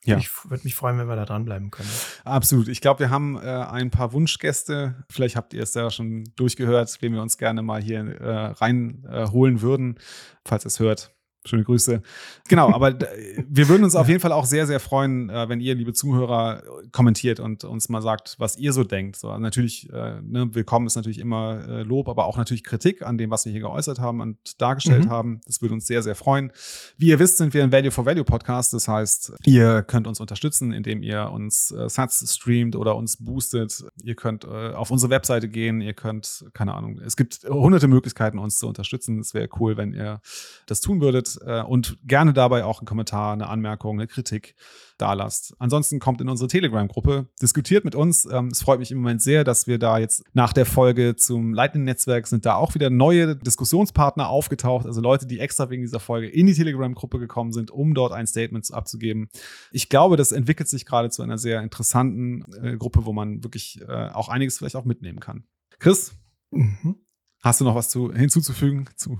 [0.03, 0.17] ja.
[0.17, 1.89] ich würde mich freuen, wenn wir da dranbleiben können.
[2.23, 2.67] Absolut.
[2.67, 5.03] Ich glaube, wir haben äh, ein paar Wunschgäste.
[5.09, 9.57] Vielleicht habt ihr es ja schon durchgehört, wen wir uns gerne mal hier äh, reinholen
[9.57, 9.99] äh, würden,
[10.43, 11.13] falls ihr es hört
[11.43, 12.03] Schöne Grüße.
[12.49, 12.99] Genau, aber
[13.49, 16.61] wir würden uns auf jeden Fall auch sehr, sehr freuen, äh, wenn ihr, liebe Zuhörer,
[16.91, 19.15] kommentiert und uns mal sagt, was ihr so denkt.
[19.15, 23.17] So, natürlich, äh, ne, willkommen ist natürlich immer äh, Lob, aber auch natürlich Kritik an
[23.17, 25.09] dem, was wir hier geäußert haben und dargestellt mhm.
[25.09, 25.41] haben.
[25.47, 26.51] Das würde uns sehr, sehr freuen.
[26.97, 28.73] Wie ihr wisst, sind wir ein Value for Value Podcast.
[28.73, 33.83] Das heißt, ihr könnt uns unterstützen, indem ihr uns äh, Sats streamt oder uns boostet.
[34.03, 35.81] Ihr könnt äh, auf unsere Webseite gehen.
[35.81, 39.19] Ihr könnt, keine Ahnung, es gibt hunderte Möglichkeiten, uns zu unterstützen.
[39.19, 40.21] Es wäre cool, wenn ihr
[40.67, 44.55] das tun würdet äh, und gerne dabei auch einen Kommentar, eine Anmerkung, eine Kritik
[44.97, 45.55] da lasst.
[45.59, 48.25] Ansonsten kommt in unsere Telegram-Gruppe, diskutiert mit uns.
[48.31, 51.53] Ähm, es freut mich im Moment sehr, dass wir da jetzt nach der Folge zum
[51.53, 56.27] Lightning-Netzwerk sind da auch wieder neue Diskussionspartner aufgetaucht, also Leute, die extra wegen dieser Folge
[56.29, 59.29] in die Telegram-Gruppe gekommen sind, um dort ein Statement abzugeben.
[59.71, 63.81] Ich glaube, das entwickelt sich gerade zu einer sehr interessanten äh, Gruppe, wo man wirklich
[63.87, 65.45] äh, auch einiges vielleicht auch mitnehmen kann.
[65.79, 66.13] Chris,
[66.51, 66.95] mhm.
[67.41, 69.19] hast du noch was zu, hinzuzufügen zu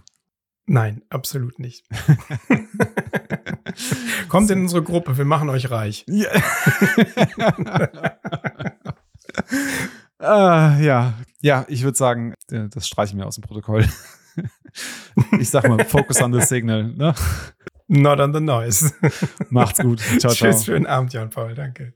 [0.71, 1.83] Nein, absolut nicht.
[4.29, 6.05] Kommt in unsere Gruppe, wir machen euch reich.
[6.07, 6.29] Ja,
[10.21, 11.15] uh, ja.
[11.41, 13.85] ja, ich würde sagen, das streichen wir aus dem Protokoll.
[15.41, 16.85] ich sag mal, focus on the signal.
[16.85, 17.15] Ne?
[17.89, 18.93] Not on the noise.
[19.49, 19.99] Macht's gut.
[19.99, 20.51] Ciao, ciao.
[20.51, 21.53] Tschüss, schönen Abend, Jan Paul.
[21.53, 21.95] Danke.